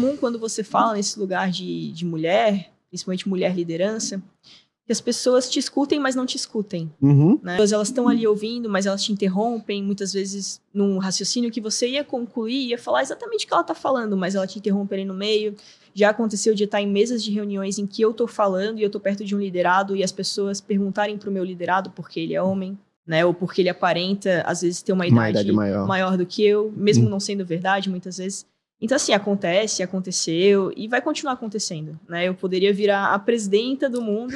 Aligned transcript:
comum 0.00 0.16
quando 0.16 0.38
você 0.38 0.62
fala 0.64 0.94
nesse 0.94 1.18
lugar 1.18 1.50
de, 1.50 1.92
de 1.92 2.04
mulher, 2.04 2.70
principalmente 2.88 3.28
mulher 3.28 3.54
liderança, 3.54 4.22
que 4.86 4.92
as 4.92 5.00
pessoas 5.00 5.48
te 5.48 5.58
escutem, 5.58 6.00
mas 6.00 6.16
não 6.16 6.26
te 6.26 6.36
escutem. 6.36 6.90
Uhum. 7.00 7.38
Né? 7.42 7.56
Elas 7.56 7.88
estão 7.88 8.08
ali 8.08 8.26
ouvindo, 8.26 8.68
mas 8.68 8.86
elas 8.86 9.04
te 9.04 9.12
interrompem, 9.12 9.82
muitas 9.82 10.12
vezes 10.12 10.60
num 10.74 10.98
raciocínio 10.98 11.50
que 11.50 11.60
você 11.60 11.86
ia 11.88 12.02
concluir, 12.02 12.68
ia 12.70 12.78
falar 12.78 13.02
exatamente 13.02 13.44
o 13.44 13.48
que 13.48 13.54
ela 13.54 13.62
está 13.62 13.74
falando, 13.74 14.16
mas 14.16 14.34
ela 14.34 14.46
te 14.46 14.58
interrompe 14.58 14.94
ali 14.94 15.04
no 15.04 15.14
meio. 15.14 15.54
Já 15.94 16.10
aconteceu 16.10 16.54
de 16.54 16.64
estar 16.64 16.80
em 16.80 16.88
mesas 16.88 17.22
de 17.22 17.30
reuniões 17.30 17.78
em 17.78 17.86
que 17.86 18.02
eu 18.02 18.10
estou 18.10 18.26
falando 18.26 18.78
e 18.78 18.82
eu 18.82 18.86
estou 18.86 19.00
perto 19.00 19.24
de 19.24 19.34
um 19.36 19.38
liderado 19.40 19.94
e 19.94 20.02
as 20.02 20.10
pessoas 20.12 20.60
perguntarem 20.60 21.16
para 21.18 21.28
o 21.30 21.32
meu 21.32 21.44
liderado 21.44 21.90
porque 21.90 22.18
ele 22.18 22.34
é 22.34 22.42
homem, 22.42 22.76
né? 23.06 23.24
Ou 23.24 23.32
porque 23.34 23.62
ele 23.62 23.68
aparenta, 23.68 24.42
às 24.46 24.62
vezes, 24.62 24.82
ter 24.82 24.92
uma 24.92 25.06
idade, 25.06 25.18
Uma 25.20 25.30
idade 25.30 25.52
maior. 25.52 25.86
maior 25.86 26.16
do 26.16 26.26
que 26.26 26.44
eu, 26.44 26.72
mesmo 26.76 27.06
Hum. 27.06 27.10
não 27.10 27.20
sendo 27.20 27.44
verdade, 27.44 27.88
muitas 27.90 28.18
vezes. 28.18 28.44
Então, 28.80 28.96
assim, 28.96 29.12
acontece, 29.12 29.82
aconteceu 29.82 30.72
e 30.74 30.88
vai 30.88 31.02
continuar 31.02 31.34
acontecendo, 31.34 32.00
né? 32.08 32.26
Eu 32.26 32.34
poderia 32.34 32.72
virar 32.72 33.12
a 33.12 33.18
presidenta 33.18 33.90
do 33.90 34.00
mundo 34.00 34.34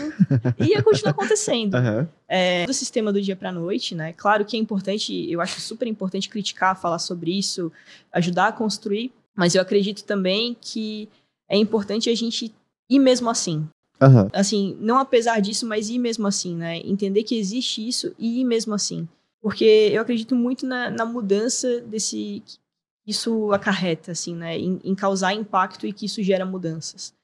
e 0.59 0.67
ia 0.67 0.83
continuar 0.83 1.13
acontecendo. 1.17 1.75
Aham. 1.75 2.09
É, 2.29 2.67
do 2.67 2.75
sistema 2.75 3.13
do 3.13 3.23
dia 3.23 3.35
para 3.35 3.51
noite, 3.51 3.95
né? 3.95 4.13
Claro 4.13 4.45
que 4.45 4.57
é 4.57 4.61
importante, 4.61 5.31
eu 5.31 5.41
acho 5.41 5.61
super 5.61 5.89
importante 5.89 6.29
criticar, 6.29 6.79
falar 6.79 6.99
sobre 6.99 7.39
isso, 7.39 7.73
ajudar 8.13 8.49
a 8.49 8.53
construir, 8.53 9.13
mas 9.35 9.55
eu 9.55 9.63
acredito 9.63 10.05
também 10.05 10.57
que 10.61 11.09
é 11.49 11.57
importante 11.57 12.11
a 12.11 12.15
gente 12.15 12.55
ir 12.89 12.99
mesmo 12.99 13.31
assim. 13.31 13.67
Aham. 14.01 14.29
Assim, 14.33 14.77
não 14.81 14.99
apesar 14.99 15.41
disso, 15.41 15.67
mas 15.67 15.89
ir 15.89 15.99
mesmo 15.99 16.27
assim, 16.27 16.55
né? 16.55 16.79
Entender 16.85 17.23
que 17.23 17.39
existe 17.39 17.87
isso 17.87 18.15
e 18.19 18.41
ir 18.41 18.45
mesmo 18.45 18.75
assim. 18.75 19.09
Porque 19.41 19.91
eu 19.93 20.03
acredito 20.03 20.35
muito 20.35 20.67
na, 20.67 20.91
na 20.91 21.05
mudança 21.05 21.81
desse. 21.83 22.43
Isso 23.07 23.53
acarreta, 23.53 24.13
assim, 24.13 24.35
né? 24.35 24.59
Em, 24.59 24.81
em 24.83 24.95
causar 24.95 25.35
impacto 25.35 25.87
e 25.87 25.93
que 25.93 26.07
isso 26.07 26.23
gera 26.23 26.45
mudanças. 26.45 27.15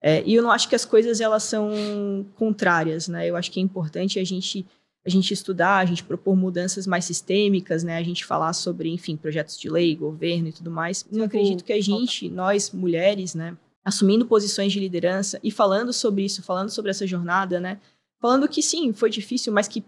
É, 0.00 0.22
e 0.24 0.34
eu 0.34 0.42
não 0.42 0.50
acho 0.50 0.68
que 0.68 0.74
as 0.74 0.84
coisas 0.84 1.20
elas 1.20 1.42
são 1.44 2.26
contrárias, 2.36 3.08
né? 3.08 3.28
Eu 3.28 3.36
acho 3.36 3.50
que 3.50 3.58
é 3.58 3.62
importante 3.62 4.18
a 4.18 4.24
gente 4.24 4.66
a 5.06 5.10
gente 5.10 5.34
estudar, 5.34 5.78
a 5.78 5.84
gente 5.84 6.02
propor 6.02 6.34
mudanças 6.34 6.86
mais 6.86 7.04
sistêmicas, 7.04 7.84
né? 7.84 7.98
A 7.98 8.02
gente 8.02 8.24
falar 8.24 8.54
sobre, 8.54 8.88
enfim, 8.88 9.16
projetos 9.16 9.58
de 9.58 9.68
lei, 9.68 9.94
governo 9.94 10.48
e 10.48 10.52
tudo 10.52 10.70
mais. 10.70 11.04
Eu 11.12 11.24
acredito 11.24 11.62
que 11.62 11.74
a 11.74 11.80
gente, 11.80 12.30
nós 12.30 12.70
mulheres, 12.70 13.34
né, 13.34 13.54
assumindo 13.84 14.24
posições 14.24 14.72
de 14.72 14.80
liderança 14.80 15.38
e 15.42 15.50
falando 15.50 15.92
sobre 15.92 16.24
isso, 16.24 16.42
falando 16.42 16.70
sobre 16.70 16.90
essa 16.90 17.06
jornada, 17.06 17.60
né? 17.60 17.78
Falando 18.18 18.48
que 18.48 18.62
sim, 18.62 18.94
foi 18.94 19.10
difícil, 19.10 19.52
mas 19.52 19.68
que 19.68 19.84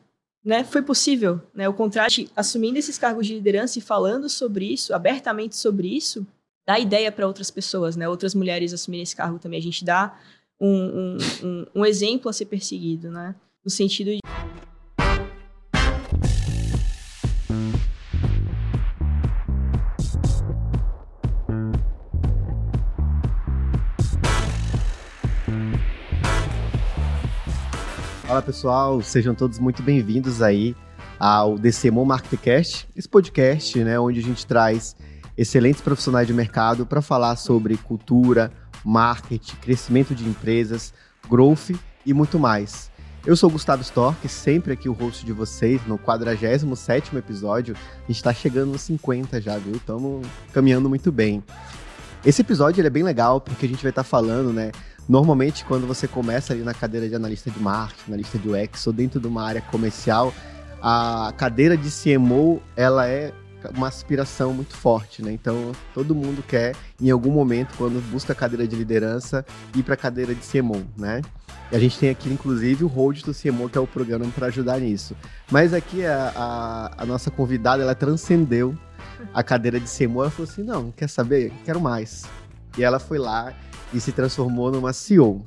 né, 0.47 0.62
foi 0.62 0.80
possível, 0.80 1.42
né? 1.52 1.69
O 1.69 1.75
contrário, 1.75 2.12
de 2.12 2.30
assumindo 2.36 2.78
esses 2.78 2.97
cargos 2.97 3.27
de 3.27 3.34
liderança 3.34 3.80
e 3.80 3.83
falando 3.83 4.28
sobre 4.28 4.64
isso, 4.72 4.94
abertamente 4.94 5.56
sobre 5.56 5.89
isso, 5.89 6.25
dá 6.64 6.78
ideia 6.78 7.11
para 7.11 7.27
outras 7.27 7.50
pessoas, 7.50 7.97
né? 7.97 8.08
Outras 8.08 8.33
mulheres 8.33 8.72
assumirem 8.72 9.02
esse 9.02 9.17
cargo 9.17 9.41
também. 9.41 9.58
A 9.58 9.62
gente 9.62 9.84
dá 9.84 10.17
um, 10.61 10.69
um, 10.70 11.19
um, 11.42 11.67
um 11.74 11.84
exemplo 11.84 12.28
a 12.28 12.33
ser 12.33 12.44
perseguido, 12.44 13.11
né? 13.11 13.34
No 13.64 13.70
sentido 13.70 14.12
de 14.12 14.20
Fala 28.37 28.45
pessoal, 28.45 29.01
sejam 29.01 29.34
todos 29.34 29.59
muito 29.59 29.83
bem-vindos 29.83 30.42
aí 30.42 30.77
ao 31.19 31.59
DCMO 31.59 32.05
Marketcast, 32.05 32.87
esse 32.95 33.09
podcast, 33.09 33.83
né, 33.83 33.98
onde 33.98 34.20
a 34.20 34.23
gente 34.23 34.47
traz 34.47 34.95
excelentes 35.39 35.81
profissionais 35.81 36.27
de 36.27 36.34
mercado 36.34 36.84
para 36.84 37.01
falar 37.01 37.37
sobre 37.37 37.79
cultura, 37.79 38.53
marketing, 38.84 39.57
crescimento 39.57 40.14
de 40.14 40.29
empresas, 40.29 40.92
growth 41.31 41.70
e 42.05 42.12
muito 42.12 42.39
mais. 42.39 42.91
Eu 43.25 43.34
sou 43.37 43.48
o 43.48 43.53
Gustavo 43.55 43.81
Stork, 43.81 44.29
sempre 44.29 44.75
aqui 44.75 44.87
o 44.87 44.92
host 44.92 45.25
de 45.25 45.33
vocês 45.33 45.81
no 45.87 45.98
47º 45.98 47.17
episódio. 47.17 47.75
A 47.75 48.01
gente 48.01 48.17
está 48.17 48.35
chegando 48.35 48.73
nos 48.73 48.83
50 48.83 49.41
já, 49.41 49.57
viu? 49.57 49.77
Estamos 49.77 50.27
caminhando 50.52 50.91
muito 50.91 51.11
bem. 51.11 51.42
Esse 52.23 52.42
episódio 52.42 52.85
é 52.85 52.91
bem 52.91 53.02
legal 53.02 53.41
porque 53.41 53.64
a 53.64 53.69
gente 53.69 53.83
vai 53.83 53.91
estar 53.91 54.05
falando, 54.05 54.52
né, 54.52 54.73
Normalmente, 55.08 55.64
quando 55.64 55.86
você 55.86 56.08
começa 56.08 56.52
ali 56.52 56.62
na 56.62 56.74
cadeira 56.74 57.08
de 57.08 57.14
analista 57.14 57.50
de 57.50 57.61
marketing, 57.61 58.08
analista 58.08 58.39
de 58.39 58.48
UX 58.48 58.86
ou 58.86 58.92
dentro 58.92 59.20
de 59.20 59.27
uma 59.27 59.44
área 59.44 59.61
comercial, 59.61 60.34
a 60.83 61.33
cadeira 61.36 61.77
de 61.77 61.89
CMO, 61.90 62.61
ela 62.77 63.06
é 63.06 63.33
uma 63.74 63.89
aspiração 63.89 64.52
muito 64.52 64.74
forte, 64.77 65.22
né? 65.22 65.33
Então, 65.33 65.72
todo 65.95 66.14
mundo 66.14 66.42
quer, 66.46 66.74
em 67.00 67.11
algum 67.11 67.30
momento, 67.30 67.74
quando 67.77 68.00
busca 68.11 68.33
a 68.33 68.36
cadeira 68.36 68.66
de 68.66 68.77
liderança, 68.77 69.45
ir 69.74 69.83
para 69.83 69.95
a 69.95 69.96
cadeira 69.96 70.34
de 70.34 70.40
CMO, 70.46 70.84
né? 70.96 71.22
E 71.70 71.77
a 71.77 71.78
gente 71.78 71.98
tem 71.98 72.11
aqui, 72.11 72.28
inclusive, 72.28 72.84
o 72.84 72.86
Hold 72.86 73.22
do 73.22 73.34
CMO, 73.34 73.68
que 73.68 73.77
é 73.77 73.80
o 73.80 73.86
programa 73.86 74.27
para 74.34 74.46
ajudar 74.46 74.78
nisso. 74.78 75.16
Mas 75.50 75.74
aqui, 75.74 76.05
a, 76.05 76.33
a, 76.36 77.02
a 77.02 77.06
nossa 77.06 77.30
convidada, 77.30 77.83
ela 77.83 77.95
transcendeu 77.95 78.77
a 79.34 79.42
cadeira 79.42 79.80
de 79.80 79.89
CMO. 79.89 80.22
Ela 80.22 80.30
falou 80.30 80.50
assim, 80.50 80.62
não, 80.62 80.92
quer 80.92 81.08
saber? 81.08 81.52
Quero 81.64 81.80
mais. 81.80 82.24
E 82.78 82.84
ela 82.84 83.00
foi 83.00 83.18
lá 83.18 83.52
e 83.96 84.01
se 84.01 84.12
transformou 84.12 84.70
numa 84.70 84.92
CEO. 84.92 85.45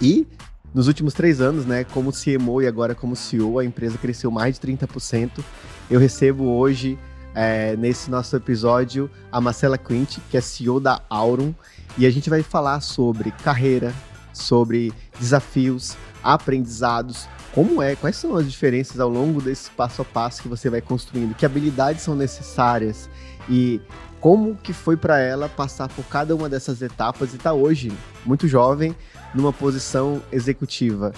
E 0.00 0.26
nos 0.74 0.88
últimos 0.88 1.14
três 1.14 1.40
anos, 1.40 1.64
né, 1.64 1.84
como 1.84 2.12
CMO 2.12 2.60
e 2.60 2.66
agora 2.66 2.94
como 2.94 3.14
CEO, 3.14 3.58
a 3.58 3.64
empresa 3.64 3.96
cresceu 3.96 4.30
mais 4.30 4.58
de 4.58 4.66
30%. 4.66 5.44
Eu 5.88 6.00
recebo 6.00 6.44
hoje, 6.44 6.98
é, 7.34 7.76
nesse 7.76 8.10
nosso 8.10 8.34
episódio, 8.34 9.08
a 9.30 9.40
Marcela 9.40 9.78
Quint, 9.78 10.18
que 10.30 10.36
é 10.36 10.40
CEO 10.40 10.80
da 10.80 11.00
Aurum, 11.08 11.54
e 11.96 12.06
a 12.06 12.10
gente 12.10 12.28
vai 12.28 12.42
falar 12.42 12.80
sobre 12.80 13.30
carreira, 13.30 13.94
sobre 14.32 14.92
desafios, 15.20 15.96
aprendizados, 16.22 17.28
como 17.54 17.82
é, 17.82 17.94
quais 17.94 18.16
são 18.16 18.34
as 18.36 18.50
diferenças 18.50 18.98
ao 18.98 19.10
longo 19.10 19.42
desse 19.42 19.70
passo 19.70 20.02
a 20.02 20.04
passo 20.04 20.42
que 20.42 20.48
você 20.48 20.70
vai 20.70 20.80
construindo, 20.80 21.34
que 21.34 21.44
habilidades 21.44 22.02
são 22.02 22.14
necessárias 22.14 23.10
e 23.48 23.80
como 24.22 24.54
que 24.54 24.72
foi 24.72 24.96
para 24.96 25.18
ela 25.18 25.48
passar 25.48 25.88
por 25.88 26.04
cada 26.04 26.34
uma 26.34 26.48
dessas 26.48 26.80
etapas 26.80 27.34
e 27.34 27.38
tá 27.38 27.52
hoje 27.52 27.92
muito 28.24 28.46
jovem 28.46 28.94
numa 29.34 29.52
posição 29.52 30.22
executiva. 30.30 31.12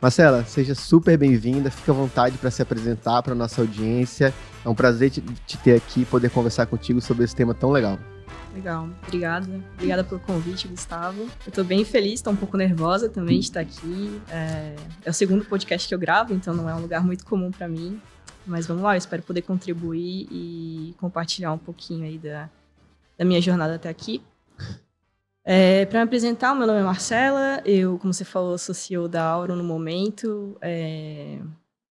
Marcela, 0.00 0.44
seja 0.44 0.74
super 0.74 1.16
bem-vinda, 1.16 1.70
fica 1.70 1.90
à 1.90 1.94
vontade 1.94 2.36
para 2.36 2.50
se 2.50 2.60
apresentar 2.60 3.22
para 3.22 3.34
nossa 3.34 3.62
audiência. 3.62 4.32
É 4.62 4.68
um 4.68 4.74
prazer 4.74 5.10
te, 5.10 5.22
te 5.46 5.56
ter 5.56 5.74
aqui, 5.74 6.04
poder 6.04 6.28
conversar 6.30 6.66
contigo 6.66 7.00
sobre 7.00 7.24
esse 7.24 7.34
tema 7.34 7.54
tão 7.54 7.70
legal. 7.70 7.98
Legal, 8.54 8.90
obrigada. 9.06 9.48
Obrigada 9.74 10.04
pelo 10.04 10.20
convite, 10.20 10.68
Gustavo. 10.68 11.28
Eu 11.46 11.52
tô 11.52 11.64
bem 11.64 11.82
feliz, 11.82 12.20
tô 12.20 12.30
um 12.30 12.36
pouco 12.36 12.58
nervosa 12.58 13.08
também 13.08 13.38
de 13.38 13.46
estar 13.46 13.60
aqui. 13.60 14.20
É, 14.30 14.74
é 15.06 15.10
o 15.10 15.14
segundo 15.14 15.46
podcast 15.46 15.88
que 15.88 15.94
eu 15.94 15.98
gravo, 15.98 16.34
então 16.34 16.52
não 16.52 16.68
é 16.68 16.74
um 16.74 16.80
lugar 16.80 17.02
muito 17.02 17.24
comum 17.24 17.50
para 17.50 17.66
mim. 17.66 17.98
Mas 18.46 18.66
vamos 18.66 18.82
lá, 18.82 18.94
eu 18.94 18.98
espero 18.98 19.22
poder 19.22 19.42
contribuir 19.42 20.26
e 20.30 20.94
compartilhar 20.98 21.52
um 21.52 21.58
pouquinho 21.58 22.04
aí 22.04 22.18
da, 22.18 22.48
da 23.18 23.24
minha 23.24 23.40
jornada 23.40 23.74
até 23.74 23.88
aqui. 23.88 24.22
É, 25.44 25.86
para 25.86 26.00
me 26.00 26.04
apresentar, 26.04 26.52
o 26.52 26.56
meu 26.56 26.66
nome 26.66 26.80
é 26.80 26.82
Marcela, 26.82 27.62
eu, 27.64 27.98
como 27.98 28.12
você 28.12 28.24
falou, 28.24 28.56
sou 28.58 28.74
CEO 28.74 29.08
da 29.08 29.24
Auro 29.24 29.56
no 29.56 29.64
momento. 29.64 30.56
É, 30.60 31.38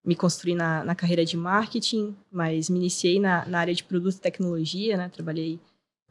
me 0.04 0.16
construí 0.16 0.56
na, 0.56 0.84
na, 0.84 0.96
carreira 0.96 1.26
de 1.26 1.36
marketing, 1.36 2.16
mas 2.32 2.70
me 2.70 2.80
iniciei 2.80 3.20
na, 3.20 3.46
na 3.46 3.60
área 3.60 3.74
de 3.74 3.84
produto 3.84 4.16
e 4.16 4.20
tecnologia, 4.20 4.98
né? 4.98 5.10
Trabalhei 5.10 5.60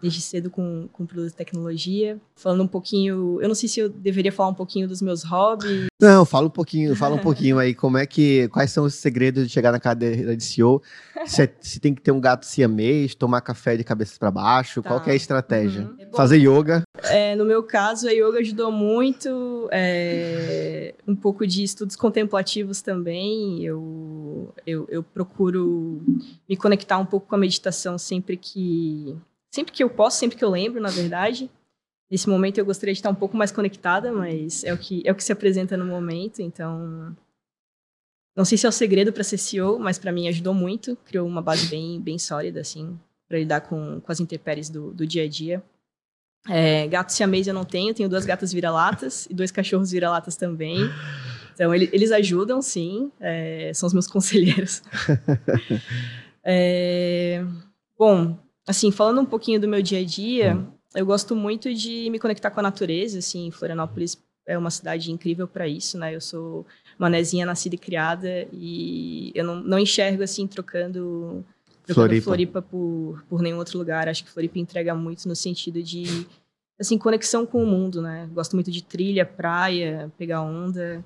desde 0.01 0.21
cedo 0.21 0.51
com, 0.51 0.89
com 0.93 1.05
produto 1.05 1.33
e 1.33 1.37
tecnologia. 1.37 2.19
Falando 2.37 2.63
um 2.63 2.69
pouquinho, 2.69 3.39
eu 3.41 3.49
não 3.49 3.55
sei 3.55 3.69
se 3.69 3.81
eu 3.81 3.89
deveria 3.89 4.31
falar 4.31 4.51
um 4.51 4.55
pouquinho 4.55 4.87
dos 4.87 5.03
meus 5.03 5.23
hobbies. 5.25 5.87
Não, 6.01 6.25
fala 6.25 6.47
um 6.47 6.51
pouquinho, 6.51 6.95
fala 6.95 7.17
um 7.17 7.21
pouquinho 7.21 7.59
aí, 7.59 7.75
como 7.75 7.99
é 7.99 8.07
que, 8.07 8.49
quais 8.49 8.71
são 8.71 8.85
os 8.85 8.95
segredos 8.95 9.47
de 9.47 9.53
chegar 9.53 9.73
na 9.73 9.81
cadeira 9.81 10.37
de 10.37 10.45
CEO? 10.45 10.81
Se, 11.27 11.51
se 11.61 11.81
tem 11.81 11.95
que 11.95 12.01
ter 12.01 12.13
um 12.13 12.21
gato 12.21 12.47
siamês, 12.47 13.15
tomar 13.15 13.41
café 13.41 13.77
de 13.77 13.83
cabeça 13.83 14.17
para 14.19 14.31
baixo, 14.31 14.81
tá. 14.81 14.89
qual 14.89 15.03
é 15.05 15.11
a 15.11 15.17
estratégia? 15.17 15.83
Uhum. 15.83 15.97
É 15.99 16.17
Fazer 16.17 16.39
yoga? 16.39 16.83
É, 17.05 17.35
no 17.35 17.45
meu 17.45 17.63
caso, 17.63 18.09
a 18.09 18.13
yoga 18.13 18.39
ajudou 18.39 18.71
muito, 18.71 19.69
é, 19.73 20.95
um 21.07 21.17
pouco 21.17 21.47
de 21.47 21.65
estudos 21.65 21.97
contemplativos 21.97 22.81
também, 22.81 23.65
eu, 23.65 24.55
eu, 24.67 24.87
eu 24.89 25.03
procuro 25.03 26.01
me 26.49 26.57
conectar 26.57 26.99
um 26.99 27.07
pouco 27.07 27.27
com 27.27 27.35
a 27.35 27.39
meditação 27.39 27.99
sempre 27.99 28.37
que 28.37 29.17
sempre 29.59 29.73
que 29.73 29.83
eu 29.83 29.91
posso, 29.91 30.19
sempre 30.19 30.39
que 30.39 30.45
eu 30.45 30.51
lembro, 30.51 30.81
na 30.81 30.89
verdade. 30.89 31.51
Nesse 32.09 32.29
momento 32.29 32.59
eu 32.59 32.65
gostaria 32.65 32.93
de 32.93 33.01
estar 33.01 33.11
um 33.11 33.15
pouco 33.15 33.37
mais 33.37 33.51
conectada, 33.51 34.13
mas 34.13 34.63
é 34.63 34.73
o 34.73 34.79
que 34.79 35.03
é 35.05 35.11
o 35.11 35.15
que 35.17 35.25
se 35.25 35.33
apresenta 35.33 35.77
no 35.77 35.85
momento, 35.85 36.41
então 36.41 37.15
não 38.37 38.45
sei 38.45 38.57
se 38.57 38.67
é 38.67 38.69
o 38.69 38.73
segredo 38.73 39.13
para 39.13 39.25
ser 39.25 39.37
CEO, 39.37 39.79
mas 39.81 39.99
para 39.99 40.13
mim 40.13 40.29
ajudou 40.29 40.55
muito, 40.55 40.97
criou 41.05 41.27
uma 41.27 41.43
base 41.43 41.67
bem 41.67 42.01
bem 42.01 42.19
sólida 42.19 42.61
assim 42.61 42.99
para 43.29 43.39
lidar 43.39 43.63
com, 43.63 44.01
com 44.01 44.13
as 44.13 44.21
intempéries 44.21 44.71
do, 44.71 44.93
do 44.93 45.07
dia 45.07 45.25
a 45.25 45.29
dia. 45.29 45.63
É, 46.49 46.87
gato 46.87 47.13
siamês 47.13 47.47
eu 47.49 47.53
não 47.53 47.65
tenho, 47.65 47.93
tenho 47.93 48.09
duas 48.09 48.25
gatas 48.25 48.53
vira-latas 48.53 49.27
e 49.29 49.35
dois 49.35 49.51
cachorros 49.51 49.91
vira-latas 49.91 50.37
também. 50.37 50.79
Então 51.53 51.75
ele, 51.75 51.91
eles 51.93 52.13
ajudam, 52.13 52.63
sim, 52.63 53.11
é, 53.21 53.73
são 53.75 53.89
os 53.89 53.93
meus 53.93 54.07
conselheiros. 54.09 54.83
é, 56.43 57.45
bom, 57.99 58.39
assim, 58.69 58.93
falando 58.93 59.21
um 59.23 59.25
pouquinho 59.25 59.59
do 59.59 59.67
meu 59.67 59.83
dia 59.83 60.01
a 60.01 60.05
dia, 60.05 60.65
eu 60.95 61.07
gosto 61.07 61.35
muito 61.35 61.73
de 61.75 62.09
me 62.11 62.19
conectar 62.19 62.51
com 62.51 62.61
a 62.61 62.63
natureza, 62.63 63.19
assim, 63.19 63.51
Florianópolis 63.51 64.17
é 64.47 64.57
uma 64.57 64.71
cidade 64.71 65.13
incrível 65.13 65.47
para 65.47 65.69
isso, 65.69 65.99
né? 65.99 66.15
Eu 66.15 66.21
sou 66.21 66.67
manezinha 66.99 67.45
nascida 67.45 67.75
e 67.75 67.79
criada 67.79 68.49
e 68.53 69.31
eu 69.35 69.45
não, 69.45 69.57
não 69.57 69.79
enxergo 69.79 70.23
assim 70.23 70.47
trocando, 70.47 71.45
trocando 71.85 71.95
Floripa, 71.95 72.25
Floripa 72.25 72.63
por, 72.63 73.23
por 73.29 73.43
nenhum 73.43 73.59
outro 73.59 73.79
lugar. 73.79 74.09
Acho 74.09 74.25
que 74.25 74.31
Floripa 74.31 74.59
entrega 74.59 74.95
muito 74.95 75.29
no 75.29 75.37
sentido 75.37 75.83
de 75.83 76.27
assim 76.81 76.97
conexão 76.97 77.45
com 77.45 77.63
o 77.63 77.67
mundo, 77.67 78.01
né? 78.01 78.27
Gosto 78.33 78.55
muito 78.55 78.71
de 78.71 78.83
trilha, 78.83 79.27
praia, 79.27 80.11
pegar 80.17 80.41
onda. 80.41 81.05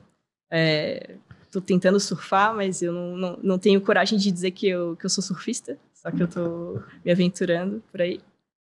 É, 0.49 1.17
tô 1.51 1.61
tentando 1.61 1.99
surfar, 1.99 2.55
mas 2.55 2.81
eu 2.81 2.93
não, 2.93 3.17
não, 3.17 3.39
não 3.43 3.59
tenho 3.59 3.81
coragem 3.81 4.19
de 4.19 4.31
dizer 4.31 4.53
que 4.53 4.69
eu, 4.69 4.97
que 4.97 5.05
eu 5.05 5.11
sou 5.11 5.23
surfista, 5.23 5.77
só 6.03 6.11
que 6.11 6.21
eu 6.21 6.27
tô 6.27 6.83
me 7.05 7.13
aventurando 7.13 7.81
por 7.93 8.03
aí. 8.03 8.21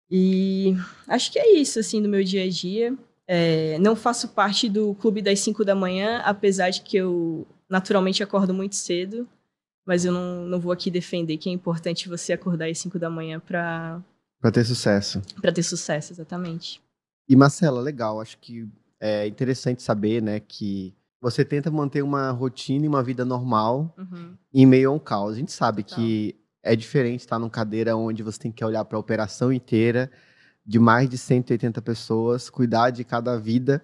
E 0.09 0.75
acho 1.07 1.31
que 1.31 1.39
é 1.39 1.55
isso, 1.55 1.79
assim, 1.79 1.99
do 1.99 2.07
meu 2.07 2.23
dia 2.23 2.43
a 2.43 2.49
dia. 2.49 2.95
É, 3.25 3.79
não 3.79 3.95
faço 3.95 4.27
parte 4.27 4.69
do 4.69 4.93
clube 4.93 5.19
das 5.19 5.39
5 5.39 5.65
da 5.65 5.73
manhã, 5.73 6.21
apesar 6.23 6.69
de 6.69 6.81
que 6.81 6.95
eu 6.95 7.47
naturalmente 7.67 8.21
acordo 8.21 8.53
muito 8.53 8.75
cedo. 8.75 9.27
Mas 9.83 10.05
eu 10.05 10.13
não, 10.13 10.45
não 10.45 10.59
vou 10.59 10.71
aqui 10.71 10.91
defender 10.91 11.37
que 11.37 11.49
é 11.49 11.51
importante 11.51 12.07
você 12.07 12.33
acordar 12.33 12.69
às 12.69 12.77
5 12.77 12.99
da 12.99 13.09
manhã 13.09 13.39
para. 13.39 13.99
Para 14.39 14.51
ter 14.51 14.63
sucesso. 14.63 15.19
Para 15.41 15.51
ter 15.51 15.63
sucesso, 15.63 16.13
exatamente. 16.13 16.79
E 17.27 17.35
Marcela, 17.35 17.81
legal. 17.81 18.21
Acho 18.21 18.37
que 18.37 18.69
é 18.99 19.25
interessante 19.25 19.81
saber, 19.81 20.21
né, 20.21 20.39
que 20.39 20.93
você 21.19 21.43
tenta 21.43 21.71
manter 21.71 22.03
uma 22.03 22.29
rotina 22.29 22.85
e 22.85 22.87
uma 22.87 23.01
vida 23.01 23.25
normal 23.25 23.91
uhum. 23.97 24.37
em 24.53 24.67
meio 24.67 24.91
a 24.91 24.93
um 24.93 24.99
caos. 24.99 25.33
A 25.33 25.39
gente 25.39 25.51
sabe 25.51 25.81
Total. 25.83 25.97
que 25.97 26.42
é 26.63 26.75
diferente 26.75 27.19
estar 27.19 27.37
numa 27.37 27.49
cadeira 27.49 27.95
onde 27.95 28.23
você 28.23 28.39
tem 28.39 28.51
que 28.51 28.63
olhar 28.63 28.85
para 28.85 28.97
a 28.97 28.99
operação 28.99 29.51
inteira 29.51 30.09
de 30.65 30.79
mais 30.79 31.09
de 31.09 31.17
180 31.17 31.81
pessoas, 31.81 32.49
cuidar 32.49 32.89
de 32.89 33.03
cada 33.03 33.37
vida. 33.37 33.83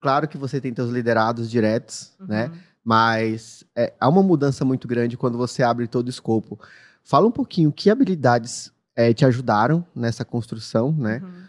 Claro 0.00 0.26
que 0.26 0.38
você 0.38 0.60
tem 0.60 0.74
seus 0.74 0.90
liderados 0.90 1.50
diretos, 1.50 2.14
uhum. 2.18 2.26
né? 2.26 2.50
Mas 2.82 3.64
é, 3.74 3.92
há 4.00 4.08
uma 4.08 4.22
mudança 4.22 4.64
muito 4.64 4.88
grande 4.88 5.16
quando 5.16 5.36
você 5.36 5.62
abre 5.62 5.86
todo 5.86 6.06
o 6.06 6.10
escopo. 6.10 6.58
Fala 7.04 7.26
um 7.26 7.32
pouquinho 7.32 7.70
que 7.70 7.90
habilidades 7.90 8.72
é, 8.94 9.12
te 9.12 9.24
ajudaram 9.24 9.84
nessa 9.94 10.24
construção, 10.24 10.92
né? 10.92 11.20
Uhum. 11.22 11.42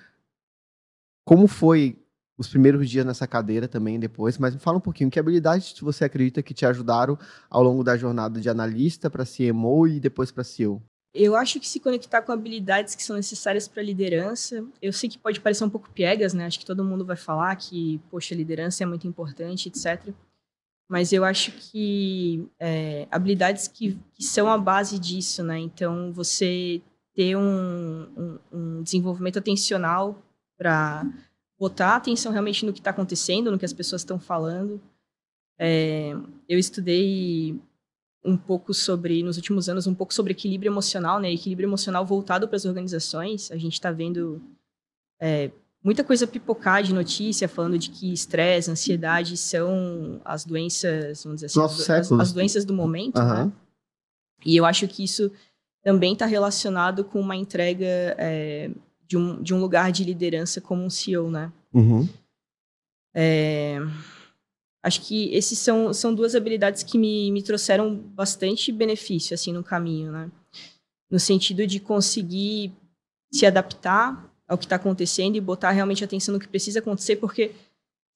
Como 1.24 1.48
foi 1.48 1.98
os 2.38 2.48
primeiros 2.48 2.90
dias 2.90 3.06
nessa 3.06 3.26
cadeira 3.26 3.68
também 3.68 4.00
depois, 4.00 4.38
mas 4.38 4.54
me 4.54 4.60
fala 4.60 4.78
um 4.78 4.82
pouquinho 4.82 5.10
que 5.10 5.20
habilidades 5.20 5.74
você 5.80 6.06
acredita 6.06 6.44
que 6.44 6.54
te 6.54 6.66
ajudaram 6.66 7.18
ao 7.50 7.64
longo 7.64 7.84
da 7.84 7.98
jornada 7.98 8.40
de 8.40 8.50
analista 8.50 9.10
para 9.10 9.26
CMO 9.26 9.88
e 9.88 10.00
depois 10.00 10.32
para 10.32 10.44
CEO? 10.44 10.82
Eu 11.14 11.36
acho 11.36 11.60
que 11.60 11.68
se 11.68 11.80
conectar 11.80 12.22
com 12.22 12.32
habilidades 12.32 12.94
que 12.94 13.02
são 13.02 13.16
necessárias 13.16 13.68
para 13.68 13.82
liderança, 13.82 14.64
eu 14.80 14.94
sei 14.94 15.10
que 15.10 15.18
pode 15.18 15.42
parecer 15.42 15.64
um 15.64 15.70
pouco 15.70 15.90
piegas, 15.90 16.34
né? 16.34 16.46
Acho 16.46 16.60
que 16.60 16.66
todo 16.66 16.84
mundo 16.84 17.04
vai 17.04 17.16
falar 17.16 17.56
que, 17.56 18.00
poxa, 18.12 18.36
liderança 18.36 18.84
é 18.84 18.86
muito 18.86 19.08
importante, 19.08 19.68
etc. 19.68 20.14
Mas 20.88 21.12
eu 21.12 21.26
acho 21.26 21.52
que 21.54 22.48
é, 22.60 23.08
habilidades 23.10 23.68
que, 23.68 23.98
que, 24.14 24.24
são 24.24 24.48
a 24.48 24.58
base 24.58 25.00
disso, 25.00 25.44
né? 25.44 25.58
Então, 25.58 26.14
você 26.14 26.82
ter 27.16 27.36
um, 27.36 28.08
um, 28.16 28.40
um 28.52 28.84
desenvolvimento 28.84 29.40
atencional 29.40 30.22
para 30.56 31.04
botar 31.60 31.96
atenção 31.96 32.32
realmente 32.32 32.66
no 32.66 32.74
que 32.74 32.80
está 32.80 32.92
acontecendo, 32.92 33.52
no 33.52 33.58
que 33.58 33.66
as 33.66 33.74
pessoas 33.74 34.02
estão 34.02 34.20
falando. 34.20 34.82
É, 35.60 36.12
eu 36.48 36.60
estudei 36.60 37.60
um 38.24 38.38
pouco 38.38 38.74
sobre, 38.74 39.24
nos 39.24 39.38
últimos 39.38 39.70
anos, 39.70 39.88
um 39.88 39.96
pouco 39.96 40.14
sobre 40.14 40.34
equilíbrio 40.34 40.70
emocional, 40.70 41.20
né? 41.20 41.32
Equilíbrio 41.32 41.68
emocional 41.68 42.06
voltado 42.06 42.48
para 42.48 42.58
as 42.58 42.66
organizações. 42.66 43.52
A 43.52 43.58
gente 43.58 43.74
está 43.74 43.92
vendo 43.92 44.42
é, 45.20 45.50
muita 45.84 46.04
coisa 46.04 46.28
pipocar 46.28 46.84
de 46.84 46.94
notícia 46.94 47.48
falando 47.48 47.78
de 47.78 47.90
que 47.90 48.12
estresse, 48.12 48.70
ansiedade 48.70 49.38
são 49.38 50.22
as 50.26 50.46
doenças, 50.46 51.24
vamos 51.24 51.42
dizer 51.42 51.60
assim, 51.60 51.92
as, 51.92 52.12
as, 52.12 52.34
doenças 52.34 52.66
do 52.66 52.74
momento, 52.74 53.18
uhum. 53.18 53.46
né? 53.46 53.52
E 54.46 54.56
eu 54.56 54.66
acho 54.66 54.88
que 54.88 55.04
isso 55.04 55.32
também 55.84 56.14
está 56.14 56.26
relacionado 56.26 57.04
com 57.04 57.20
uma 57.20 57.36
entrega 57.36 57.86
é, 58.18 58.70
de, 59.08 59.18
um, 59.18 59.42
de 59.42 59.54
um 59.54 59.60
lugar 59.60 59.92
de 59.92 60.04
liderança 60.04 60.60
como 60.60 60.84
um 60.84 60.90
CEO, 60.90 61.32
né? 61.32 61.52
Uhum. 61.74 62.08
É, 63.16 63.80
acho 64.84 65.02
que 65.02 65.34
esses 65.34 65.58
são, 65.58 65.94
são 65.94 66.14
duas 66.14 66.36
habilidades 66.36 66.84
que 66.84 66.98
me, 66.98 67.32
me 67.32 67.42
trouxeram 67.42 67.96
bastante 67.96 68.72
benefício, 68.72 69.34
assim, 69.34 69.52
no 69.52 69.64
caminho, 69.64 70.12
né? 70.12 70.30
No 71.10 71.20
sentido 71.20 71.66
de 71.66 71.80
conseguir 71.80 72.74
se 73.32 73.46
adaptar 73.46 74.32
ao 74.48 74.58
que 74.58 74.66
está 74.66 74.76
acontecendo 74.76 75.36
e 75.36 75.42
botar 75.42 75.72
realmente 75.72 76.04
atenção 76.04 76.34
no 76.34 76.40
que 76.40 76.48
precisa 76.48 76.80
acontecer, 76.80 77.18
porque 77.18 77.52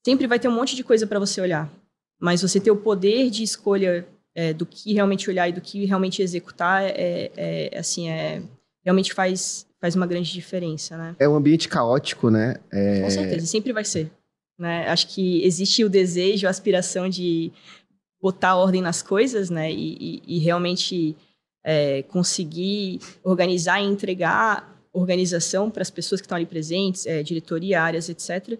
sempre 0.05 0.27
vai 0.27 0.39
ter 0.39 0.47
um 0.47 0.55
monte 0.55 0.75
de 0.75 0.83
coisa 0.83 1.05
para 1.05 1.19
você 1.19 1.41
olhar. 1.41 1.71
Mas 2.19 2.41
você 2.41 2.59
ter 2.59 2.71
o 2.71 2.77
poder 2.77 3.29
de 3.29 3.43
escolha 3.43 4.07
é, 4.33 4.53
do 4.53 4.65
que 4.65 4.93
realmente 4.93 5.29
olhar 5.29 5.49
e 5.49 5.53
do 5.53 5.61
que 5.61 5.85
realmente 5.85 6.21
executar, 6.21 6.83
é, 6.83 7.31
é 7.35 7.77
assim, 7.77 8.09
é, 8.09 8.43
realmente 8.83 9.13
faz, 9.13 9.67
faz 9.81 9.95
uma 9.95 10.05
grande 10.05 10.31
diferença, 10.31 10.95
né? 10.95 11.15
É 11.19 11.27
um 11.27 11.35
ambiente 11.35 11.67
caótico, 11.67 12.29
né? 12.29 12.57
É... 12.71 13.01
Com 13.01 13.09
certeza, 13.09 13.45
sempre 13.47 13.73
vai 13.73 13.83
ser. 13.83 14.11
Né? 14.57 14.87
Acho 14.87 15.07
que 15.07 15.43
existe 15.43 15.83
o 15.83 15.89
desejo, 15.89 16.45
a 16.45 16.51
aspiração 16.51 17.09
de 17.09 17.51
botar 18.21 18.55
ordem 18.55 18.81
nas 18.81 19.01
coisas, 19.01 19.49
né? 19.49 19.71
E, 19.71 20.21
e, 20.27 20.35
e 20.35 20.39
realmente 20.39 21.17
é, 21.65 22.03
conseguir 22.03 22.99
organizar 23.23 23.81
e 23.81 23.85
entregar 23.85 24.71
organização 24.93 25.71
para 25.71 25.81
as 25.81 25.89
pessoas 25.89 26.21
que 26.21 26.25
estão 26.25 26.35
ali 26.35 26.45
presentes, 26.45 27.07
é, 27.07 27.23
diretoria, 27.23 27.81
áreas, 27.81 28.07
etc. 28.07 28.59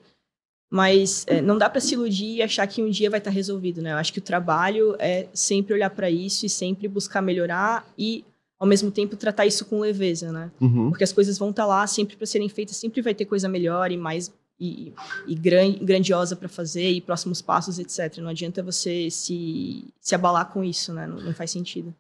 Mas 0.72 1.26
é, 1.28 1.40
não 1.40 1.58
dá 1.58 1.70
para 1.70 1.82
se 1.82 1.94
iludir 1.94 2.38
e 2.38 2.42
achar 2.42 2.66
que 2.66 2.82
um 2.82 2.90
dia 2.90 3.10
vai 3.10 3.20
estar 3.20 3.30
tá 3.30 3.36
resolvido, 3.36 3.82
né? 3.82 3.92
Eu 3.92 3.98
acho 3.98 4.12
que 4.12 4.20
o 4.20 4.24
trabalho 4.24 4.96
é 4.98 5.28
sempre 5.34 5.74
olhar 5.74 5.90
para 5.92 6.10
isso 6.10 6.48
e 6.48 6.50
sempre 6.50 6.88
buscar 6.88 7.22
melhorar 7.22 7.86
e 7.96 8.26
ao 8.62 8.68
mesmo 8.68 8.92
tempo 8.92 9.18
tratar 9.18 9.48
isso 9.48 9.66
com 9.66 9.80
leveza, 9.80 10.32
né? 10.32 10.52
Uhum. 10.62 10.92
Porque 10.92 11.04
as 11.04 11.12
coisas 11.12 11.36
vão 11.36 11.50
estar 11.50 11.64
tá 11.64 11.68
lá 11.68 11.88
sempre 11.88 12.16
para 12.16 12.28
serem 12.28 12.48
feitas, 12.48 12.78
sempre 12.78 13.02
vai 13.02 13.16
ter 13.16 13.26
coisa 13.26 13.50
melhor 13.50 13.92
e 13.92 13.98
mais 13.98 14.32
e, 14.60 14.94
e 15.26 15.34
gran, 15.34 15.74
grandiosa 15.82 16.36
para 16.36 16.48
fazer 16.48 16.92
e 16.92 17.02
próximos 17.02 17.42
passos, 17.42 17.80
etc. 17.80 18.20
Não 18.20 18.30
adianta 18.30 18.62
você 18.62 19.10
se, 19.10 19.92
se 20.00 20.14
abalar 20.14 20.46
com 20.52 20.64
isso, 20.64 20.94
né? 20.94 21.08
Não, 21.08 21.20
não 21.20 21.34
faz 21.34 21.50
sentido. 21.50 21.92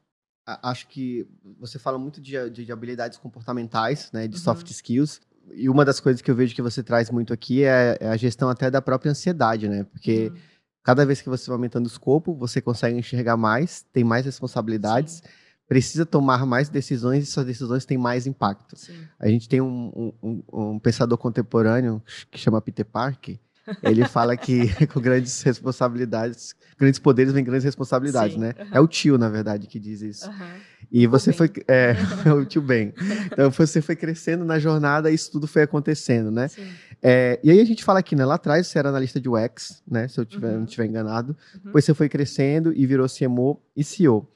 Acho 0.45 0.87
que 0.87 1.27
você 1.59 1.79
fala 1.79 1.97
muito 1.97 2.21
de, 2.21 2.47
de, 2.51 2.63
de 2.63 2.71
habilidades 2.71 3.17
comportamentais, 3.17 4.11
né? 4.13 4.27
De 4.27 4.35
uhum. 4.35 4.43
soft 4.43 4.69
skills. 4.69 5.19
E 5.55 5.67
uma 5.67 5.83
das 5.83 5.99
coisas 5.99 6.21
que 6.21 6.29
eu 6.29 6.35
vejo 6.35 6.53
que 6.53 6.61
você 6.61 6.83
traz 6.83 7.09
muito 7.09 7.33
aqui 7.33 7.63
é, 7.63 7.97
é 7.99 8.07
a 8.07 8.17
gestão 8.17 8.49
até 8.49 8.69
da 8.69 8.83
própria 8.83 9.09
ansiedade, 9.09 9.67
né? 9.67 9.83
Porque 9.85 10.27
uhum. 10.27 10.37
cada 10.83 11.07
vez 11.07 11.21
que 11.23 11.27
você 11.29 11.47
vai 11.47 11.55
aumentando 11.55 11.85
o 11.85 11.89
escopo, 11.89 12.35
você 12.35 12.61
consegue 12.61 12.99
enxergar 12.99 13.35
mais, 13.35 13.83
tem 13.91 14.03
mais 14.03 14.25
responsabilidades. 14.25 15.13
Sim 15.13 15.40
precisa 15.71 16.05
tomar 16.05 16.45
mais 16.45 16.67
decisões 16.67 17.23
e 17.23 17.25
suas 17.25 17.45
decisões 17.45 17.85
têm 17.85 17.97
mais 17.97 18.27
impacto. 18.27 18.77
Sim. 18.77 19.07
A 19.17 19.29
gente 19.29 19.47
tem 19.47 19.61
um, 19.61 20.11
um, 20.21 20.43
um, 20.51 20.79
pensador 20.79 21.17
contemporâneo 21.17 22.03
que 22.29 22.37
chama 22.37 22.61
Peter 22.61 22.83
Parker. 22.85 23.39
Ele 23.81 24.03
fala 24.03 24.35
que 24.35 24.67
com 24.91 24.99
grandes 24.99 25.41
responsabilidades, 25.43 26.53
grandes 26.77 26.99
poderes 26.99 27.31
vem 27.31 27.41
grandes 27.41 27.63
responsabilidades, 27.63 28.33
Sim. 28.33 28.41
né? 28.41 28.53
Uhum. 28.59 28.67
É 28.69 28.81
o 28.81 28.87
tio, 28.87 29.17
na 29.17 29.29
verdade, 29.29 29.65
que 29.65 29.79
diz 29.79 30.01
isso. 30.01 30.29
Uhum. 30.29 30.59
E 30.91 31.07
você 31.07 31.31
foi. 31.31 31.49
É, 31.69 31.95
é, 32.25 32.33
o 32.35 32.43
tio 32.43 32.61
Ben. 32.61 32.93
Então 33.31 33.49
você 33.49 33.81
foi 33.81 33.95
crescendo 33.95 34.43
na 34.43 34.59
jornada 34.59 35.09
e 35.09 35.13
isso 35.13 35.31
tudo 35.31 35.47
foi 35.47 35.61
acontecendo, 35.61 36.29
né? 36.29 36.49
É, 37.01 37.39
e 37.41 37.49
aí 37.49 37.61
a 37.61 37.65
gente 37.65 37.81
fala 37.81 37.99
aqui, 37.99 38.13
né? 38.13 38.25
Lá 38.25 38.35
atrás 38.35 38.67
você 38.67 38.77
era 38.77 38.89
analista 38.89 39.21
de 39.21 39.29
UX, 39.29 39.81
né? 39.89 40.09
Se 40.09 40.19
eu 40.19 40.25
tiver, 40.25 40.49
uhum. 40.49 40.57
não 40.57 40.63
estiver 40.65 40.85
enganado. 40.85 41.33
Uhum. 41.53 41.61
Depois 41.63 41.85
você 41.85 41.93
foi 41.93 42.09
crescendo 42.09 42.73
e 42.75 42.85
virou 42.85 43.07
CMO 43.07 43.57
e 43.73 43.85
CEO. 43.85 44.29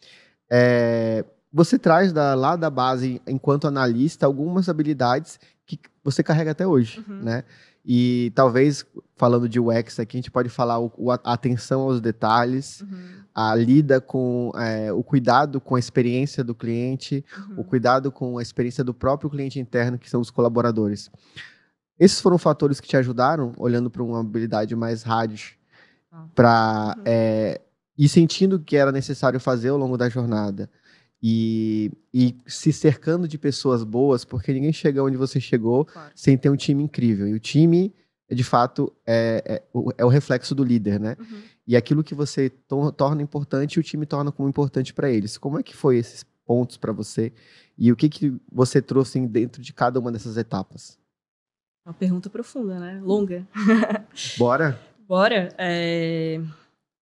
É, 0.49 1.25
você 1.51 1.79
traz 1.79 2.11
da, 2.11 2.35
lá 2.35 2.55
da 2.55 2.69
base, 2.69 3.21
enquanto 3.27 3.67
analista, 3.67 4.25
algumas 4.25 4.67
habilidades 4.67 5.39
que 5.65 5.79
você 6.03 6.21
carrega 6.21 6.51
até 6.51 6.67
hoje, 6.67 7.03
uhum. 7.07 7.23
né? 7.23 7.43
E 7.87 8.31
talvez, 8.33 8.83
falando 9.15 9.47
de 9.47 9.59
UX 9.59 9.99
aqui, 9.99 10.17
a 10.17 10.19
gente 10.19 10.31
pode 10.31 10.49
falar 10.49 10.79
o, 10.79 10.91
o 10.97 11.11
a 11.11 11.19
atenção 11.23 11.81
aos 11.81 12.01
detalhes, 12.01 12.81
uhum. 12.81 13.23
a 13.33 13.55
lida 13.55 14.01
com 14.01 14.51
é, 14.55 14.91
o 14.91 15.03
cuidado 15.03 15.61
com 15.61 15.75
a 15.75 15.79
experiência 15.79 16.43
do 16.43 16.55
cliente, 16.55 17.23
uhum. 17.37 17.59
o 17.59 17.63
cuidado 17.63 18.11
com 18.11 18.39
a 18.39 18.41
experiência 18.41 18.83
do 18.83 18.93
próprio 18.93 19.29
cliente 19.29 19.59
interno, 19.59 19.99
que 19.99 20.09
são 20.09 20.19
os 20.19 20.31
colaboradores. 20.31 21.11
Esses 21.99 22.19
foram 22.19 22.39
fatores 22.39 22.81
que 22.81 22.87
te 22.87 22.97
ajudaram, 22.97 23.53
olhando 23.57 23.89
para 23.89 24.03
uma 24.03 24.19
habilidade 24.19 24.75
mais 24.75 25.03
hard, 25.03 25.39
ah. 26.11 26.25
para 26.33 26.95
uhum. 26.97 27.03
é, 27.05 27.61
e 27.97 28.09
sentindo 28.09 28.59
que 28.59 28.75
era 28.75 28.91
necessário 28.91 29.39
fazer 29.39 29.69
ao 29.69 29.77
longo 29.77 29.97
da 29.97 30.09
jornada. 30.09 30.69
E, 31.21 31.91
e 32.13 32.35
se 32.45 32.71
cercando 32.71 33.27
de 33.27 33.37
pessoas 33.37 33.83
boas, 33.83 34.23
porque 34.23 34.53
ninguém 34.53 34.73
chega 34.73 35.03
onde 35.03 35.17
você 35.17 35.39
chegou 35.39 35.85
claro. 35.85 36.11
sem 36.13 36.37
ter 36.37 36.49
um 36.49 36.55
time 36.55 36.83
incrível. 36.83 37.27
E 37.27 37.33
o 37.33 37.39
time, 37.39 37.93
de 38.29 38.43
fato, 38.43 38.93
é, 39.07 39.41
é, 39.45 39.63
é 39.97 40.05
o 40.05 40.09
reflexo 40.09 40.53
do 40.53 40.63
líder, 40.63 40.99
né? 40.99 41.15
Uhum. 41.19 41.41
E 41.67 41.75
aquilo 41.75 42.03
que 42.03 42.13
você 42.13 42.49
to 42.49 42.91
torna 42.91 43.23
importante, 43.23 43.79
o 43.79 43.83
time 43.83 44.05
torna 44.05 44.31
como 44.31 44.47
importante 44.47 44.93
para 44.93 45.09
eles. 45.09 45.37
Como 45.37 45.57
é 45.57 45.63
que 45.63 45.75
foi 45.75 45.97
esses 45.97 46.23
pontos 46.45 46.77
para 46.77 46.93
você? 46.93 47.33
E 47.77 47.91
o 47.91 47.95
que, 47.95 48.07
que 48.07 48.33
você 48.51 48.81
trouxe 48.81 49.19
dentro 49.25 49.61
de 49.61 49.73
cada 49.73 49.99
uma 49.99 50.11
dessas 50.11 50.37
etapas? 50.37 50.99
Uma 51.85 51.93
pergunta 51.93 52.29
profunda, 52.29 52.79
né? 52.79 52.99
Longa. 53.03 53.47
Bora? 54.37 54.79
Bora. 55.07 55.49
É... 55.57 56.39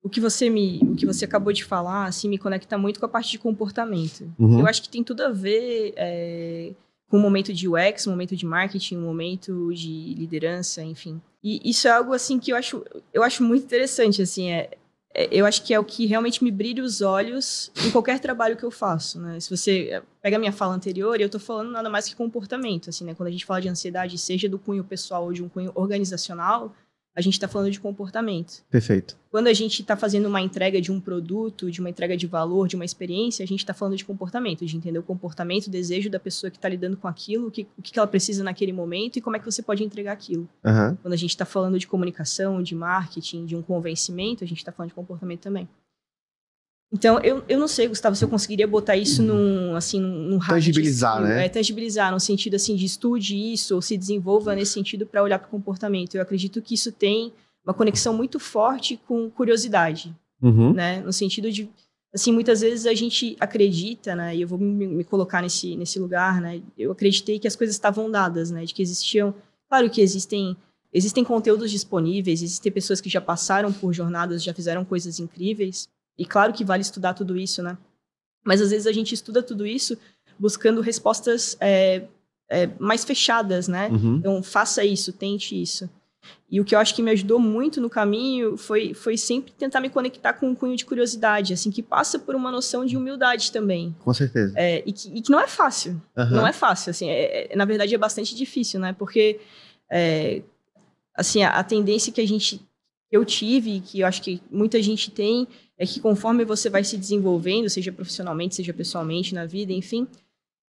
O 0.04 0.10
que 0.10 0.20
você 0.20 0.50
me, 0.50 0.80
o 0.84 0.96
que 0.96 1.06
você 1.06 1.24
acabou 1.24 1.54
de 1.54 1.64
falar, 1.64 2.06
assim, 2.06 2.28
me 2.28 2.38
conecta 2.38 2.78
muito 2.78 3.00
com 3.00 3.06
a 3.06 3.10
parte 3.10 3.32
de 3.32 3.40
comportamento. 3.40 4.30
Uhum. 4.38 4.60
Eu 4.60 4.68
acho 4.68 4.82
que 4.82 4.90
tem 4.90 5.04
tudo 5.04 5.22
a 5.22 5.30
ver 5.30 5.94
é, 5.96 6.74
com 7.08 7.18
o 7.18 7.22
momento 7.22 7.54
de 7.54 7.68
UX, 7.70 8.06
momento 8.06 8.36
de 8.36 8.46
marketing, 8.46 8.98
momento 8.98 9.74
de 9.74 10.14
liderança, 10.16 10.84
enfim. 10.84 11.22
E 11.42 11.62
isso 11.70 11.88
é 11.88 11.92
algo 11.92 12.14
assim 12.14 12.38
que 12.38 12.52
eu 12.52 12.58
acho, 12.58 12.84
eu 13.14 13.24
acho 13.24 13.44
muito 13.44 13.64
interessante, 13.64 14.22
assim, 14.22 14.52
é, 14.52 14.72
é, 15.14 15.30
eu 15.32 15.46
acho 15.46 15.64
que 15.64 15.74
é 15.74 15.80
o 15.80 15.84
que 15.84 16.06
realmente 16.08 16.44
me 16.44 16.50
brilha 16.50 16.84
os 16.84 17.02
olhos 17.02 17.72
em 17.86 17.92
qualquer 17.92 18.20
trabalho 18.20 18.58
que 18.58 18.64
eu 18.64 18.72
faço, 18.72 19.20
né? 19.20 19.40
Se 19.40 19.50
você 19.50 20.02
pega 20.22 20.38
a 20.38 20.40
minha 20.40 20.52
fala 20.52 20.74
anterior, 20.74 21.20
eu 21.22 21.28
estou 21.28 21.40
falando 21.40 21.70
nada 21.70 21.90
mais 21.90 22.08
que 22.10 22.16
comportamento, 22.16 22.90
assim, 22.90 23.06
né? 23.06 23.14
Quando 23.14 23.28
a 23.28 23.32
gente 23.32 23.46
fala 23.46 23.62
de 23.62 23.70
ansiedade, 23.70 24.18
seja 24.18 24.50
do 24.50 24.58
cunho 24.58 24.84
pessoal 24.84 25.26
ou 25.26 25.34
de 25.34 25.44
um 25.44 25.50
cunho 25.50 25.72
organizacional, 25.76 26.74
a 27.16 27.22
gente 27.22 27.34
está 27.34 27.48
falando 27.48 27.72
de 27.72 27.80
comportamento. 27.80 28.64
Perfeito. 28.70 29.18
Quando 29.30 29.48
a 29.48 29.54
gente 29.54 29.82
está 29.82 29.96
fazendo 29.96 30.28
uma 30.28 30.42
entrega 30.42 30.82
de 30.82 30.92
um 30.92 31.00
produto, 31.00 31.70
de 31.70 31.80
uma 31.80 31.90
entrega 31.90 32.16
de 32.18 32.28
valor, 32.28 32.68
de 32.68 32.76
uma 32.76 32.86
experiência, 32.86 33.44
a 33.44 33.48
gente 33.48 33.60
está 33.60 33.74
falando 33.74 33.96
de 33.96 34.06
comportamento, 34.06 34.66
de 34.66 34.76
entender 34.76 35.00
o 35.00 35.04
comportamento, 35.04 35.68
o 35.68 35.72
desejo 35.72 36.10
da 36.10 36.20
pessoa 36.20 36.50
que 36.50 36.58
está 36.58 36.70
lidando 36.70 36.98
com 36.98 37.08
aquilo, 37.08 37.48
o 37.48 37.52
que, 37.52 37.68
o 37.78 37.82
que 37.82 37.98
ela 37.98 38.08
precisa 38.08 38.44
naquele 38.44 38.74
momento 38.74 39.18
e 39.18 39.22
como 39.22 39.36
é 39.36 39.40
que 39.40 39.46
você 39.46 39.62
pode 39.62 39.84
entregar 39.84 40.14
aquilo. 40.14 40.48
Uhum. 40.64 40.96
Quando 41.02 41.14
a 41.14 41.18
gente 41.18 41.32
está 41.32 41.46
falando 41.46 41.80
de 41.80 41.88
comunicação, 41.88 42.62
de 42.62 42.76
marketing, 42.76 43.46
de 43.46 43.56
um 43.56 43.62
convencimento, 43.62 44.44
a 44.44 44.48
gente 44.48 44.60
está 44.60 44.72
falando 44.72 44.90
de 44.90 44.96
comportamento 44.96 45.42
também. 45.42 45.68
Então, 46.94 47.20
eu, 47.22 47.44
eu 47.50 47.58
não 47.58 47.68
sei, 47.68 47.88
Gustavo, 47.88 48.16
se 48.16 48.24
eu 48.24 48.30
conseguiria 48.30 48.68
botar 48.68 48.96
isso 48.96 49.24
num, 49.24 49.76
assim, 49.76 50.00
num 50.00 50.38
Tangibilizar, 50.38 51.18
assim, 51.18 51.24
né? 51.24 51.46
É, 51.48 51.50
tangibilizar, 51.50 52.12
no 52.12 52.20
sentido, 52.20 52.56
assim, 52.56 52.76
de 52.76 52.86
estude 52.86 53.36
isso, 53.36 53.74
ou 53.74 53.82
se 53.82 53.98
desenvolva 53.98 54.54
nesse 54.54 54.74
sentido 54.74 55.04
para 55.04 55.24
olhar 55.24 55.40
para 55.40 55.48
o 55.48 55.50
comportamento. 55.50 56.14
Eu 56.14 56.22
acredito 56.22 56.62
que 56.62 56.76
isso 56.76 56.92
tem 56.92 57.34
uma 57.66 57.74
conexão 57.74 58.14
muito 58.14 58.40
forte 58.40 59.00
com 59.08 59.28
curiosidade, 59.28 60.16
uhum. 60.40 60.72
né? 60.72 61.02
No 61.02 61.12
sentido 61.12 61.52
de, 61.52 61.68
assim, 62.14 62.32
muitas 62.32 62.62
vezes 62.62 62.86
a 62.86 62.94
gente 62.94 63.36
acredita, 63.40 64.16
né? 64.16 64.36
E 64.36 64.42
eu 64.44 64.48
vou 64.48 64.60
me, 64.60 64.86
me 64.86 65.04
colocar 65.04 65.42
nesse, 65.42 65.76
nesse 65.76 65.98
lugar, 65.98 66.40
né? 66.40 66.62
Eu 66.78 66.92
acreditei 66.92 67.40
que 67.40 67.48
as 67.48 67.56
coisas 67.56 67.76
estavam 67.76 68.12
dadas, 68.12 68.52
né? 68.52 68.66
De 68.66 68.74
que 68.74 68.84
existiam... 68.84 69.34
Claro 69.68 69.90
que 69.90 70.00
existem... 70.00 70.56
Existem 70.96 71.24
conteúdos 71.24 71.72
disponíveis, 71.72 72.44
existem 72.44 72.72
pessoas 72.72 73.02
que 73.02 73.10
já 73.10 73.20
passaram 73.20 73.74
por 73.74 73.92
jornadas, 73.92 74.44
já 74.44 74.54
fizeram 74.54 74.86
coisas 74.86 75.20
incríveis, 75.20 75.90
e 76.18 76.26
claro 76.26 76.54
que 76.54 76.64
vale 76.64 76.82
estudar 76.82 77.14
tudo 77.14 77.38
isso, 77.38 77.62
né? 77.64 77.78
Mas 78.44 78.62
às 78.62 78.72
vezes 78.72 78.88
a 78.88 78.92
gente 78.92 79.14
estuda 79.14 79.42
tudo 79.42 79.66
isso 79.66 79.98
buscando 80.38 80.82
respostas 80.82 81.56
é, 81.60 82.04
é, 82.50 82.70
mais 82.80 83.04
fechadas, 83.04 83.68
né? 83.68 83.90
Uhum. 83.90 84.18
Então, 84.18 84.44
faça 84.44 84.84
isso, 84.84 85.14
tente 85.14 85.60
isso. 85.60 85.90
E 86.50 86.62
o 86.62 86.66
que 86.66 86.76
eu 86.76 86.80
acho 86.80 86.96
que 86.96 87.02
me 87.02 87.12
ajudou 87.12 87.40
muito 87.40 87.82
no 87.82 87.90
caminho 87.90 88.56
foi, 88.56 88.94
foi 88.94 89.18
sempre 89.18 89.52
tentar 89.52 89.80
me 89.80 89.90
conectar 89.90 90.34
com 90.34 90.48
um 90.50 90.56
cunho 90.56 90.76
de 90.76 90.86
curiosidade, 90.86 91.52
assim, 91.52 91.72
que 91.72 91.82
passa 91.82 92.20
por 92.20 92.36
uma 92.36 92.52
noção 92.52 92.86
de 92.86 92.96
humildade 92.96 93.52
também. 93.52 93.96
Com 94.00 94.14
certeza. 94.14 94.54
É, 94.56 94.84
e, 94.86 94.94
que, 94.94 95.18
e, 95.18 95.22
que, 95.22 95.32
não 95.32 95.40
é 95.40 95.48
fácil. 95.48 96.02
Uhum. 96.16 96.30
Não 96.30 96.48
é 96.48 96.54
fácil, 96.54 96.92
assim. 96.92 97.10
É, 97.10 97.54
na 97.56 97.66
verdade, 97.66 97.94
é 97.94 97.98
bastante 97.98 98.36
difícil, 98.36 98.80
né? 98.80 98.94
Porque, 98.94 99.40
é, 99.92 100.44
assim, 101.16 101.44
a, 101.44 101.50
a 101.50 101.64
tendência 101.64 102.14
que 102.14 102.22
a 102.22 102.28
gente... 102.28 102.62
Eu 103.14 103.24
tive, 103.24 103.80
que 103.80 104.00
eu 104.00 104.08
acho 104.08 104.22
que 104.24 104.42
muita 104.50 104.82
gente 104.82 105.12
tem, 105.12 105.48
é 105.78 105.86
que 105.86 106.00
conforme 106.00 106.44
você 106.44 106.68
vai 106.68 106.84
se 106.84 106.98
desenvolvendo, 106.98 107.70
seja 107.70 107.92
profissionalmente, 107.92 108.56
seja 108.56 108.74
pessoalmente, 108.74 109.36
na 109.36 109.46
vida, 109.46 109.72
enfim, 109.72 110.08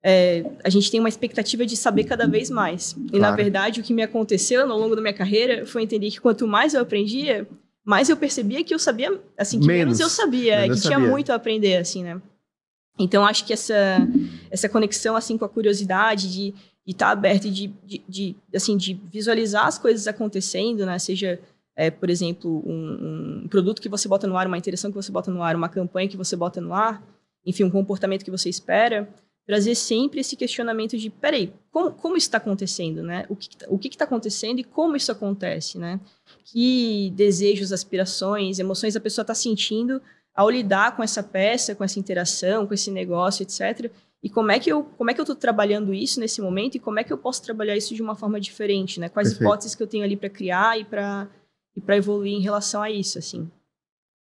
é, 0.05 0.45
a 0.63 0.69
gente 0.69 0.91
tem 0.91 1.01
uma 1.01 1.09
expectativa 1.09 1.65
de 1.65 1.75
saber 1.75 2.05
cada 2.05 2.27
vez 2.27 2.51
mais. 2.51 2.93
E, 2.93 2.95
Claro. 3.17 3.21
na 3.23 3.31
verdade, 3.35 3.81
o 3.81 3.83
que 3.83 3.95
me 3.95 4.03
aconteceu 4.03 4.61
ao 4.71 4.79
longo 4.79 4.95
da 4.95 5.01
minha 5.01 5.15
carreira 5.15 5.65
foi 5.65 5.83
entender 5.83 6.11
que 6.11 6.21
quanto 6.21 6.47
mais 6.47 6.75
eu 6.75 6.83
aprendia, 6.83 7.49
mais 7.83 8.11
eu 8.11 8.17
percebia 8.17 8.63
que 8.63 8.75
eu 8.75 8.79
sabia, 8.79 9.19
assim, 9.39 9.59
que 9.59 9.67
menos, 9.67 9.99
Menos. 9.99 10.01
eu 10.01 10.11
sabia, 10.11 10.61
Menos 10.61 10.77
que 10.83 10.87
tinha 10.87 10.99
sabia. 10.99 11.11
muito 11.11 11.33
a 11.33 11.37
aprender, 11.37 11.77
assim, 11.79 12.03
né? 12.05 12.21
Então, 12.99 13.25
acho 13.25 13.47
que 13.47 13.55
essa, 13.55 14.07
essa 14.51 14.69
conexão, 14.69 15.17
assim, 15.17 15.39
com 15.39 15.47
a 15.47 15.49
curiosidade 15.49 16.31
de 16.31 16.55
estar 16.87 17.09
aberto 17.11 17.47
e 17.47 17.51
de, 17.51 17.67
de, 17.85 18.03
de, 18.07 18.37
assim, 18.55 18.77
de 18.77 19.01
visualizar 19.11 19.67
as 19.67 19.79
coisas 19.79 20.07
acontecendo, 20.07 20.85
né? 20.85 20.99
Seja 20.99 21.41
é, 21.77 21.91
por 21.91 22.09
exemplo, 22.09 22.63
um, 22.65 23.43
um, 23.45 23.49
produto 23.49 23.83
que 23.83 23.89
você 23.89 24.09
bota 24.09 24.27
no 24.27 24.37
ar, 24.37 24.47
uma 24.47 24.59
interação 24.59 24.91
que 24.91 24.97
você 24.97 25.11
bota 25.11 25.31
no 25.31 25.43
ar, 25.43 25.57
uma 25.57 25.69
campanha 25.69 26.09
que 26.09 26.17
você 26.17 26.37
bota 26.37 26.61
no 26.61 26.73
ar, 26.73 27.03
enfim, 27.45 27.65
um 27.65 27.71
comportamento 27.71 28.25
que 28.25 28.31
você 28.31 28.49
espera, 28.49 29.09
trazer 29.47 29.75
sempre 29.75 30.21
esse 30.21 30.37
questionamento 30.37 30.97
de, 30.97 31.11
peraí, 31.11 31.53
como, 31.71 31.93
como 31.93 32.17
isso 32.17 32.27
está 32.27 32.39
acontecendo, 32.39 33.03
né? 33.03 33.27
O 33.29 33.37
que 33.37 33.49
o 33.69 33.79
que 33.79 33.89
está 33.89 34.05
acontecendo 34.05 34.61
e 34.61 34.65
como 34.65 34.97
isso 34.97 35.13
acontece, 35.13 35.79
né? 35.79 36.01
Que 36.45 37.11
desejos, 37.15 37.73
aspirações, 37.73 38.59
emoções 38.59 38.97
a 38.97 39.01
pessoa 39.01 39.23
está 39.23 39.35
sentindo 39.35 40.01
ao 40.35 40.51
lidar 40.51 40.97
com 40.97 41.03
essa 41.03 41.23
peça, 41.23 41.75
com 41.75 41.85
essa 41.85 41.99
interação, 41.99 42.67
com 42.67 42.75
esse 42.75 42.91
negócio, 42.91 43.43
etc. 43.43 43.91
E 44.23 44.31
como 44.31 44.51
é 44.51 44.59
que 44.59 44.71
eu 44.71 44.85
como 44.97 45.11
é 45.11 45.15
que 45.15 45.21
eu 45.21 45.25
estou 45.25 45.37
trabalhando 45.37 45.93
isso 45.93 46.19
nesse 46.19 46.41
momento 46.41 46.77
e 46.77 46.81
como 46.81 46.99
é 46.99 47.05
que 47.05 47.13
eu 47.13 47.19
posso 47.19 47.43
trabalhar 47.43 47.77
isso 47.77 47.95
de 47.95 48.01
uma 48.01 48.17
forma 48.17 48.41
diferente, 48.41 48.99
né? 48.99 49.11
Quais 49.11 49.29
Perfeito. 49.29 49.49
hipóteses 49.49 49.75
que 49.75 49.83
eu 49.83 49.87
tenho 49.87 50.05
ali 50.05 50.17
para 50.17 50.31
criar 50.31 50.81
e 50.81 50.85
para 50.85 51.29
e 51.77 51.81
para 51.81 51.97
evoluir 51.97 52.33
em 52.35 52.41
relação 52.41 52.83
a 52.83 52.91
isso, 52.91 53.19
assim. 53.19 53.51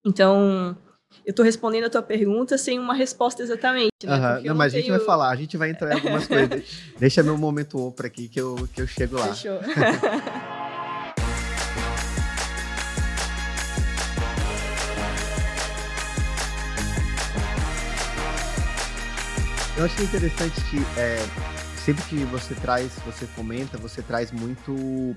Então, 0.04 0.76
eu 1.24 1.30
estou 1.30 1.44
respondendo 1.44 1.84
a 1.84 1.90
tua 1.90 2.02
pergunta 2.02 2.56
sem 2.58 2.78
uma 2.78 2.94
resposta 2.94 3.42
exatamente, 3.42 3.90
né? 4.04 4.40
Eu 4.40 4.48
Não, 4.50 4.54
mas 4.54 4.72
a 4.72 4.76
gente 4.76 4.86
tenho- 4.86 4.96
vai 4.98 5.06
falar, 5.06 5.30
a 5.30 5.36
gente 5.36 5.56
vai 5.56 5.70
entrar 5.70 5.90
em 5.92 5.94
algumas 5.94 6.26
coisas. 6.28 6.64
Deixa 6.98 7.22
meu 7.22 7.36
momento 7.38 7.78
opra 7.78 8.06
aqui 8.06 8.28
que 8.28 8.40
eu, 8.40 8.68
que 8.72 8.82
eu 8.82 8.86
chego 8.86 9.16
lá. 9.16 9.34
Fechou. 9.34 9.58
Eu 19.76 19.84
achei 19.84 20.04
interessante 20.04 20.58
que 20.70 20.78
é, 20.98 21.18
sempre 21.84 22.02
que 22.04 22.16
você 22.24 22.54
traz, 22.54 22.92
você 23.04 23.26
comenta, 23.34 23.76
você 23.76 24.00
traz 24.00 24.32
muito 24.32 25.14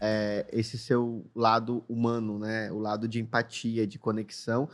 é, 0.00 0.46
esse 0.52 0.78
seu 0.78 1.24
lado 1.34 1.84
humano, 1.88 2.38
né? 2.38 2.72
O 2.72 2.78
lado 2.78 3.06
de 3.06 3.20
empatia, 3.20 3.86
de 3.86 3.98
conexão. 3.98 4.68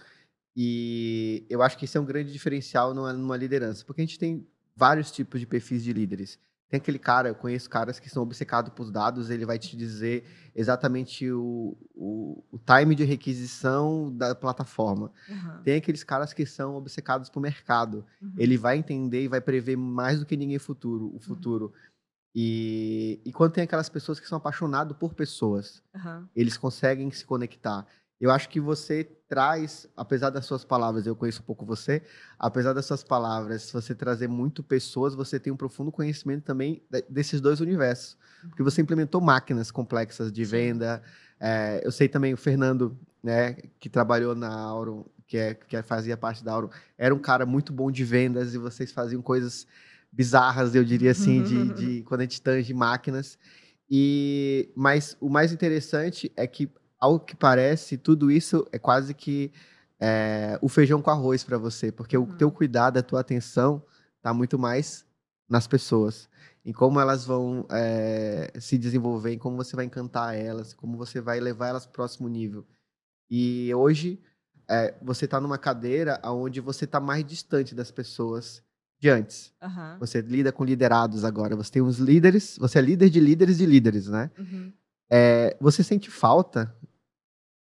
E 0.56 1.44
eu 1.50 1.62
acho 1.62 1.76
que 1.76 1.84
isso 1.84 1.98
é 1.98 2.00
um 2.00 2.04
grande 2.06 2.32
diferencial 2.32 2.94
numa, 2.94 3.12
numa 3.12 3.36
liderança, 3.36 3.84
porque 3.84 4.00
a 4.00 4.04
gente 4.04 4.18
tem 4.18 4.46
vários 4.74 5.10
tipos 5.10 5.40
de 5.40 5.46
perfis 5.46 5.82
de 5.84 5.92
líderes. 5.92 6.38
Tem 6.68 6.78
aquele 6.78 6.98
cara, 6.98 7.28
eu 7.28 7.34
conheço 7.34 7.70
caras 7.70 8.00
que 8.00 8.10
são 8.10 8.22
obcecados 8.24 8.72
por 8.74 8.90
dados, 8.90 9.30
ele 9.30 9.46
vai 9.46 9.56
te 9.56 9.76
dizer 9.76 10.24
exatamente 10.52 11.30
o, 11.30 11.76
o, 11.94 12.42
o 12.50 12.58
time 12.58 12.94
de 12.94 13.04
requisição 13.04 14.12
da 14.12 14.34
plataforma. 14.34 15.12
Uhum, 15.28 15.62
Tem 15.62 15.76
aqueles 15.76 16.02
caras 16.02 16.32
que 16.32 16.44
são 16.44 16.74
obcecados 16.74 17.30
por 17.30 17.40
mercado. 17.40 18.04
uhum. 18.20 18.32
Ele 18.36 18.56
vai 18.56 18.78
entender 18.78 19.22
e 19.22 19.28
vai 19.28 19.40
prever 19.40 19.76
mais 19.76 20.18
do 20.18 20.26
que 20.26 20.36
ninguém 20.36 20.58
futuro, 20.58 21.14
o 21.14 21.20
futuro. 21.20 21.72
E, 22.38 23.18
e 23.24 23.32
quando 23.32 23.52
tem 23.52 23.64
aquelas 23.64 23.88
pessoas 23.88 24.20
que 24.20 24.28
são 24.28 24.36
apaixonadas 24.36 24.94
por 24.98 25.14
pessoas, 25.14 25.82
Aham. 25.94 26.28
eles 26.36 26.58
conseguem 26.58 27.10
se 27.10 27.24
conectar. 27.24 27.86
Eu 28.20 28.30
acho 28.30 28.50
que 28.50 28.60
você 28.60 29.04
traz, 29.26 29.88
apesar 29.96 30.28
das 30.28 30.44
suas 30.44 30.62
palavras, 30.62 31.06
eu 31.06 31.16
conheço 31.16 31.40
um 31.40 31.44
pouco 31.46 31.64
você, 31.64 32.02
apesar 32.38 32.74
das 32.74 32.84
suas 32.84 33.02
palavras, 33.02 33.62
se 33.62 33.72
você 33.72 33.94
trazer 33.94 34.28
muito 34.28 34.62
pessoas, 34.62 35.14
você 35.14 35.40
tem 35.40 35.50
um 35.50 35.56
profundo 35.56 35.90
conhecimento 35.90 36.44
também 36.44 36.82
de- 36.90 37.04
desses 37.08 37.40
dois 37.40 37.60
universos. 37.60 38.18
Porque 38.50 38.62
você 38.62 38.82
implementou 38.82 39.20
máquinas 39.20 39.70
complexas 39.70 40.30
de 40.30 40.44
venda. 40.44 41.02
é, 41.40 41.80
eu 41.84 41.90
sei 41.92 42.08
também 42.08 42.32
o 42.32 42.36
Fernando, 42.36 42.98
né, 43.22 43.54
que 43.78 43.88
trabalhou 43.90 44.34
na 44.34 44.48
Auron, 44.54 45.04
que, 45.26 45.36
é, 45.36 45.52
que 45.54 45.82
fazia 45.82 46.16
parte 46.16 46.42
da 46.44 46.52
Auron, 46.52 46.70
era 46.96 47.14
um 47.14 47.18
cara 47.18 47.44
muito 47.44 47.72
bom 47.74 47.90
de 47.90 48.04
vendas 48.04 48.54
e 48.54 48.58
vocês 48.58 48.90
faziam 48.92 49.20
coisas 49.20 49.66
bizarras, 50.16 50.74
eu 50.74 50.82
diria 50.84 51.10
assim, 51.10 51.42
de, 51.42 51.72
de 51.74 52.02
quando 52.04 52.20
a 52.22 52.24
gente 52.24 52.40
tange 52.40 52.72
máquinas. 52.72 53.38
E 53.88 54.70
mas 54.74 55.16
o 55.20 55.28
mais 55.28 55.52
interessante 55.52 56.32
é 56.36 56.46
que, 56.46 56.68
ao 56.98 57.20
que 57.20 57.36
parece, 57.36 57.96
tudo 57.96 58.30
isso 58.30 58.66
é 58.72 58.78
quase 58.78 59.14
que 59.14 59.52
é, 60.00 60.58
o 60.62 60.68
feijão 60.68 61.00
com 61.02 61.10
arroz 61.10 61.44
para 61.44 61.58
você, 61.58 61.92
porque 61.92 62.16
o 62.16 62.22
Uhum. 62.22 62.36
teu 62.36 62.50
cuidado, 62.50 62.98
a 62.98 63.02
tua 63.02 63.20
atenção 63.20 63.82
tá 64.22 64.32
muito 64.34 64.58
mais 64.58 65.04
nas 65.48 65.66
pessoas, 65.68 66.28
em 66.64 66.72
como 66.72 66.98
elas 66.98 67.24
vão 67.24 67.64
é, 67.70 68.52
se 68.58 68.76
desenvolver, 68.76 69.32
em 69.34 69.38
como 69.38 69.56
você 69.56 69.76
vai 69.76 69.84
encantar 69.84 70.34
elas, 70.34 70.74
como 70.74 70.96
você 70.96 71.20
vai 71.20 71.38
levar 71.38 71.68
elas 71.68 71.84
para 71.86 71.90
o 71.90 71.94
próximo 71.94 72.28
nível. 72.28 72.66
E 73.30 73.72
hoje 73.74 74.20
é, 74.68 74.94
você 75.02 75.26
está 75.26 75.40
numa 75.40 75.58
cadeira 75.58 76.20
onde 76.24 76.60
você 76.60 76.84
está 76.84 76.98
mais 77.00 77.24
distante 77.24 77.74
das 77.74 77.90
pessoas 77.92 78.62
de 78.98 79.08
antes. 79.08 79.52
Aham. 79.62 79.96
Você 80.00 80.20
lida 80.20 80.52
com 80.52 80.64
liderados 80.64 81.24
agora. 81.24 81.54
Você 81.56 81.72
tem 81.72 81.82
os 81.82 81.98
líderes, 81.98 82.56
você 82.58 82.78
é 82.78 82.82
líder 82.82 83.10
de 83.10 83.20
líderes 83.20 83.58
de 83.58 83.66
líderes, 83.66 84.08
né? 84.08 84.30
Uhum. 84.38 84.72
É, 85.10 85.56
você 85.60 85.82
sente 85.82 86.10
falta 86.10 86.74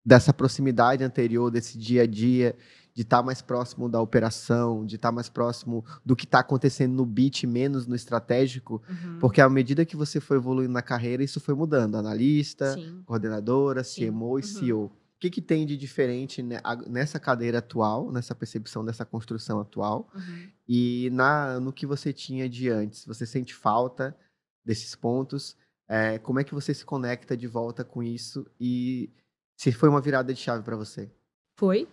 dessa 0.05 0.33
proximidade 0.33 1.05
anterior, 1.05 1.51
desse 1.51 1.79
dia 1.79 2.03
a 2.03 2.07
dia, 2.07 2.57
de 2.95 3.03
estar 3.03 3.19
tá 3.19 3.23
mais 3.23 3.41
próximo 3.41 3.89
da 3.89 4.01
operação, 4.01 4.85
de 4.85 4.97
estar 4.97 5.09
tá 5.09 5.13
mais 5.13 5.29
próximo 5.29 5.85
do 6.05 6.15
que 6.15 6.25
está 6.25 6.41
acontecendo 6.41 6.93
no 6.93 7.07
beat, 7.07 7.45
menos 7.45 7.87
no 7.87 7.95
estratégico, 7.95 8.83
uhum. 8.89 9.19
porque 9.19 9.41
à 9.41 9.49
medida 9.49 9.85
que 9.85 9.97
você 9.97 10.21
foi 10.21 10.37
evoluindo 10.37 10.73
na 10.73 10.83
carreira, 10.83 11.23
isso 11.23 11.41
foi 11.41 11.55
mudando. 11.55 11.97
Analista, 11.97 12.75
Sim. 12.75 13.03
coordenadora, 13.07 13.83
Sim. 13.83 14.11
CMO 14.11 14.39
e 14.39 14.43
uhum. 14.43 14.49
CEO. 14.49 14.93
O 15.23 15.25
que, 15.25 15.31
que 15.31 15.41
tem 15.41 15.65
de 15.65 15.77
diferente 15.77 16.43
nessa 16.89 17.21
cadeira 17.21 17.59
atual, 17.59 18.11
nessa 18.11 18.35
percepção 18.35 18.85
dessa 18.85 19.05
construção 19.05 19.61
atual, 19.61 20.11
uhum. 20.13 20.49
e 20.69 21.11
na, 21.13 21.61
no 21.61 21.73
que 21.73 21.87
você 21.87 22.13
tinha 22.13 22.49
de 22.49 22.69
antes? 22.69 23.07
Você 23.07 23.25
sente 23.25 23.55
falta 23.55 24.17
desses 24.65 24.97
pontos? 24.97 25.57
É, 25.89 26.19
como 26.19 26.41
é 26.41 26.45
que 26.45 26.53
você 26.53 26.75
se 26.75 26.85
conecta 26.85 27.37
de 27.37 27.47
volta 27.47 27.85
com 27.85 28.03
isso 28.03 28.45
e 28.59 29.11
se 29.57 29.71
foi 29.71 29.89
uma 29.89 30.01
virada 30.01 30.35
de 30.35 30.41
chave 30.41 30.65
para 30.65 30.75
você? 30.75 31.09
Foi. 31.57 31.87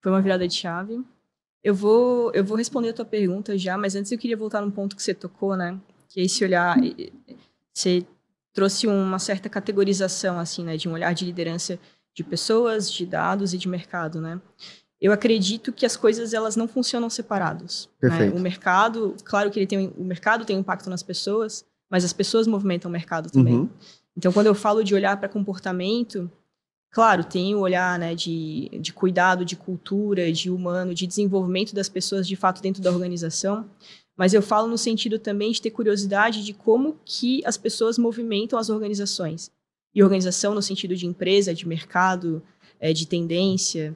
Foi 0.00 0.10
uma 0.10 0.22
virada 0.22 0.48
de 0.48 0.54
chave. 0.54 1.04
Eu 1.62 1.74
vou, 1.74 2.32
eu 2.32 2.42
vou 2.42 2.56
responder 2.56 2.88
a 2.88 2.94
tua 2.94 3.04
pergunta 3.04 3.58
já, 3.58 3.76
mas 3.76 3.94
antes 3.94 4.10
eu 4.10 4.16
queria 4.16 4.38
voltar 4.38 4.62
num 4.62 4.70
ponto 4.70 4.96
que 4.96 5.02
você 5.02 5.12
tocou, 5.12 5.54
né? 5.54 5.78
Que 6.08 6.20
é 6.20 6.24
esse 6.24 6.42
olhar. 6.42 6.78
Você 7.74 8.06
trouxe 8.54 8.86
uma 8.86 9.18
certa 9.18 9.50
categorização, 9.50 10.38
assim, 10.38 10.64
né? 10.64 10.78
De 10.78 10.88
um 10.88 10.92
olhar 10.92 11.12
de 11.12 11.26
liderança 11.26 11.78
de 12.18 12.24
pessoas, 12.24 12.90
de 12.90 13.06
dados 13.06 13.54
e 13.54 13.58
de 13.58 13.68
mercado, 13.68 14.20
né? 14.20 14.40
Eu 15.00 15.12
acredito 15.12 15.72
que 15.72 15.86
as 15.86 15.96
coisas 15.96 16.34
elas 16.34 16.56
não 16.56 16.66
funcionam 16.66 17.08
separados. 17.08 17.88
Né? 18.02 18.32
O 18.34 18.40
mercado, 18.40 19.14
claro 19.22 19.48
que 19.52 19.60
ele 19.60 19.68
tem, 19.68 19.94
o 19.96 20.02
mercado 20.02 20.44
tem 20.44 20.56
um 20.56 20.60
impacto 20.60 20.90
nas 20.90 21.00
pessoas, 21.00 21.64
mas 21.88 22.04
as 22.04 22.12
pessoas 22.12 22.48
movimentam 22.48 22.88
o 22.88 22.92
mercado 22.92 23.30
também. 23.30 23.54
Uhum. 23.54 23.68
Então, 24.16 24.32
quando 24.32 24.48
eu 24.48 24.54
falo 24.56 24.82
de 24.82 24.96
olhar 24.96 25.16
para 25.16 25.28
comportamento, 25.28 26.28
claro, 26.90 27.22
tem 27.22 27.54
o 27.54 27.60
olhar 27.60 27.96
né, 28.00 28.16
de, 28.16 28.68
de 28.80 28.92
cuidado, 28.92 29.44
de 29.44 29.54
cultura, 29.54 30.32
de 30.32 30.50
humano, 30.50 30.92
de 30.92 31.06
desenvolvimento 31.06 31.72
das 31.72 31.88
pessoas 31.88 32.26
de 32.26 32.34
fato 32.34 32.60
dentro 32.60 32.82
da 32.82 32.90
organização, 32.90 33.70
mas 34.16 34.34
eu 34.34 34.42
falo 34.42 34.66
no 34.66 34.76
sentido 34.76 35.20
também 35.20 35.52
de 35.52 35.62
ter 35.62 35.70
curiosidade 35.70 36.44
de 36.44 36.52
como 36.52 36.98
que 37.04 37.40
as 37.46 37.56
pessoas 37.56 37.96
movimentam 37.96 38.58
as 38.58 38.68
organizações. 38.68 39.52
E 39.94 40.02
organização 40.02 40.54
no 40.54 40.62
sentido 40.62 40.94
de 40.94 41.06
empresa, 41.06 41.54
de 41.54 41.66
mercado, 41.66 42.42
é, 42.80 42.92
de 42.92 43.06
tendência. 43.06 43.94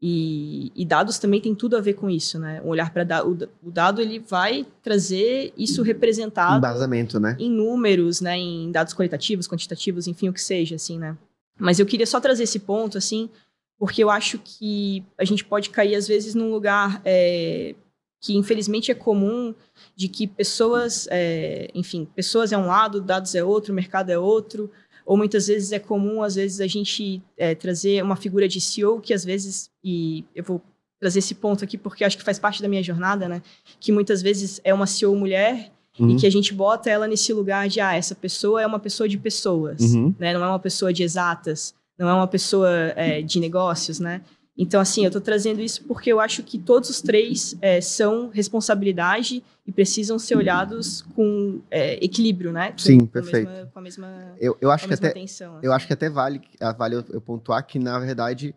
E, 0.00 0.70
e, 0.76 0.84
dados 0.84 1.18
também 1.18 1.40
tem 1.40 1.54
tudo 1.54 1.76
a 1.76 1.80
ver 1.80 1.94
com 1.94 2.10
isso, 2.10 2.38
né? 2.38 2.60
Um 2.62 2.68
olhar 2.68 2.92
para 2.92 3.02
da, 3.02 3.26
o, 3.26 3.32
o, 3.62 3.70
dado 3.70 4.02
ele 4.02 4.18
vai 4.18 4.66
trazer 4.82 5.54
isso 5.56 5.82
representado 5.82 6.58
embasamento, 6.58 7.18
né? 7.18 7.34
Em 7.38 7.50
números, 7.50 8.20
né? 8.20 8.36
Em 8.36 8.70
dados 8.70 8.92
qualitativos, 8.92 9.48
quantitativos, 9.48 10.06
enfim, 10.06 10.28
o 10.28 10.34
que 10.34 10.42
seja, 10.42 10.74
assim, 10.74 10.98
né? 10.98 11.16
Mas 11.58 11.78
eu 11.78 11.86
queria 11.86 12.06
só 12.06 12.20
trazer 12.20 12.42
esse 12.42 12.58
ponto, 12.58 12.98
assim, 12.98 13.30
porque 13.78 14.04
eu 14.04 14.10
acho 14.10 14.38
que 14.38 15.02
a 15.16 15.24
gente 15.24 15.42
pode 15.44 15.70
cair 15.70 15.94
às 15.94 16.06
vezes 16.06 16.34
num 16.34 16.50
lugar 16.50 17.00
é, 17.02 17.74
que 18.20 18.36
infelizmente 18.36 18.90
é 18.90 18.94
comum 18.94 19.54
de 19.94 20.08
que 20.08 20.26
pessoas, 20.26 21.08
é, 21.10 21.70
enfim, 21.74 22.06
pessoas 22.14 22.52
é 22.52 22.58
um 22.58 22.66
lado, 22.66 23.00
dados 23.00 23.34
é 23.34 23.42
outro, 23.42 23.72
mercado 23.72 24.10
é 24.10 24.18
outro 24.18 24.70
ou 25.06 25.16
muitas 25.16 25.46
vezes 25.46 25.70
é 25.70 25.78
comum, 25.78 26.22
às 26.22 26.34
vezes, 26.34 26.60
a 26.60 26.66
gente 26.66 27.22
é, 27.38 27.54
trazer 27.54 28.02
uma 28.02 28.16
figura 28.16 28.48
de 28.48 28.60
CEO 28.60 29.00
que 29.00 29.14
às 29.14 29.24
vezes, 29.24 29.70
e 29.82 30.24
eu 30.34 30.42
vou 30.42 30.60
trazer 30.98 31.20
esse 31.20 31.34
ponto 31.34 31.62
aqui 31.62 31.78
porque 31.78 32.04
acho 32.04 32.18
que 32.18 32.24
faz 32.24 32.38
parte 32.38 32.60
da 32.60 32.68
minha 32.68 32.82
jornada, 32.82 33.28
né? 33.28 33.40
Que 33.78 33.92
muitas 33.92 34.20
vezes 34.20 34.60
é 34.64 34.74
uma 34.74 34.86
CEO 34.86 35.14
mulher 35.14 35.70
uhum. 35.98 36.10
e 36.10 36.16
que 36.16 36.26
a 36.26 36.30
gente 36.30 36.52
bota 36.52 36.90
ela 36.90 37.06
nesse 37.06 37.32
lugar 37.32 37.68
de, 37.68 37.80
ah, 37.80 37.94
essa 37.94 38.14
pessoa 38.14 38.60
é 38.60 38.66
uma 38.66 38.80
pessoa 38.80 39.08
de 39.08 39.16
pessoas, 39.16 39.80
uhum. 39.80 40.12
né? 40.18 40.34
Não 40.34 40.42
é 40.42 40.48
uma 40.48 40.58
pessoa 40.58 40.92
de 40.92 41.04
exatas, 41.04 41.72
não 41.96 42.08
é 42.08 42.14
uma 42.14 42.26
pessoa 42.26 42.68
é, 42.96 43.22
de 43.22 43.38
negócios, 43.38 44.00
né? 44.00 44.22
Então, 44.58 44.80
assim, 44.80 45.02
eu 45.02 45.08
estou 45.08 45.20
trazendo 45.20 45.60
isso 45.60 45.84
porque 45.84 46.10
eu 46.10 46.18
acho 46.18 46.42
que 46.42 46.58
todos 46.58 46.88
os 46.88 47.02
três 47.02 47.54
é, 47.60 47.80
são 47.80 48.28
responsabilidade 48.28 49.44
e 49.66 49.72
precisam 49.72 50.18
ser 50.18 50.36
olhados 50.36 51.02
com 51.14 51.60
é, 51.70 52.02
equilíbrio, 52.02 52.52
né? 52.52 52.72
Com, 52.72 52.78
Sim, 52.78 53.00
com 53.00 53.06
perfeito. 53.06 53.50
Mesma, 53.50 53.66
com 53.66 53.78
a 53.78 53.82
mesma, 53.82 54.34
eu, 54.40 54.56
eu 54.60 54.70
acho 54.70 54.88
que 54.88 54.94
até, 54.94 55.08
atenção, 55.08 55.56
assim. 55.56 55.66
Eu 55.66 55.72
acho 55.72 55.86
que 55.86 55.92
até 55.92 56.08
vale, 56.08 56.40
ah, 56.58 56.72
vale 56.72 56.94
eu, 56.94 57.04
eu 57.10 57.20
pontuar 57.20 57.66
que, 57.66 57.78
na 57.78 57.98
verdade, 57.98 58.54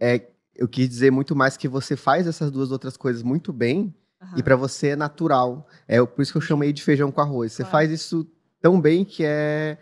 é, 0.00 0.22
eu 0.54 0.66
quis 0.66 0.88
dizer 0.88 1.10
muito 1.10 1.36
mais 1.36 1.56
que 1.56 1.68
você 1.68 1.96
faz 1.96 2.26
essas 2.26 2.50
duas 2.50 2.70
outras 2.70 2.96
coisas 2.96 3.22
muito 3.22 3.52
bem 3.52 3.94
uhum. 4.22 4.38
e 4.38 4.42
para 4.42 4.56
você 4.56 4.88
é 4.88 4.96
natural. 4.96 5.68
É 5.86 6.02
por 6.02 6.22
isso 6.22 6.32
que 6.32 6.38
eu 6.38 6.42
chamei 6.42 6.72
de 6.72 6.82
feijão 6.82 7.12
com 7.12 7.20
arroz. 7.20 7.52
Você 7.52 7.62
claro. 7.62 7.72
faz 7.72 7.90
isso 7.90 8.26
tão 8.60 8.80
bem 8.80 9.04
que 9.04 9.22
é, 9.24 9.76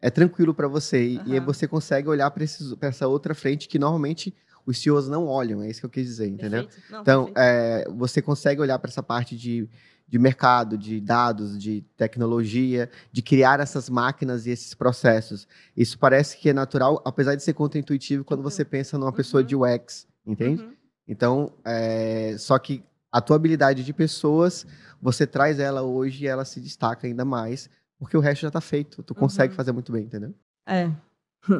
é 0.00 0.08
tranquilo 0.08 0.54
para 0.54 0.68
você. 0.68 1.20
Uhum. 1.26 1.34
E 1.34 1.40
você 1.40 1.68
consegue 1.68 2.08
olhar 2.08 2.30
para 2.30 2.44
essa 2.44 3.06
outra 3.06 3.34
frente 3.34 3.68
que 3.68 3.78
normalmente 3.78 4.34
os 4.66 4.78
CEOs 4.78 5.08
não 5.08 5.26
olham, 5.26 5.62
é 5.62 5.68
isso 5.68 5.80
que 5.80 5.86
eu 5.86 5.90
quis 5.90 6.06
dizer, 6.06 6.28
entendeu? 6.28 6.68
Não, 6.90 7.00
então, 7.00 7.32
é, 7.36 7.88
você 7.96 8.20
consegue 8.20 8.60
olhar 8.60 8.78
para 8.78 8.90
essa 8.90 9.02
parte 9.02 9.36
de, 9.36 9.68
de 10.08 10.18
mercado, 10.18 10.76
de 10.76 11.00
dados, 11.00 11.60
de 11.60 11.82
tecnologia, 11.96 12.90
de 13.12 13.22
criar 13.22 13.60
essas 13.60 13.88
máquinas 13.88 14.46
e 14.46 14.50
esses 14.50 14.74
processos. 14.74 15.46
Isso 15.76 15.98
parece 15.98 16.36
que 16.36 16.48
é 16.48 16.52
natural, 16.52 17.00
apesar 17.04 17.34
de 17.34 17.42
ser 17.42 17.52
contra-intuitivo 17.52 18.24
quando 18.24 18.42
você 18.42 18.64
pensa 18.64 18.98
numa 18.98 19.12
pessoa 19.12 19.42
uhum. 19.42 19.46
de 19.46 19.56
UX, 19.56 20.06
entende? 20.26 20.62
Uhum. 20.62 20.72
Então, 21.06 21.52
é, 21.64 22.36
só 22.38 22.58
que 22.58 22.82
a 23.12 23.20
tua 23.20 23.36
habilidade 23.36 23.82
de 23.84 23.92
pessoas, 23.92 24.66
você 25.02 25.26
traz 25.26 25.58
ela 25.58 25.82
hoje 25.82 26.24
e 26.24 26.28
ela 26.28 26.44
se 26.44 26.60
destaca 26.60 27.06
ainda 27.06 27.24
mais, 27.24 27.68
porque 27.98 28.16
o 28.16 28.20
resto 28.20 28.42
já 28.42 28.48
está 28.48 28.60
feito. 28.60 29.02
Tu 29.02 29.14
consegue 29.14 29.52
uhum. 29.52 29.56
fazer 29.56 29.72
muito 29.72 29.92
bem, 29.92 30.04
entendeu? 30.04 30.34
É, 30.66 30.90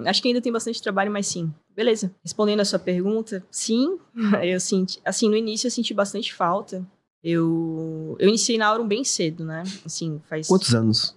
Acho 0.07 0.21
que 0.21 0.29
ainda 0.29 0.41
tem 0.41 0.53
bastante 0.53 0.83
trabalho, 0.83 1.11
mas 1.11 1.27
sim. 1.27 1.53
Beleza. 1.75 2.15
Respondendo 2.23 2.61
a 2.61 2.65
sua 2.65 2.79
pergunta, 2.79 3.45
sim. 3.51 3.99
Eu 4.43 4.61
senti, 4.61 5.01
assim, 5.05 5.29
no 5.29 5.37
início 5.37 5.67
eu 5.67 5.71
senti 5.71 5.95
bastante 5.95 6.35
falta. 6.35 6.87
Eu, 7.23 8.17
eu 8.19 8.29
iniciei 8.29 8.57
na 8.57 8.67
Aurum 8.67 8.87
bem 8.87 9.05
cedo, 9.05 9.45
né? 9.45 9.63
Assim, 9.85 10.21
faz. 10.29 10.47
Quantos 10.47 10.75
anos? 10.75 11.17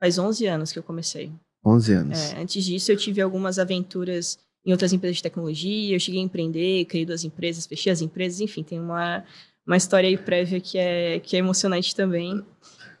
Faz 0.00 0.18
11 0.18 0.46
anos 0.46 0.72
que 0.72 0.78
eu 0.78 0.82
comecei. 0.82 1.32
11 1.64 1.92
anos. 1.92 2.18
É, 2.18 2.40
antes 2.40 2.64
disso, 2.64 2.92
eu 2.92 2.96
tive 2.96 3.20
algumas 3.20 3.58
aventuras 3.58 4.38
em 4.64 4.72
outras 4.72 4.92
empresas 4.92 5.16
de 5.16 5.22
tecnologia. 5.22 5.96
Eu 5.96 6.00
cheguei 6.00 6.20
a 6.20 6.24
empreender, 6.24 6.84
criei 6.86 7.06
duas 7.06 7.24
empresas, 7.24 7.66
fechei 7.66 7.92
as 7.92 8.00
empresas. 8.00 8.40
Enfim, 8.40 8.62
tem 8.62 8.80
uma, 8.80 9.24
uma 9.66 9.76
história 9.76 10.08
aí 10.08 10.16
prévia 10.16 10.60
que 10.60 10.78
é, 10.78 11.20
que 11.20 11.36
é 11.36 11.38
emocionante 11.38 11.94
também. 11.94 12.44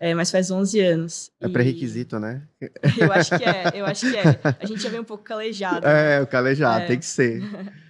É, 0.00 0.14
mas 0.14 0.30
faz 0.30 0.50
11 0.50 0.80
anos. 0.80 1.30
É 1.40 1.46
e... 1.46 1.50
pré-requisito, 1.50 2.18
né? 2.18 2.42
Eu 2.98 3.12
acho 3.12 3.38
que 3.38 3.44
é, 3.44 3.72
eu 3.74 3.86
acho 3.86 4.10
que 4.10 4.16
é. 4.16 4.40
A 4.60 4.66
gente 4.66 4.82
já 4.82 4.88
vem 4.88 5.00
um 5.00 5.04
pouco 5.04 5.24
calejado. 5.24 5.86
É, 5.86 6.20
o 6.20 6.26
calejado, 6.26 6.84
é. 6.84 6.86
tem 6.86 6.98
que 6.98 7.06
ser. 7.06 7.42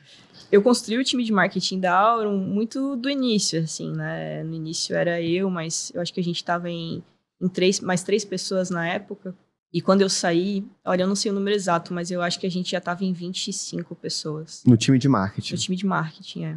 Eu 0.52 0.62
construí 0.62 0.98
o 0.98 1.02
time 1.02 1.24
de 1.24 1.32
marketing 1.32 1.80
da 1.80 1.92
Aurum 1.98 2.38
muito 2.38 2.94
do 2.94 3.10
início, 3.10 3.60
assim, 3.60 3.92
né? 3.92 4.44
No 4.44 4.54
início 4.54 4.94
era 4.94 5.20
eu, 5.20 5.50
mas 5.50 5.90
eu 5.92 6.00
acho 6.00 6.14
que 6.14 6.20
a 6.20 6.22
gente 6.22 6.36
estava 6.36 6.70
em, 6.70 7.02
em 7.40 7.48
três, 7.48 7.80
mais 7.80 8.04
três 8.04 8.24
pessoas 8.24 8.70
na 8.70 8.86
época. 8.86 9.34
E 9.72 9.80
quando 9.80 10.02
eu 10.02 10.08
saí, 10.08 10.64
olha, 10.84 11.02
eu 11.02 11.08
não 11.08 11.16
sei 11.16 11.32
o 11.32 11.34
número 11.34 11.56
exato, 11.56 11.92
mas 11.92 12.12
eu 12.12 12.22
acho 12.22 12.38
que 12.38 12.46
a 12.46 12.50
gente 12.50 12.70
já 12.70 12.78
estava 12.78 13.04
em 13.04 13.12
25 13.12 13.96
pessoas. 13.96 14.62
No 14.64 14.76
time 14.76 14.96
de 14.96 15.08
marketing. 15.08 15.54
No 15.54 15.60
time 15.60 15.76
de 15.76 15.86
marketing, 15.86 16.44
é. 16.44 16.56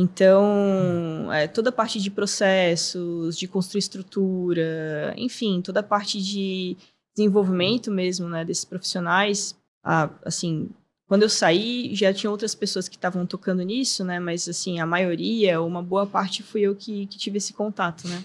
Então, 0.00 1.28
é, 1.32 1.48
toda 1.48 1.70
a 1.70 1.72
parte 1.72 2.00
de 2.00 2.08
processos, 2.08 3.36
de 3.36 3.48
construir 3.48 3.80
estrutura, 3.80 5.12
enfim, 5.16 5.60
toda 5.60 5.80
a 5.80 5.82
parte 5.82 6.22
de 6.22 6.76
desenvolvimento 7.16 7.90
mesmo, 7.90 8.28
né, 8.28 8.44
desses 8.44 8.64
profissionais, 8.64 9.56
a, 9.82 10.08
assim, 10.24 10.70
quando 11.08 11.24
eu 11.24 11.28
saí, 11.28 11.96
já 11.96 12.14
tinha 12.14 12.30
outras 12.30 12.54
pessoas 12.54 12.88
que 12.88 12.94
estavam 12.94 13.26
tocando 13.26 13.60
nisso, 13.64 14.04
né, 14.04 14.20
mas, 14.20 14.48
assim, 14.48 14.78
a 14.78 14.86
maioria, 14.86 15.60
uma 15.60 15.82
boa 15.82 16.06
parte 16.06 16.44
fui 16.44 16.60
eu 16.60 16.76
que, 16.76 17.06
que 17.06 17.18
tive 17.18 17.38
esse 17.38 17.52
contato, 17.52 18.06
né. 18.06 18.22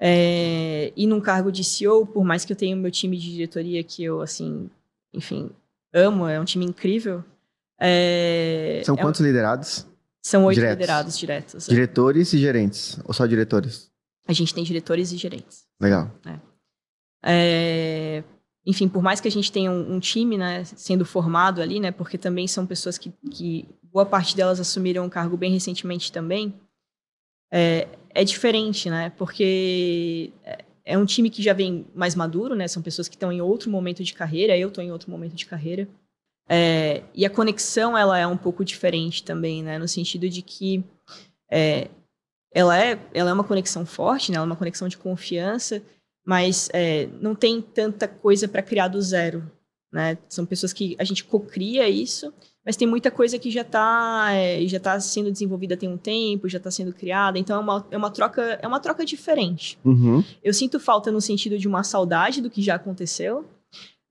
É, 0.00 0.94
e 0.96 1.06
num 1.06 1.20
cargo 1.20 1.52
de 1.52 1.62
CEO, 1.62 2.06
por 2.06 2.24
mais 2.24 2.46
que 2.46 2.54
eu 2.54 2.56
tenha 2.56 2.74
o 2.74 2.78
meu 2.78 2.90
time 2.90 3.18
de 3.18 3.32
diretoria 3.32 3.84
que 3.84 4.02
eu, 4.02 4.22
assim, 4.22 4.70
enfim, 5.12 5.50
amo, 5.92 6.26
é 6.26 6.40
um 6.40 6.44
time 6.46 6.64
incrível. 6.64 7.22
É, 7.78 8.80
São 8.86 8.94
é 8.94 8.98
quantos 8.98 9.20
um... 9.20 9.24
liderados? 9.24 9.86
São 10.28 10.44
oito 10.44 10.56
diretos. 10.56 10.78
liderados 10.78 11.18
diretos. 11.18 11.68
É. 11.68 11.70
Diretores 11.70 12.34
e 12.34 12.38
gerentes? 12.38 13.00
Ou 13.06 13.14
só 13.14 13.24
diretores? 13.24 13.90
A 14.26 14.32
gente 14.34 14.52
tem 14.52 14.62
diretores 14.62 15.10
e 15.10 15.16
gerentes. 15.16 15.66
Legal. 15.80 16.14
É. 16.26 16.38
É, 17.24 18.24
enfim, 18.66 18.88
por 18.88 19.02
mais 19.02 19.22
que 19.22 19.28
a 19.28 19.30
gente 19.30 19.50
tenha 19.50 19.70
um, 19.70 19.94
um, 19.94 19.98
time, 19.98 20.36
né, 20.36 20.64
sendo 20.64 21.06
formado 21.06 21.62
ali, 21.62 21.80
né, 21.80 21.90
porque 21.90 22.18
também 22.18 22.46
são 22.46 22.66
pessoas 22.66 22.98
que, 22.98 23.10
que 23.30 23.66
boa 23.82 24.04
parte 24.04 24.36
delas 24.36 24.60
assumiram 24.60 25.06
um 25.06 25.08
cargo 25.08 25.34
bem 25.34 25.50
recentemente 25.50 26.12
também, 26.12 26.54
é, 27.50 27.88
é 28.10 28.22
diferente, 28.22 28.90
né, 28.90 29.10
porque 29.16 30.30
é, 30.44 30.64
é 30.84 30.98
um 30.98 31.06
time 31.06 31.30
que 31.30 31.42
já 31.42 31.54
vem 31.54 31.86
mais 31.94 32.14
maduro, 32.14 32.54
né, 32.54 32.68
são 32.68 32.82
pessoas 32.82 33.08
que 33.08 33.16
estão 33.16 33.32
em 33.32 33.40
outro 33.40 33.70
momento 33.70 34.04
de 34.04 34.12
carreira, 34.12 34.56
eu 34.58 34.68
estou 34.68 34.84
em 34.84 34.92
outro 34.92 35.10
momento 35.10 35.34
de 35.34 35.46
carreira, 35.46 35.88
é, 36.48 37.02
e 37.14 37.26
a 37.26 37.30
conexão 37.30 37.96
ela 37.96 38.18
é 38.18 38.26
um 38.26 38.36
pouco 38.36 38.64
diferente 38.64 39.22
também, 39.22 39.62
né? 39.62 39.78
No 39.78 39.86
sentido 39.86 40.28
de 40.28 40.40
que 40.40 40.82
é, 41.50 41.88
ela, 42.52 42.82
é, 42.82 42.98
ela 43.12 43.30
é 43.30 43.32
uma 43.32 43.44
conexão 43.44 43.84
forte, 43.84 44.30
né? 44.30 44.36
Ela 44.36 44.46
é 44.46 44.50
uma 44.50 44.56
conexão 44.56 44.88
de 44.88 44.96
confiança, 44.96 45.82
mas 46.26 46.70
é, 46.72 47.08
não 47.20 47.34
tem 47.34 47.60
tanta 47.60 48.08
coisa 48.08 48.48
para 48.48 48.62
criar 48.62 48.88
do 48.88 49.00
zero. 49.00 49.50
né? 49.92 50.16
São 50.28 50.46
pessoas 50.46 50.72
que 50.72 50.96
a 50.98 51.04
gente 51.04 51.24
cocria 51.24 51.86
isso, 51.88 52.32
mas 52.64 52.76
tem 52.76 52.88
muita 52.88 53.10
coisa 53.10 53.38
que 53.38 53.50
já 53.50 53.62
está 53.62 54.28
é, 54.32 54.66
já 54.66 54.80
tá 54.80 54.98
sendo 55.00 55.30
desenvolvida 55.30 55.76
tem 55.76 55.88
um 55.88 55.96
tempo, 55.98 56.48
já 56.48 56.58
está 56.58 56.70
sendo 56.70 56.92
criada, 56.92 57.38
então 57.38 57.56
é 57.56 57.60
uma, 57.60 57.86
é 57.90 57.96
uma 57.96 58.10
troca 58.10 58.58
é 58.62 58.66
uma 58.66 58.80
troca 58.80 59.04
diferente. 59.04 59.78
Uhum. 59.84 60.24
Eu 60.42 60.52
sinto 60.54 60.80
falta 60.80 61.10
no 61.10 61.20
sentido 61.20 61.58
de 61.58 61.68
uma 61.68 61.82
saudade 61.82 62.40
do 62.40 62.50
que 62.50 62.62
já 62.62 62.74
aconteceu, 62.74 63.46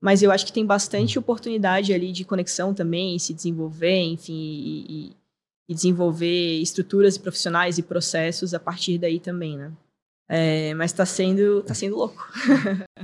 mas 0.00 0.22
eu 0.22 0.30
acho 0.30 0.46
que 0.46 0.52
tem 0.52 0.64
bastante 0.64 1.18
oportunidade 1.18 1.92
ali 1.92 2.12
de 2.12 2.24
conexão 2.24 2.72
também, 2.72 3.18
se 3.18 3.34
desenvolver, 3.34 4.00
enfim, 4.00 4.32
e, 4.32 5.16
e 5.68 5.74
desenvolver 5.74 6.60
estruturas 6.60 7.18
profissionais 7.18 7.78
e 7.78 7.82
processos 7.82 8.54
a 8.54 8.60
partir 8.60 8.98
daí 8.98 9.20
também, 9.20 9.56
né? 9.56 9.72
É, 10.30 10.74
mas 10.74 10.90
está 10.90 11.06
sendo, 11.06 11.62
tá 11.62 11.72
sendo 11.72 11.96
louco. 11.96 12.30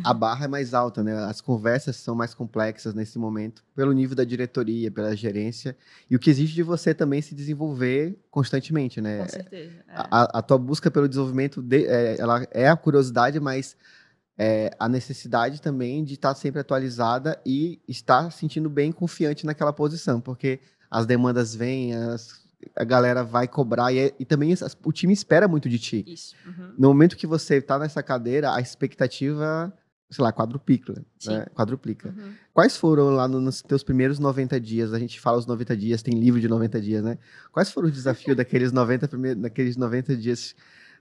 a 0.05 0.13
barra 0.13 0.45
é 0.45 0.49
mais 0.49 0.75
alta, 0.75 1.03
né? 1.03 1.17
As 1.25 1.41
conversas 1.41 1.97
são 1.97 2.15
mais 2.15 2.35
complexas 2.35 2.93
nesse 2.93 3.19
momento, 3.19 3.65
pelo 3.75 3.93
nível 3.93 4.15
da 4.15 4.25
diretoria, 4.25 4.91
pela 4.91 5.17
gerência, 5.17 5.75
e 6.11 6.15
o 6.15 6.19
que 6.19 6.29
exige 6.29 6.55
de 6.55 6.63
você 6.63 6.93
também 6.93 7.23
se 7.23 7.35
desenvolver 7.35 8.19
constantemente, 8.31 9.01
né? 9.01 9.23
Com 9.23 9.29
certeza. 9.31 9.73
É. 9.89 9.95
A, 9.95 10.39
a, 10.39 10.43
tua 10.43 10.59
busca 10.59 10.91
pelo 10.91 11.09
desenvolvimento, 11.09 11.63
de, 11.63 11.87
é, 11.87 12.21
ela 12.21 12.47
é 12.51 12.69
a 12.69 12.77
curiosidade, 12.77 13.41
mas 13.41 13.75
é, 14.39 14.71
a 14.79 14.89
necessidade 14.89 15.61
também 15.61 16.05
de 16.05 16.15
estar 16.15 16.35
sempre 16.35 16.61
atualizada 16.61 17.41
e 17.47 17.81
estar 17.89 18.31
sentindo 18.31 18.69
bem 18.69 18.91
confiante 18.91 19.47
naquela 19.47 19.73
posição, 19.73 20.21
porque 20.21 20.61
as 20.91 21.07
demandas 21.07 21.55
vêm, 21.55 21.95
as 21.95 22.45
a 22.77 22.85
galera 22.85 23.23
vai 23.23 23.47
cobrar 23.47 23.93
e, 23.93 23.99
é, 23.99 24.15
e 24.19 24.25
também 24.25 24.55
o 24.85 24.93
time 24.93 25.13
espera 25.13 25.47
muito 25.47 25.69
de 25.69 25.79
ti. 25.79 26.05
Isso. 26.07 26.35
Uhum. 26.47 26.75
No 26.79 26.89
momento 26.89 27.17
que 27.17 27.27
você 27.27 27.57
está 27.57 27.79
nessa 27.79 28.03
cadeira, 28.03 28.55
a 28.55 28.61
expectativa, 28.61 29.73
sei 30.11 30.23
lá, 30.23 30.33
quadruplica. 30.33 31.05
Né? 31.27 31.47
Quadruplica. 31.55 32.09
Uhum. 32.09 32.33
Quais 32.53 32.77
foram 32.77 33.11
lá 33.11 33.29
no, 33.29 33.41
nos 33.41 33.63
teus 33.63 33.83
primeiros 33.83 34.19
90 34.19 34.61
dias? 34.61 34.93
A 34.93 34.99
gente 34.99 35.21
fala 35.21 35.39
os 35.39 35.47
90 35.47 35.77
dias, 35.77 36.03
tem 36.03 36.19
livro 36.19 36.41
de 36.41 36.49
90 36.49 36.81
dias, 36.81 37.03
né? 37.03 37.19
Quais 37.53 37.71
foram 37.71 37.89
os 37.89 37.95
desafios 37.95 38.37
daqueles 38.37 38.73
90 38.73 39.09
primeiros, 39.09 39.43
daqueles 39.43 39.77
90 39.77 40.17
dias 40.17 40.55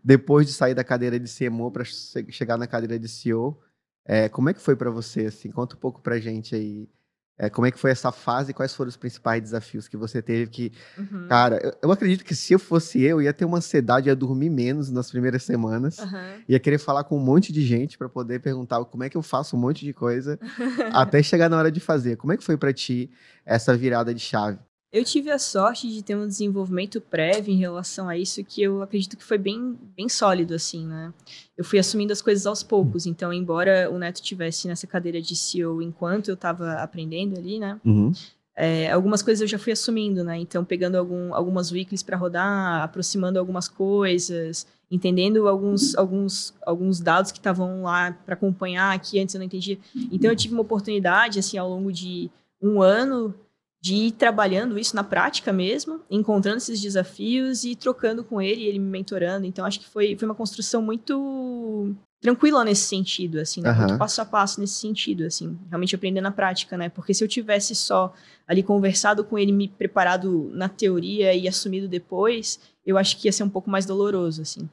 depois 0.04 0.46
de 0.46 0.54
sair 0.54 0.74
da 0.74 0.84
cadeira 0.84 1.20
de 1.20 1.30
CMO 1.30 1.72
para 1.72 1.84
chegar 2.30 2.58
na 2.58 2.68
cadeira 2.68 3.00
de 3.00 3.08
CEO? 3.08 3.60
É, 4.06 4.28
como 4.28 4.50
é 4.50 4.54
que 4.54 4.60
foi 4.60 4.76
para 4.76 4.92
você? 4.92 5.28
Assim, 5.28 5.50
conta 5.50 5.76
um 5.76 5.80
pouco 5.80 6.02
pra 6.02 6.20
gente 6.20 6.56
aí. 6.56 6.90
É, 7.36 7.50
como 7.50 7.66
é 7.66 7.72
que 7.72 7.80
foi 7.80 7.90
essa 7.90 8.12
fase 8.12 8.52
e 8.52 8.54
quais 8.54 8.76
foram 8.76 8.90
os 8.90 8.98
principais 8.98 9.42
desafios 9.42 9.88
que 9.88 9.98
você 9.98 10.22
teve? 10.22 10.52
Que, 10.52 10.72
uhum. 10.98 11.28
cara, 11.28 11.60
eu, 11.64 11.74
eu, 11.84 11.92
acredito 11.92 12.24
que 12.24 12.36
se 12.36 12.54
eu 12.54 12.60
fosse 12.60 13.02
eu, 13.02 13.20
ia 13.22 13.34
ter 13.34 13.44
uma 13.44 13.58
ansiedade, 13.58 14.08
ia 14.08 14.16
dormir 14.16 14.52
menos 14.52 14.92
nas 14.92 15.10
primeiras 15.10 15.42
semanas, 15.42 15.98
uhum. 15.98 16.44
ia 16.48 16.60
querer 16.60 16.78
falar 16.78 17.06
com 17.06 17.18
um 17.18 17.24
monte 17.24 17.52
de 17.52 17.66
gente 17.66 17.98
para 17.98 18.08
poder 18.08 18.40
perguntar 18.40 18.84
como 18.86 19.04
é 19.04 19.10
que 19.10 19.18
eu 19.18 19.24
faço 19.24 19.56
um 19.56 19.60
monte 19.60 19.84
de 19.84 19.94
coisa 19.94 20.40
até 20.94 21.24
chegar 21.24 21.50
na 21.50 21.58
hora 21.58 21.72
de 21.72 21.80
fazer. 21.80 22.18
Como 22.18 22.32
é 22.32 22.38
que 22.38 22.44
foi 22.44 22.56
para 22.56 22.72
ti 22.72 23.10
essa 23.44 23.76
virada 23.76 24.14
de 24.14 24.22
chave? 24.22 24.60
Eu 24.94 25.04
tive 25.04 25.32
a 25.32 25.40
sorte 25.40 25.92
de 25.92 26.04
ter 26.04 26.16
um 26.16 26.28
desenvolvimento 26.28 27.02
prévio 27.02 27.52
em 27.52 27.58
relação 27.58 28.08
a 28.08 28.16
isso 28.16 28.44
que 28.44 28.62
eu 28.62 28.84
acredito 28.84 29.18
que 29.18 29.24
foi 29.24 29.40
bem, 29.40 29.76
bem 29.98 30.08
sólido, 30.08 30.54
assim, 30.54 30.86
né? 30.86 31.12
Eu 31.58 31.66
fui 31.66 31.80
assumindo 31.80 32.14
as 32.14 32.22
coisas 32.22 32.46
aos 32.46 32.62
poucos. 32.62 33.08
Então, 33.08 33.34
embora 33.34 33.90
o 33.90 33.98
Neto 33.98 34.22
tivesse 34.22 34.68
nessa 34.68 34.86
cadeira 34.86 35.20
de 35.20 35.36
CEO 35.36 35.82
enquanto 35.82 36.28
eu 36.28 36.36
estava 36.36 36.74
aprendendo 36.74 37.40
ali, 37.40 37.58
né? 37.58 37.82
Uhum. 37.84 38.12
É, 38.56 38.92
algumas 38.92 39.24
coisas 39.24 39.42
eu 39.42 39.48
já 39.48 39.58
fui 39.58 39.74
assumindo, 39.74 40.24
né? 40.24 40.38
Então, 40.38 40.64
pegando 40.64 40.96
algum, 40.96 41.34
algumas 41.34 41.72
weeklies 41.72 42.04
para 42.04 42.16
rodar, 42.16 42.84
aproximando 42.84 43.40
algumas 43.40 43.68
coisas, 43.68 44.68
entendendo 44.92 45.48
alguns, 45.48 45.96
alguns, 45.96 46.54
alguns 46.64 47.00
dados 47.00 47.32
que 47.32 47.40
estavam 47.40 47.82
lá 47.82 48.12
para 48.24 48.36
acompanhar 48.36 49.00
que 49.00 49.20
antes 49.20 49.34
eu 49.34 49.40
não 49.40 49.46
entendia. 49.48 49.80
Então, 50.12 50.30
eu 50.30 50.36
tive 50.36 50.54
uma 50.54 50.62
oportunidade, 50.62 51.40
assim, 51.40 51.58
ao 51.58 51.68
longo 51.68 51.92
de 51.92 52.30
um 52.62 52.80
ano 52.80 53.34
de 53.84 53.96
ir 53.96 54.12
trabalhando 54.14 54.80
isso 54.80 54.96
na 54.96 55.04
prática 55.04 55.52
mesmo, 55.52 56.00
encontrando 56.10 56.56
esses 56.56 56.80
desafios 56.80 57.66
e 57.66 57.76
trocando 57.76 58.24
com 58.24 58.42
ele, 58.42 58.64
ele 58.64 58.80
me 58.80 58.90
mentorando. 58.90 59.46
Então, 59.46 59.66
acho 59.66 59.82
que 59.82 59.90
foi, 59.90 60.16
foi 60.16 60.26
uma 60.26 60.34
construção 60.34 60.82
muito 60.82 61.94
tranquila 62.22 62.64
nesse 62.64 62.84
sentido, 62.84 63.42
assim, 63.42 63.60
né? 63.60 63.72
Uhum. 63.72 63.80
Muito 63.80 63.98
passo 63.98 64.22
a 64.22 64.26
passo 64.26 64.62
nesse 64.62 64.76
sentido, 64.76 65.26
assim, 65.26 65.60
realmente 65.68 65.94
aprender 65.94 66.22
na 66.22 66.32
prática, 66.32 66.78
né? 66.78 66.88
Porque 66.88 67.14
se 67.14 67.22
eu 67.22 67.28
tivesse 67.28 67.76
só 67.76 68.14
ali 68.48 68.64
conversado 68.64 69.22
com 69.22 69.38
ele, 69.38 69.52
me 69.52 69.68
preparado 69.68 70.50
na 70.54 70.70
teoria 70.70 71.34
e 71.34 71.46
assumido 71.46 71.86
depois, 71.86 72.62
eu 72.86 72.98
acho 72.98 73.18
que 73.18 73.28
ia 73.28 73.34
ser 73.34 73.44
um 73.44 73.50
pouco 73.50 73.70
mais 73.70 73.86
doloroso, 73.86 74.44
assim. 74.44 74.70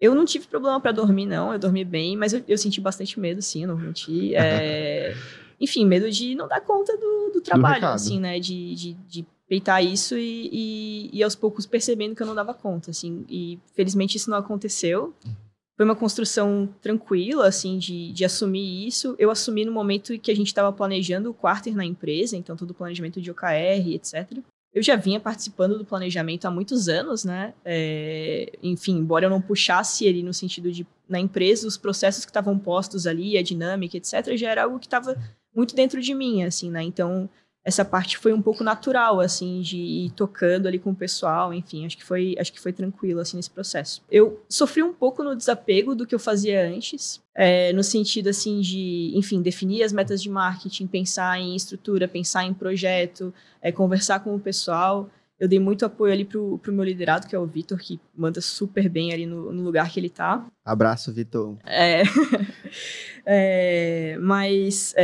Eu 0.00 0.12
não 0.12 0.24
tive 0.24 0.48
problema 0.48 0.80
para 0.80 0.90
dormir, 0.90 1.26
não, 1.26 1.52
eu 1.52 1.58
dormi 1.60 1.84
bem, 1.84 2.16
mas 2.16 2.32
eu, 2.32 2.42
eu 2.48 2.58
senti 2.58 2.80
bastante 2.80 3.20
medo, 3.20 3.40
sim, 3.40 3.62
eu 3.62 3.68
não 3.68 3.78
menti. 3.78 4.32
É 4.34 5.14
enfim, 5.60 5.86
medo 5.86 6.10
de 6.10 6.34
não 6.34 6.48
dar 6.48 6.60
conta 6.60 6.96
do, 6.96 7.32
do 7.34 7.40
trabalho, 7.40 7.80
do 7.80 7.86
assim, 7.88 8.20
né? 8.20 8.38
De, 8.38 8.74
de, 8.74 8.92
de 9.08 9.26
peitar 9.48 9.84
isso 9.84 10.16
e, 10.16 10.48
e, 10.52 11.10
e, 11.12 11.22
aos 11.22 11.34
poucos 11.34 11.66
percebendo 11.66 12.14
que 12.14 12.22
eu 12.22 12.26
não 12.26 12.34
dava 12.34 12.54
conta, 12.54 12.90
assim. 12.90 13.24
E 13.28 13.58
felizmente 13.74 14.16
isso 14.16 14.30
não 14.30 14.38
aconteceu. 14.38 15.14
Foi 15.76 15.84
uma 15.84 15.96
construção 15.96 16.68
tranquila, 16.80 17.48
assim, 17.48 17.78
de, 17.78 18.12
de 18.12 18.24
assumir 18.24 18.86
isso. 18.86 19.14
Eu 19.18 19.30
assumi 19.30 19.64
no 19.64 19.72
momento 19.72 20.18
que 20.18 20.30
a 20.30 20.36
gente 20.36 20.46
estava 20.46 20.72
planejando 20.72 21.30
o 21.30 21.34
quarter 21.34 21.74
na 21.74 21.84
empresa, 21.84 22.36
então 22.36 22.56
todo 22.56 22.70
o 22.70 22.74
planejamento 22.74 23.20
de 23.20 23.30
OKR, 23.30 23.92
etc. 23.92 24.38
Eu 24.72 24.82
já 24.82 24.96
vinha 24.96 25.20
participando 25.20 25.78
do 25.78 25.84
planejamento 25.84 26.46
há 26.46 26.50
muitos 26.50 26.88
anos, 26.88 27.24
né? 27.24 27.54
É, 27.64 28.52
enfim, 28.62 28.98
embora 28.98 29.26
eu 29.26 29.30
não 29.30 29.40
puxasse 29.40 30.04
ele 30.04 30.22
no 30.22 30.34
sentido 30.34 30.70
de, 30.72 30.86
na 31.08 31.20
empresa, 31.20 31.66
os 31.66 31.76
processos 31.76 32.24
que 32.24 32.30
estavam 32.30 32.58
postos 32.58 33.06
ali, 33.06 33.36
a 33.36 33.42
dinâmica, 33.42 33.96
etc., 33.96 34.36
já 34.36 34.50
era 34.50 34.64
algo 34.64 34.78
que 34.78 34.86
estava 34.86 35.16
muito 35.54 35.74
dentro 35.74 36.00
de 36.00 36.14
mim, 36.14 36.42
assim, 36.42 36.70
né? 36.70 36.82
Então, 36.82 37.28
essa 37.64 37.82
parte 37.82 38.18
foi 38.18 38.32
um 38.32 38.42
pouco 38.42 38.62
natural, 38.62 39.20
assim, 39.20 39.62
de 39.62 39.78
ir 39.78 40.10
tocando 40.10 40.68
ali 40.68 40.78
com 40.78 40.90
o 40.90 40.94
pessoal, 40.94 41.52
enfim, 41.54 41.86
acho 41.86 41.96
que 41.96 42.04
foi, 42.04 42.36
acho 42.38 42.52
que 42.52 42.60
foi 42.60 42.74
tranquilo, 42.74 43.20
assim, 43.20 43.38
nesse 43.38 43.50
processo. 43.50 44.02
Eu 44.10 44.44
sofri 44.48 44.82
um 44.82 44.92
pouco 44.92 45.24
no 45.24 45.34
desapego 45.34 45.94
do 45.94 46.06
que 46.06 46.14
eu 46.14 46.18
fazia 46.18 46.68
antes, 46.68 47.22
é, 47.34 47.72
no 47.72 47.82
sentido, 47.82 48.28
assim, 48.28 48.60
de, 48.60 49.12
enfim, 49.14 49.40
definir 49.40 49.82
as 49.82 49.94
metas 49.94 50.22
de 50.22 50.28
marketing, 50.28 50.86
pensar 50.86 51.40
em 51.40 51.56
estrutura, 51.56 52.06
pensar 52.06 52.44
em 52.44 52.52
projeto, 52.52 53.32
é, 53.62 53.72
conversar 53.72 54.20
com 54.20 54.34
o 54.34 54.40
pessoal. 54.40 55.08
Eu 55.40 55.48
dei 55.48 55.58
muito 55.58 55.86
apoio 55.86 56.12
ali 56.12 56.24
pro, 56.24 56.58
pro 56.58 56.72
meu 56.72 56.84
liderado, 56.84 57.26
que 57.26 57.34
é 57.34 57.38
o 57.38 57.46
Vitor, 57.46 57.78
que 57.78 57.98
manda 58.14 58.42
super 58.42 58.90
bem 58.90 59.12
ali 59.12 59.24
no, 59.24 59.50
no 59.50 59.62
lugar 59.62 59.90
que 59.90 59.98
ele 59.98 60.10
tá. 60.10 60.46
Abraço, 60.64 61.12
Vitor. 61.12 61.56
É, 61.64 62.02
é 63.24 64.18
mas... 64.20 64.94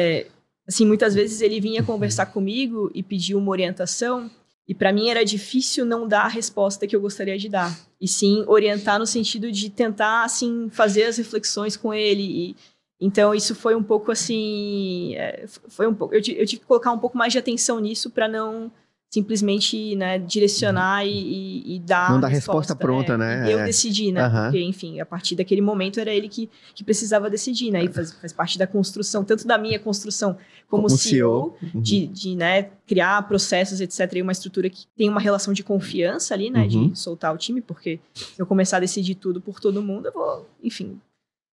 Assim, 0.70 0.86
muitas 0.86 1.16
vezes 1.16 1.40
ele 1.40 1.60
vinha 1.60 1.82
conversar 1.82 2.26
comigo 2.26 2.92
e 2.94 3.02
pedir 3.02 3.34
uma 3.34 3.50
orientação, 3.50 4.30
e 4.68 4.72
para 4.72 4.92
mim 4.92 5.08
era 5.08 5.24
difícil 5.24 5.84
não 5.84 6.06
dar 6.06 6.26
a 6.26 6.28
resposta 6.28 6.86
que 6.86 6.94
eu 6.94 7.00
gostaria 7.00 7.36
de 7.36 7.48
dar, 7.48 7.76
e 8.00 8.06
sim 8.06 8.44
orientar 8.46 8.96
no 8.96 9.04
sentido 9.04 9.50
de 9.50 9.68
tentar 9.68 10.22
assim 10.22 10.68
fazer 10.70 11.06
as 11.06 11.16
reflexões 11.16 11.76
com 11.76 11.92
ele. 11.92 12.22
E, 12.22 12.56
então 13.00 13.34
isso 13.34 13.52
foi 13.52 13.74
um 13.74 13.82
pouco 13.82 14.12
assim, 14.12 15.16
é, 15.16 15.44
foi 15.66 15.88
um 15.88 15.94
pouco, 15.94 16.14
eu, 16.14 16.18
eu 16.18 16.46
tive 16.46 16.60
que 16.60 16.66
colocar 16.66 16.92
um 16.92 17.00
pouco 17.00 17.18
mais 17.18 17.32
de 17.32 17.40
atenção 17.40 17.80
nisso 17.80 18.08
para 18.08 18.28
não 18.28 18.70
simplesmente 19.10 19.96
né, 19.96 20.20
direcionar 20.20 21.04
e, 21.04 21.10
e, 21.10 21.76
e, 21.76 21.80
dar. 21.80 22.12
Não 22.12 22.20
dar 22.20 22.28
resposta, 22.28 22.74
resposta 22.74 22.76
pronta, 22.76 23.18
né? 23.18 23.40
né? 23.40 23.52
Eu 23.52 23.58
é. 23.58 23.64
decidi, 23.64 24.12
né? 24.12 24.24
Uhum. 24.24 24.42
Porque, 24.44 24.62
enfim, 24.62 25.00
a 25.00 25.06
partir 25.06 25.34
daquele 25.34 25.60
momento 25.60 25.98
era 25.98 26.14
ele 26.14 26.28
que, 26.28 26.48
que 26.74 26.84
precisava 26.84 27.28
decidir, 27.28 27.72
né? 27.72 27.82
E 27.82 27.88
faz, 27.88 28.12
faz 28.12 28.32
parte 28.32 28.56
da 28.56 28.68
construção, 28.68 29.24
tanto 29.24 29.46
da 29.46 29.58
minha 29.58 29.80
construção 29.80 30.38
como, 30.68 30.84
como 30.84 30.90
CEO, 30.90 31.56
CEO. 31.58 31.82
De, 31.82 32.04
uhum. 32.04 32.12
de 32.12 32.36
né, 32.36 32.70
criar 32.86 33.20
processos, 33.26 33.80
etc. 33.80 34.12
E 34.14 34.22
uma 34.22 34.30
estrutura 34.30 34.70
que 34.70 34.86
tem 34.96 35.08
uma 35.08 35.20
relação 35.20 35.52
de 35.52 35.64
confiança 35.64 36.32
ali, 36.32 36.48
né? 36.48 36.62
Uhum. 36.62 36.90
De 36.90 36.98
soltar 36.98 37.34
o 37.34 37.36
time, 37.36 37.60
porque 37.60 37.98
se 38.14 38.40
eu 38.40 38.46
começar 38.46 38.76
a 38.76 38.80
decidir 38.80 39.16
tudo 39.16 39.40
por 39.40 39.58
todo 39.58 39.82
mundo, 39.82 40.06
eu 40.06 40.12
vou, 40.12 40.48
enfim, 40.62 41.00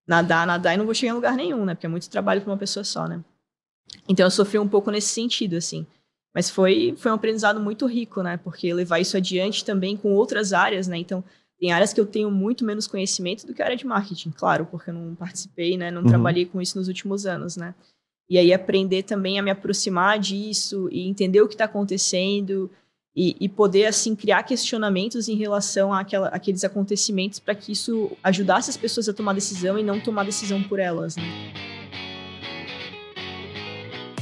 nadar, 0.07 0.47
nadar 0.47 0.75
e 0.75 0.77
não 0.77 0.85
vou 0.85 0.95
chegar 0.95 1.13
em 1.13 1.17
lugar 1.17 1.35
nenhum, 1.35 1.65
né? 1.65 1.75
Porque 1.75 1.87
é 1.87 1.89
muito 1.89 2.11
trabalho 2.11 2.43
para 2.43 2.51
uma 2.51 2.59
pessoa 2.59 2.85
só, 2.85 3.09
né? 3.09 3.25
Então 4.07 4.27
eu 4.27 4.31
sofri 4.31 4.59
um 4.59 4.69
pouco 4.69 4.91
nesse 4.91 5.09
sentido, 5.09 5.57
assim. 5.57 5.87
Mas 6.37 6.51
foi, 6.51 6.93
foi 6.99 7.11
um 7.11 7.15
aprendizado 7.15 7.59
muito 7.59 7.87
rico, 7.87 8.23
né? 8.23 8.37
Porque 8.37 8.75
levar 8.75 8.99
isso 8.99 9.17
adiante 9.17 9.65
também 9.65 9.97
com 9.97 10.13
outras 10.13 10.53
áreas, 10.53 10.87
né? 10.87 10.99
Então, 10.99 11.25
tem 11.59 11.73
áreas 11.73 11.95
que 11.95 12.01
eu 12.01 12.05
tenho 12.05 12.31
muito 12.31 12.63
menos 12.63 12.87
conhecimento 12.87 13.47
do 13.47 13.55
que 13.55 13.63
a 13.63 13.65
área 13.65 13.77
de 13.77 13.87
marketing, 13.87 14.33
claro, 14.33 14.67
porque 14.71 14.91
eu 14.91 14.95
não 14.95 15.15
participei, 15.15 15.79
né? 15.79 15.91
Não 15.91 16.03
uhum. 16.03 16.09
trabalhei 16.09 16.45
com 16.45 16.61
isso 16.61 16.77
nos 16.77 16.89
últimos 16.89 17.25
anos, 17.25 17.57
né? 17.57 17.75
E 18.29 18.37
aí 18.37 18.53
aprender 18.53 19.05
também 19.05 19.39
a 19.39 19.43
me 19.43 19.51
aproximar 19.51 20.19
disso 20.19 20.91
e 20.93 21.09
entender 21.09 21.41
o 21.41 21.49
que 21.49 21.55
está 21.55 21.65
acontecendo 21.65 22.71
e, 23.17 23.35
e, 23.41 23.49
poder, 23.49 23.87
assim, 23.87 24.15
criar 24.15 24.43
questionamentos 24.43 25.31
em 25.31 25.37
relação 25.37 25.91
àquela, 25.91 26.29
àqueles 26.29 26.65
acontecimentos 26.65 27.41
para 27.41 27.55
que 27.55 27.73
isso 27.73 28.11
ajudasse 28.23 28.69
as 28.69 28.77
pessoas 28.77 29.09
a 29.09 29.15
tomar 29.15 29.33
decisão 29.33 29.79
e 29.79 29.83
não 29.83 29.99
tomar 29.99 30.25
decisão 30.27 30.63
por 30.63 30.79
elas, 30.79 31.17
né? 31.17 31.76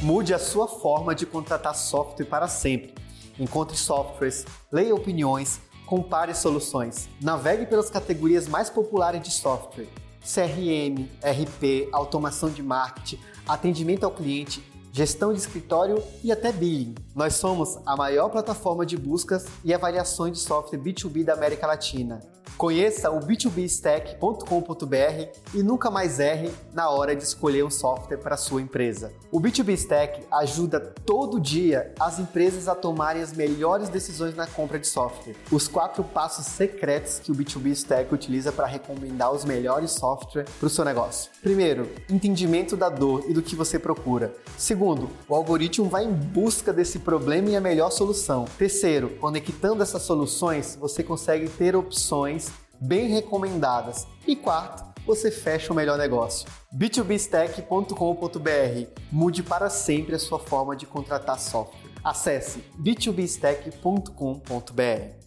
Mude 0.01 0.33
a 0.33 0.39
sua 0.39 0.67
forma 0.67 1.15
de 1.15 1.25
contratar 1.25 1.73
software 1.73 2.25
para 2.25 2.47
sempre. 2.47 2.93
Encontre 3.39 3.75
softwares, 3.77 4.45
leia 4.71 4.93
opiniões, 4.93 5.59
compare 5.85 6.33
soluções. 6.35 7.09
Navegue 7.21 7.65
pelas 7.65 7.89
categorias 7.89 8.47
mais 8.47 8.69
populares 8.69 9.21
de 9.21 9.31
software: 9.31 9.87
CRM, 10.21 11.07
RP, 11.21 11.89
automação 11.91 12.49
de 12.49 12.61
marketing, 12.61 13.19
atendimento 13.47 14.03
ao 14.03 14.11
cliente, 14.11 14.63
gestão 14.91 15.33
de 15.33 15.39
escritório 15.39 16.01
e 16.23 16.31
até 16.31 16.51
billing. 16.51 16.95
Nós 17.15 17.35
somos 17.35 17.77
a 17.85 17.95
maior 17.95 18.29
plataforma 18.29 18.85
de 18.85 18.97
buscas 18.97 19.45
e 19.63 19.73
avaliações 19.73 20.33
de 20.33 20.39
software 20.39 20.79
B2B 20.79 21.23
da 21.23 21.33
América 21.33 21.67
Latina. 21.67 22.19
Conheça 22.57 23.11
o 23.11 23.19
b2bstack.com.br 23.19 25.39
e 25.53 25.61
nunca 25.61 25.91
mais 25.91 26.21
erre 26.21 26.49
na 26.73 26.89
hora 26.89 27.13
de 27.13 27.21
escolher 27.21 27.65
um 27.65 27.69
software 27.69 28.17
para 28.17 28.37
sua 28.37 28.61
empresa. 28.61 29.11
O 29.29 29.41
B2B 29.41 29.73
Stack 29.73 30.23
ajuda 30.31 30.79
todo 30.79 31.37
dia 31.37 31.93
as 31.99 32.17
empresas 32.17 32.69
a 32.69 32.75
tomarem 32.75 33.21
as 33.21 33.33
melhores 33.33 33.89
decisões 33.89 34.35
na 34.35 34.47
compra 34.47 34.79
de 34.79 34.87
software. 34.87 35.35
Os 35.51 35.67
quatro 35.67 36.01
passos 36.01 36.45
secretos 36.45 37.19
que 37.19 37.29
o 37.29 37.35
B2B 37.35 37.71
Stack 37.71 38.13
utiliza 38.13 38.53
para 38.53 38.67
recomendar 38.67 39.33
os 39.33 39.43
melhores 39.43 39.91
softwares 39.91 40.49
para 40.57 40.67
o 40.67 40.69
seu 40.69 40.85
negócio. 40.85 41.29
Primeiro, 41.41 41.91
entendimento 42.09 42.77
da 42.77 42.87
dor 42.87 43.25
e 43.27 43.33
do 43.33 43.41
que 43.41 43.55
você 43.55 43.77
procura. 43.77 44.33
Segundo, 44.57 45.09
o 45.27 45.35
algoritmo 45.35 45.89
vai 45.89 46.05
em 46.05 46.13
busca 46.13 46.71
desse 46.71 46.99
problema 46.99 47.49
e 47.49 47.57
a 47.57 47.61
melhor 47.61 47.91
solução. 47.91 48.45
Terceiro, 48.57 49.09
conectando 49.19 49.83
essas 49.83 50.03
soluções, 50.03 50.77
você 50.79 51.03
consegue 51.03 51.49
ter 51.49 51.75
opções 51.75 52.44
bem 52.79 53.07
recomendadas. 53.07 54.07
E 54.27 54.35
quarto, 54.35 54.83
você 55.05 55.29
fecha 55.29 55.71
o 55.71 55.75
melhor 55.75 55.97
negócio. 55.97 56.47
b2bstack.com.br 56.73 58.89
Mude 59.11 59.43
para 59.43 59.69
sempre 59.69 60.15
a 60.15 60.19
sua 60.19 60.39
forma 60.39 60.75
de 60.75 60.85
contratar 60.85 61.39
software. 61.39 61.79
Acesse 62.03 62.63
b2bstack.com.br. 62.79 65.25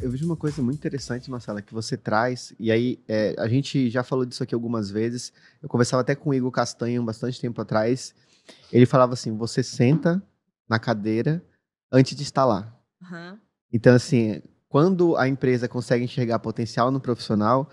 Eu 0.00 0.10
vejo 0.10 0.24
uma 0.24 0.36
coisa 0.36 0.62
muito 0.62 0.78
interessante, 0.78 1.28
Marcela, 1.28 1.60
que 1.60 1.74
você 1.74 1.96
traz, 1.96 2.54
e 2.60 2.70
aí 2.70 3.02
é, 3.08 3.34
a 3.38 3.48
gente 3.48 3.90
já 3.90 4.04
falou 4.04 4.24
disso 4.24 4.42
aqui 4.42 4.54
algumas 4.54 4.88
vezes. 4.88 5.32
Eu 5.60 5.68
conversava 5.68 6.02
até 6.02 6.14
com 6.14 6.30
o 6.30 6.34
Igor 6.34 6.52
Castanho 6.52 7.02
bastante 7.02 7.40
tempo 7.40 7.60
atrás. 7.60 8.14
Ele 8.70 8.86
falava 8.86 9.14
assim: 9.14 9.36
você 9.36 9.64
senta 9.64 10.22
na 10.68 10.78
cadeira 10.78 11.42
antes 11.90 12.16
de 12.16 12.22
instalar. 12.22 12.74
Uhum. 13.02 13.38
Então, 13.72 13.94
assim, 13.94 14.42
quando 14.68 15.16
a 15.16 15.28
empresa 15.28 15.68
consegue 15.68 16.04
enxergar 16.04 16.38
potencial 16.38 16.90
no 16.90 17.00
profissional 17.00 17.68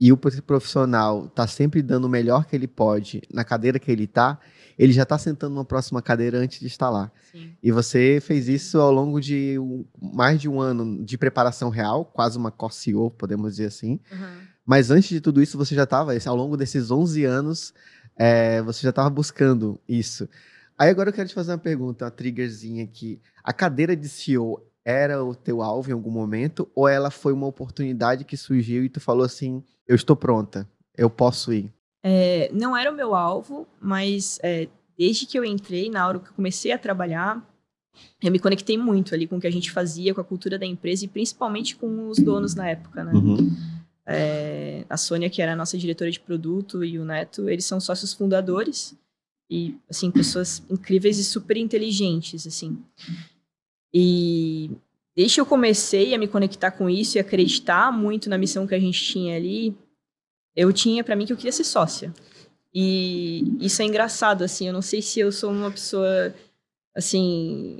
e 0.00 0.12
o 0.12 0.16
profissional 0.16 1.26
está 1.26 1.46
sempre 1.46 1.80
dando 1.80 2.06
o 2.06 2.08
melhor 2.08 2.44
que 2.44 2.56
ele 2.56 2.66
pode 2.66 3.22
na 3.32 3.44
cadeira 3.44 3.78
que 3.78 3.90
ele 3.90 4.04
está, 4.04 4.38
ele 4.78 4.92
já 4.92 5.04
está 5.04 5.16
sentando 5.16 5.54
numa 5.54 5.64
próxima 5.64 6.02
cadeira 6.02 6.38
antes 6.38 6.58
de 6.58 6.66
instalar. 6.66 7.12
Sim. 7.30 7.52
E 7.62 7.70
você 7.70 8.18
fez 8.20 8.48
isso 8.48 8.80
ao 8.80 8.90
longo 8.90 9.20
de 9.20 9.58
um, 9.58 9.84
mais 10.00 10.40
de 10.40 10.48
um 10.48 10.60
ano 10.60 11.04
de 11.04 11.16
preparação 11.16 11.70
real, 11.70 12.04
quase 12.04 12.36
uma 12.36 12.50
COCIO, 12.50 13.10
podemos 13.10 13.52
dizer 13.52 13.66
assim. 13.66 14.00
Uhum. 14.10 14.40
Mas 14.66 14.90
antes 14.90 15.08
de 15.08 15.20
tudo 15.20 15.42
isso, 15.42 15.58
você 15.58 15.74
já 15.74 15.84
estava, 15.84 16.12
ao 16.26 16.36
longo 16.36 16.56
desses 16.56 16.90
11 16.90 17.24
anos, 17.24 17.74
é, 18.16 18.62
você 18.62 18.82
já 18.82 18.90
estava 18.90 19.10
buscando 19.10 19.80
isso. 19.88 20.28
Aí 20.82 20.90
agora 20.90 21.10
eu 21.10 21.12
quero 21.12 21.28
te 21.28 21.34
fazer 21.36 21.52
uma 21.52 21.58
pergunta, 21.58 22.06
uma 22.06 22.10
triggerzinha 22.10 22.82
aqui. 22.82 23.20
A 23.44 23.52
cadeira 23.52 23.94
de 23.94 24.08
CEO 24.08 24.60
era 24.84 25.24
o 25.24 25.32
teu 25.32 25.62
alvo 25.62 25.88
em 25.88 25.92
algum 25.92 26.10
momento 26.10 26.68
ou 26.74 26.88
ela 26.88 27.08
foi 27.08 27.32
uma 27.32 27.46
oportunidade 27.46 28.24
que 28.24 28.36
surgiu 28.36 28.82
e 28.82 28.88
tu 28.88 28.98
falou 28.98 29.24
assim, 29.24 29.62
eu 29.86 29.94
estou 29.94 30.16
pronta, 30.16 30.68
eu 30.98 31.08
posso 31.08 31.52
ir? 31.52 31.72
É, 32.02 32.50
não 32.52 32.76
era 32.76 32.90
o 32.90 32.96
meu 32.96 33.14
alvo, 33.14 33.64
mas 33.80 34.40
é, 34.42 34.66
desde 34.98 35.24
que 35.24 35.38
eu 35.38 35.44
entrei, 35.44 35.88
na 35.88 36.04
hora 36.04 36.18
que 36.18 36.30
eu 36.30 36.34
comecei 36.34 36.72
a 36.72 36.78
trabalhar, 36.78 37.48
eu 38.20 38.32
me 38.32 38.40
conectei 38.40 38.76
muito 38.76 39.14
ali 39.14 39.28
com 39.28 39.36
o 39.36 39.40
que 39.40 39.46
a 39.46 39.52
gente 39.52 39.70
fazia, 39.70 40.12
com 40.12 40.20
a 40.20 40.24
cultura 40.24 40.58
da 40.58 40.66
empresa 40.66 41.04
e 41.04 41.08
principalmente 41.08 41.76
com 41.76 42.08
os 42.08 42.18
donos 42.18 42.56
na 42.56 42.68
época, 42.68 43.04
né? 43.04 43.12
Uhum. 43.12 43.56
É, 44.04 44.84
a 44.90 44.96
Sônia, 44.96 45.30
que 45.30 45.40
era 45.40 45.52
a 45.52 45.56
nossa 45.56 45.78
diretora 45.78 46.10
de 46.10 46.18
produto, 46.18 46.84
e 46.84 46.98
o 46.98 47.04
Neto, 47.04 47.48
eles 47.48 47.66
são 47.66 47.78
sócios 47.78 48.12
fundadores 48.12 49.00
e 49.52 49.76
assim 49.90 50.10
pessoas 50.10 50.62
incríveis 50.70 51.18
e 51.18 51.24
super 51.24 51.58
inteligentes 51.58 52.46
assim. 52.46 52.78
E 53.92 54.70
desde 55.14 55.34
que 55.34 55.40
eu 55.42 55.46
comecei 55.46 56.14
a 56.14 56.18
me 56.18 56.26
conectar 56.26 56.70
com 56.70 56.88
isso 56.88 57.18
e 57.18 57.20
acreditar 57.20 57.92
muito 57.92 58.30
na 58.30 58.38
missão 58.38 58.66
que 58.66 58.74
a 58.74 58.80
gente 58.80 59.04
tinha 59.04 59.36
ali 59.36 59.76
eu 60.56 60.72
tinha 60.72 61.04
para 61.04 61.14
mim 61.14 61.26
que 61.26 61.34
eu 61.34 61.36
queria 61.36 61.52
ser 61.52 61.64
sócia. 61.64 62.14
E 62.74 63.44
isso 63.60 63.82
é 63.82 63.84
engraçado 63.84 64.42
assim. 64.42 64.68
Eu 64.68 64.72
não 64.72 64.80
sei 64.80 65.02
se 65.02 65.20
eu 65.20 65.30
sou 65.30 65.50
uma 65.50 65.70
pessoa 65.70 66.34
assim 66.96 67.78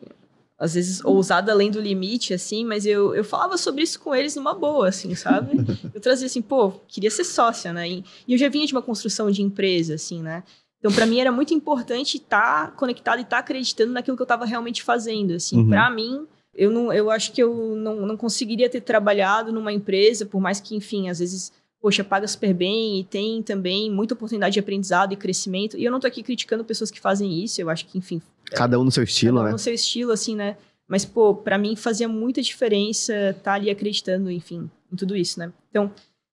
às 0.59 0.75
vezes 0.75 1.03
ousada 1.03 1.53
além 1.53 1.71
do 1.71 1.81
limite 1.81 2.35
assim 2.35 2.67
mas 2.67 2.85
eu, 2.85 3.15
eu 3.15 3.25
falava 3.25 3.57
sobre 3.57 3.83
isso 3.83 3.99
com 3.99 4.15
eles 4.15 4.37
numa 4.37 4.53
boa 4.53 4.89
assim 4.89 5.15
sabe? 5.15 5.57
Eu 5.93 6.01
trazia 6.01 6.27
assim 6.27 6.41
pô 6.41 6.71
queria 6.87 7.11
ser 7.11 7.25
sócia 7.25 7.73
né? 7.73 7.89
E, 7.89 8.05
e 8.29 8.33
eu 8.33 8.39
já 8.39 8.49
vinha 8.49 8.67
de 8.67 8.73
uma 8.73 8.81
construção 8.81 9.31
de 9.31 9.43
empresa 9.43 9.95
assim 9.95 10.23
né 10.23 10.45
então, 10.83 10.91
para 10.91 11.07
mim 11.07 11.21
era 11.21 11.31
muito 11.31 11.55
importante 11.55 12.17
estar 12.17 12.67
tá 12.67 12.73
conectado 12.73 13.21
e 13.21 13.23
estar 13.23 13.37
tá 13.37 13.39
acreditando 13.39 13.93
naquilo 13.93 14.17
que 14.17 14.21
eu 14.21 14.25
estava 14.25 14.45
realmente 14.45 14.83
fazendo. 14.83 15.35
Assim, 15.35 15.59
uhum. 15.59 15.69
para 15.69 15.89
mim, 15.89 16.27
eu 16.53 16.73
não, 16.73 16.93
eu 16.93 17.09
acho 17.09 17.31
que 17.31 17.41
eu 17.41 17.77
não, 17.77 18.05
não 18.05 18.17
conseguiria 18.17 18.69
ter 18.69 18.81
trabalhado 18.81 19.53
numa 19.53 19.73
empresa, 19.73 20.27
por 20.27 20.41
mais 20.41 20.59
que, 20.59 20.75
enfim, 20.75 21.09
às 21.09 21.21
vezes, 21.21 21.53
poxa, 21.81 22.03
paga 22.03 22.27
super 22.27 22.53
bem 22.53 22.99
e 22.99 23.05
tem 23.05 23.45
também 23.45 23.93
muita 23.93 24.15
oportunidade 24.15 24.55
de 24.55 24.59
aprendizado 24.59 25.13
e 25.13 25.17
crescimento. 25.17 25.79
E 25.79 25.85
eu 25.85 25.93
não 25.93 26.01
tô 26.01 26.09
aqui 26.09 26.21
criticando 26.21 26.65
pessoas 26.65 26.91
que 26.91 26.99
fazem 26.99 27.45
isso. 27.45 27.63
Eu 27.63 27.71
acho 27.71 27.87
que, 27.87 27.97
enfim, 27.97 28.21
cada 28.51 28.77
um 28.77 28.83
no 28.83 28.91
seu 28.91 29.05
estilo, 29.05 29.37
cada 29.37 29.43
um 29.43 29.47
né? 29.47 29.53
no 29.53 29.59
seu 29.61 29.73
estilo, 29.73 30.11
assim, 30.11 30.35
né? 30.35 30.57
Mas, 30.89 31.05
pô, 31.05 31.33
para 31.33 31.57
mim 31.57 31.77
fazia 31.77 32.09
muita 32.09 32.43
diferença 32.43 33.31
estar 33.31 33.41
tá 33.43 33.53
ali 33.53 33.71
acreditando, 33.71 34.29
enfim, 34.33 34.69
em 34.93 34.97
tudo 34.97 35.17
isso, 35.17 35.39
né? 35.39 35.53
Então, 35.71 35.93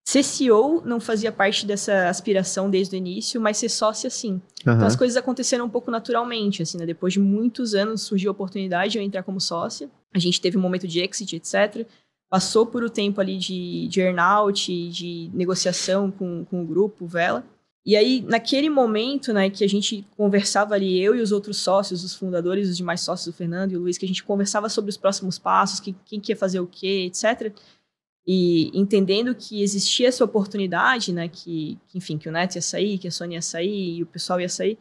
Ser 0.10 0.24
CEO 0.24 0.82
não 0.84 1.00
fazia 1.00 1.32
parte 1.32 1.68
dessa 1.68 2.10
aspiração 2.10 2.68
desde 2.68 2.96
o 2.96 2.98
início, 2.98 3.40
mas 3.40 3.58
ser 3.58 3.70
sócia 3.70 4.10
sim. 4.10 4.42
Uhum. 4.66 4.74
Então 4.74 4.88
as 4.88 4.96
coisas 4.96 5.16
aconteceram 5.16 5.66
um 5.66 5.70
pouco 5.70 5.92
naturalmente, 5.92 6.64
assim, 6.64 6.80
né? 6.80 6.86
Depois 6.88 7.14
de 7.14 7.20
muitos 7.20 7.76
anos 7.76 8.02
surgiu 8.02 8.32
a 8.32 8.34
oportunidade 8.34 8.94
de 8.94 8.98
eu 8.98 9.04
entrar 9.04 9.22
como 9.22 9.40
sócia. 9.40 9.88
A 10.12 10.18
gente 10.18 10.42
teve 10.42 10.58
um 10.58 10.62
momento 10.62 10.88
de 10.88 11.00
exit, 11.00 11.36
etc. 11.36 11.86
Passou 12.28 12.66
por 12.66 12.82
o 12.82 12.88
um 12.88 12.90
tempo 12.90 13.22
ali 13.22 13.38
de, 13.38 13.88
de 13.88 14.02
earnout, 14.02 14.90
de 14.90 15.30
negociação 15.32 16.10
com, 16.10 16.44
com 16.44 16.64
o 16.64 16.66
grupo, 16.66 17.06
Vela. 17.06 17.46
E 17.86 17.96
aí, 17.96 18.26
naquele 18.28 18.68
momento, 18.68 19.32
né, 19.32 19.48
que 19.52 19.64
a 19.64 19.70
gente 19.70 20.04
conversava 20.18 20.74
ali, 20.74 21.00
eu 21.00 21.16
e 21.16 21.22
os 21.22 21.32
outros 21.32 21.58
sócios, 21.58 22.04
os 22.04 22.16
fundadores, 22.16 22.68
os 22.68 22.78
demais 22.78 23.02
sócios, 23.02 23.28
o 23.28 23.38
Fernando 23.38 23.74
e 23.74 23.78
o 23.78 23.82
Luiz, 23.82 23.96
que 23.96 24.06
a 24.06 24.08
gente 24.08 24.24
conversava 24.24 24.70
sobre 24.70 24.90
os 24.90 24.98
próximos 24.98 25.38
passos, 25.38 25.80
que, 25.80 25.96
quem 26.04 26.20
que 26.20 26.32
ia 26.32 26.36
fazer 26.36 26.60
o 26.60 26.66
quê, 26.66 27.06
etc 27.06 27.54
e 28.26 28.70
entendendo 28.78 29.34
que 29.34 29.64
existia 29.64 30.08
essa 30.08 30.24
oportunidade, 30.24 31.12
né, 31.12 31.28
que, 31.28 31.80
que, 31.88 31.98
enfim, 31.98 32.18
que 32.18 32.30
o 32.30 32.32
Neto 32.32 32.56
ia 32.56 32.62
sair, 32.62 32.98
que 32.98 33.08
a 33.08 33.12
Sony 33.12 33.36
ia 33.36 33.42
sair 33.42 33.98
e 33.98 34.04
o 34.04 34.06
pessoal 34.06 34.40
ia 34.40 34.50
sair, 34.50 34.78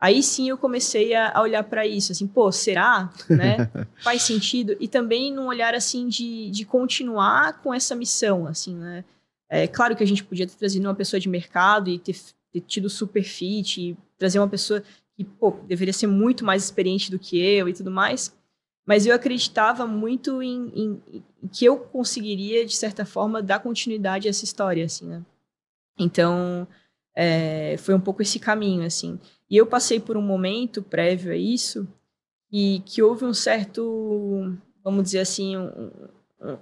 aí 0.00 0.22
sim 0.22 0.48
eu 0.48 0.56
comecei 0.56 1.14
a, 1.14 1.40
olhar 1.40 1.62
para 1.64 1.86
isso, 1.86 2.12
assim, 2.12 2.26
pô, 2.26 2.50
será, 2.50 3.12
né, 3.28 3.70
faz 4.02 4.22
sentido? 4.22 4.76
E 4.80 4.88
também 4.88 5.32
num 5.32 5.46
olhar, 5.46 5.74
assim, 5.74 6.08
de, 6.08 6.50
de 6.50 6.64
continuar 6.64 7.60
com 7.60 7.74
essa 7.74 7.94
missão, 7.94 8.46
assim, 8.46 8.74
né, 8.74 9.04
é 9.48 9.66
claro 9.66 9.94
que 9.94 10.02
a 10.02 10.06
gente 10.06 10.24
podia 10.24 10.46
ter 10.46 10.56
trazido 10.56 10.86
uma 10.86 10.94
pessoa 10.94 11.20
de 11.20 11.28
mercado 11.28 11.88
e 11.88 11.98
ter, 11.98 12.16
ter 12.52 12.60
tido 12.60 12.90
super 12.90 13.22
fit 13.22 13.80
e 13.80 13.96
trazer 14.18 14.38
uma 14.38 14.48
pessoa 14.48 14.82
que, 15.14 15.24
pô, 15.24 15.52
deveria 15.66 15.92
ser 15.92 16.06
muito 16.06 16.44
mais 16.44 16.64
experiente 16.64 17.10
do 17.10 17.18
que 17.18 17.38
eu 17.38 17.68
e 17.68 17.72
tudo 17.72 17.90
mais, 17.90 18.35
mas 18.86 19.04
eu 19.04 19.14
acreditava 19.14 19.86
muito 19.86 20.40
em, 20.42 20.68
em, 20.68 21.02
em, 21.12 21.48
que 21.48 21.64
eu 21.64 21.76
conseguiria, 21.76 22.64
de 22.64 22.76
certa 22.76 23.04
forma, 23.04 23.42
dar 23.42 23.58
continuidade 23.58 24.28
a 24.28 24.30
essa 24.30 24.44
história, 24.44 24.84
assim, 24.84 25.06
né? 25.06 25.22
Então, 25.98 26.68
é, 27.14 27.76
foi 27.78 27.94
um 27.94 28.00
pouco 28.00 28.22
esse 28.22 28.38
caminho, 28.38 28.86
assim. 28.86 29.18
E 29.50 29.56
eu 29.56 29.66
passei 29.66 29.98
por 29.98 30.16
um 30.16 30.22
momento 30.22 30.82
prévio 30.82 31.32
a 31.32 31.36
isso 31.36 31.88
e 32.52 32.80
que 32.86 33.02
houve 33.02 33.24
um 33.24 33.34
certo, 33.34 34.56
vamos 34.84 35.04
dizer 35.04 35.20
assim, 35.20 35.56
um, 35.56 35.90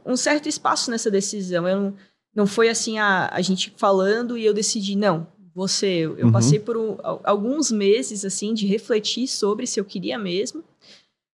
um 0.06 0.16
certo 0.16 0.48
espaço 0.48 0.90
nessa 0.90 1.10
decisão. 1.10 1.68
Eu 1.68 1.80
não, 1.80 1.94
não 2.34 2.46
foi 2.46 2.68
assim, 2.68 2.98
a, 2.98 3.28
a 3.32 3.40
gente 3.42 3.74
falando 3.76 4.38
e 4.38 4.46
eu 4.46 4.54
decidi, 4.54 4.96
não, 4.96 5.26
você. 5.54 5.86
Eu, 5.86 6.18
eu 6.18 6.26
uhum. 6.26 6.32
passei 6.32 6.58
por 6.58 6.76
um, 6.76 6.96
alguns 7.22 7.70
meses, 7.70 8.24
assim, 8.24 8.52
de 8.52 8.66
refletir 8.66 9.28
sobre 9.28 9.66
se 9.66 9.78
eu 9.78 9.84
queria 9.84 10.18
mesmo. 10.18 10.64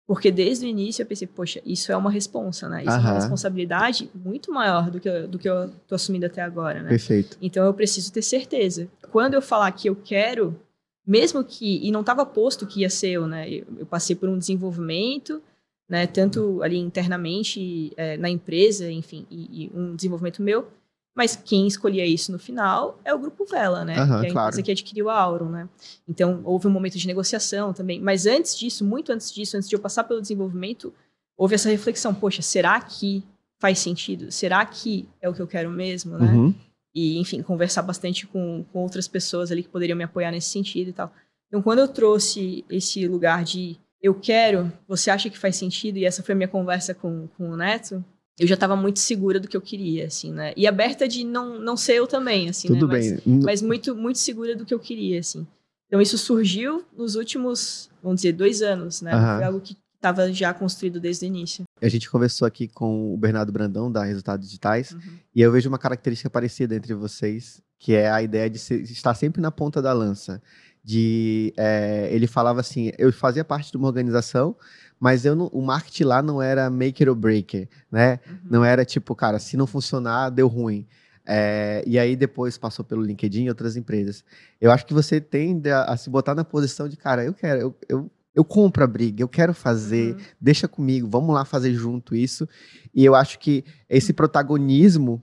Porque 0.10 0.32
desde 0.32 0.66
o 0.66 0.68
início 0.68 1.04
eu 1.04 1.06
pensei, 1.06 1.28
poxa, 1.28 1.62
isso 1.64 1.92
é 1.92 1.96
uma 1.96 2.10
responsa, 2.10 2.68
né? 2.68 2.82
Isso 2.82 2.90
Aham. 2.90 3.10
é 3.10 3.12
uma 3.12 3.20
responsabilidade 3.20 4.10
muito 4.16 4.52
maior 4.52 4.90
do 4.90 5.00
que, 5.00 5.08
eu, 5.08 5.28
do 5.28 5.38
que 5.38 5.48
eu 5.48 5.70
tô 5.88 5.94
assumindo 5.94 6.26
até 6.26 6.42
agora, 6.42 6.82
né? 6.82 6.90
Perfeito. 6.90 7.38
Então 7.40 7.64
eu 7.64 7.72
preciso 7.76 8.12
ter 8.12 8.24
certeza. 8.24 8.88
Quando 9.12 9.36
eu 9.36 9.42
falar 9.42 9.72
que 9.72 9.88
eu 9.88 9.96
quero, 9.96 10.60
mesmo 11.06 11.44
que. 11.44 11.88
E 11.88 11.92
não 11.92 12.00
estava 12.00 12.26
posto 12.26 12.66
que 12.66 12.80
ia 12.80 12.90
ser 12.90 13.10
eu, 13.10 13.28
né? 13.28 13.48
Eu, 13.48 13.66
eu, 13.78 13.86
passei 13.86 14.16
por 14.16 14.28
um 14.28 14.40
desenvolvimento, 14.40 15.44
né? 15.88 16.08
Tanto 16.08 16.64
ali 16.64 16.80
internamente 16.80 17.94
é, 17.96 18.18
na 18.18 18.32
empresa, 18.32 18.92
enfim, 18.92 19.28
e, 19.30 19.66
e 19.66 19.72
um 19.76 19.96
desenvolvimento 19.96 20.42
meu. 20.42 20.70
Mas 21.16 21.36
quem 21.36 21.68
escolhia 21.68 22.06
isso 22.06 22.32
no 22.32 22.40
final 22.40 23.00
é 23.04 23.14
o 23.14 23.20
Grupo 23.20 23.46
Vela, 23.46 23.84
né? 23.84 24.00
Uhum, 24.00 24.20
que 24.22 24.28
é 24.28 24.30
a 24.30 24.32
claro. 24.32 24.48
empresa 24.48 24.64
que 24.64 24.72
adquiriu 24.72 25.10
a 25.10 25.20
Auron, 25.20 25.50
né? 25.50 25.70
Então, 26.08 26.42
houve 26.46 26.68
um 26.68 26.72
momento 26.72 26.98
de 26.98 27.08
negociação 27.08 27.74
também. 27.74 28.00
Mas 28.00 28.26
antes 28.26 28.58
disso, 28.58 28.86
muito 28.86 29.12
antes 29.12 29.32
disso, 29.32 29.58
antes 29.58 29.68
de 29.68 29.76
eu 29.76 29.80
passar 29.80 30.06
pelo 30.06 30.22
desenvolvimento, 30.22 30.94
houve 31.36 31.56
essa 31.56 31.70
reflexão. 31.70 32.14
Poxa, 32.14 32.42
será 32.42 32.80
que 32.80 33.24
faz 33.60 33.80
sentido? 33.80 34.32
Será 34.32 34.66
que 34.66 35.10
é 35.22 35.28
o 35.28 35.34
que 35.34 35.42
eu 35.42 35.48
quero 35.48 35.70
mesmo, 35.70 36.18
né? 36.18 36.32
Uhum. 36.32 36.56
e, 36.94 37.18
enfim, 37.20 37.42
conversar 37.42 37.82
bastante 37.82 38.26
com, 38.26 38.66
com 38.72 38.80
outras 38.80 39.08
pessoas 39.08 39.52
ali 39.52 39.64
que 39.64 39.70
poderiam 39.70 39.98
me 39.98 40.04
apoiar 40.04 40.32
nesse 40.32 40.50
sentido 40.50 40.90
e 40.90 40.94
tal. 40.94 41.12
Então, 41.48 41.62
quando 41.62 41.80
eu 41.80 41.88
trouxe 41.88 42.64
esse 42.70 43.08
lugar 43.08 43.44
de 43.44 43.78
eu 44.02 44.16
quero, 44.16 44.72
você 44.88 45.12
acha 45.12 45.30
que 45.30 45.38
faz 45.38 45.56
sentido, 45.56 45.98
e 45.98 46.06
essa 46.06 46.24
foi 46.24 46.34
a 46.34 46.36
minha 46.36 46.48
conversa 46.48 46.94
com, 46.94 47.28
com 47.38 47.50
o 47.50 47.58
Neto, 47.58 48.04
eu 48.40 48.48
já 48.48 48.54
estava 48.56 48.76
muito 48.76 49.00
segura 49.00 49.40
do 49.40 49.48
que 49.48 49.58
eu 49.58 49.62
queria, 49.62 50.08
assim, 50.08 50.32
né? 50.32 50.54
E 50.56 50.66
aberta 50.66 51.08
de 51.08 51.24
não, 51.24 51.60
não 51.60 51.76
ser 51.76 51.94
eu 51.96 52.08
também, 52.08 52.50
assim, 52.50 52.68
Tudo 52.70 52.88
né? 52.88 53.00
bem. 53.00 53.20
Mas, 53.26 53.44
mas 53.44 53.62
muito, 53.62 53.96
muito 53.96 54.18
segura 54.20 54.56
do 54.56 54.66
que 54.66 54.74
eu 54.74 54.80
queria, 54.80 55.20
assim. 55.20 55.46
Então, 55.88 56.00
isso 56.02 56.18
surgiu 56.18 56.84
nos 56.98 57.16
últimos, 57.16 57.90
vamos 58.02 58.18
dizer, 58.22 58.34
dois 58.34 58.62
anos, 58.62 59.02
né? 59.02 59.12
Aham. 59.14 59.36
Foi 59.38 59.44
algo 59.46 59.60
que 59.62 59.76
estava 59.96 60.32
já 60.32 60.54
construído 60.54 61.00
desde 61.00 61.26
o 61.26 61.28
início. 61.28 61.64
A 61.82 61.90
gente 61.90 62.10
conversou 62.10 62.48
aqui 62.48 62.68
com 62.68 63.14
o 63.14 63.18
Bernardo 63.18 63.52
Brandão, 63.52 63.92
da 63.92 64.04
Resultados 64.04 64.46
Digitais, 64.48 64.92
Uhum. 64.94 65.00
e 65.36 65.42
eu 65.42 65.52
vejo 65.52 65.68
uma 65.68 65.78
característica 65.78 66.30
parecida 66.30 66.76
entre 66.76 66.94
vocês, 66.94 67.62
que 67.78 67.94
é 67.94 68.10
a 68.10 68.22
ideia 68.22 68.50
de 68.50 68.58
ser- 68.60 68.82
estar 68.82 69.14
sempre 69.16 69.42
na 69.42 69.52
ponta 69.52 69.82
da 69.82 69.92
lança. 69.92 70.42
De, 70.82 71.54
é, 71.58 72.08
ele 72.12 72.26
falava 72.28 72.62
assim, 72.62 72.92
eu 72.98 73.12
fazia 73.12 73.44
parte 73.44 73.70
de 73.72 73.78
uma 73.78 73.88
organização, 73.88 74.56
mas 75.00 75.26
eu 75.26 75.36
não- 75.36 75.48
o 75.48 75.62
marketing 75.62 76.04
lá 76.04 76.22
não 76.22 76.42
era 76.42 76.70
make 76.70 77.02
it 77.04 77.10
or 77.10 77.16
break 77.16 77.56
it, 77.58 77.70
né? 77.92 78.20
Uhum. 78.28 78.38
Não 78.50 78.66
era 78.66 78.84
tipo, 78.84 79.16
cara, 79.16 79.40
se 79.40 79.56
não 79.56 79.66
funcionar, 79.68 80.30
deu 80.30 80.48
ruim. 80.48 80.86
É, 81.32 81.84
e 81.86 82.00
aí 82.00 82.16
depois 82.16 82.58
passou 82.58 82.84
pelo 82.84 83.04
LinkedIn 83.04 83.44
e 83.46 83.50
outras 83.50 83.76
empresas. 83.78 84.24
Eu 84.60 84.72
acho 84.72 84.86
que 84.86 84.94
você 84.94 85.22
tende 85.22 85.70
a, 85.70 85.84
a 85.84 85.96
se 85.98 86.10
botar 86.10 86.34
na 86.34 86.44
posição 86.44 86.90
de, 86.90 86.98
cara, 86.98 87.24
eu 87.24 87.34
quero, 87.34 87.62
eu, 87.62 87.76
eu, 87.88 88.12
eu 88.34 88.44
compro 88.44 88.84
a 88.84 88.88
briga, 88.88 89.22
eu 89.22 89.28
quero 89.28 89.54
fazer, 89.54 90.16
Uhum. 90.16 90.22
deixa 90.42 90.68
comigo, 90.68 91.08
vamos 91.08 91.34
lá 91.36 91.46
fazer 91.46 91.72
junto 91.74 92.16
isso. 92.16 92.48
E 92.94 93.06
eu 93.06 93.14
acho 93.14 93.38
que 93.38 93.64
esse 93.88 94.12
protagonismo, 94.12 95.22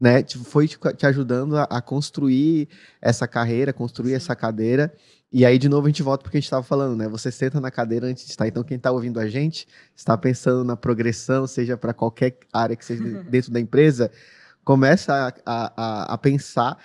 né, 0.00 0.22
te- 0.22 0.38
foi 0.38 0.68
te, 0.68 0.78
te 0.96 1.06
ajudando 1.06 1.56
a, 1.56 1.64
a 1.64 1.80
construir 1.82 2.68
essa 3.00 3.26
carreira, 3.26 3.72
construir 3.72 4.10
Sim. 4.10 4.16
essa 4.16 4.36
cadeira. 4.36 4.92
E 5.32 5.46
aí, 5.46 5.58
de 5.58 5.68
novo, 5.68 5.86
a 5.86 5.90
gente 5.90 6.02
volta 6.02 6.22
porque 6.22 6.36
a 6.36 6.40
gente 6.40 6.46
estava 6.46 6.62
falando, 6.62 6.94
né? 6.96 7.08
Você 7.08 7.32
senta 7.32 7.58
na 7.60 7.70
cadeira 7.70 8.06
antes 8.06 8.24
de 8.24 8.30
estar. 8.30 8.46
Então, 8.46 8.62
quem 8.62 8.76
está 8.76 8.90
ouvindo 8.92 9.18
a 9.18 9.26
gente 9.26 9.66
está 9.96 10.16
pensando 10.16 10.62
na 10.62 10.76
progressão, 10.76 11.46
seja 11.46 11.76
para 11.76 11.94
qualquer 11.94 12.36
área 12.52 12.76
que 12.76 12.84
seja 12.84 13.02
dentro 13.30 13.50
da 13.50 13.58
empresa, 13.58 14.10
começa 14.62 15.34
a, 15.46 15.72
a, 15.76 16.14
a- 16.14 16.18
pensar, 16.18 16.76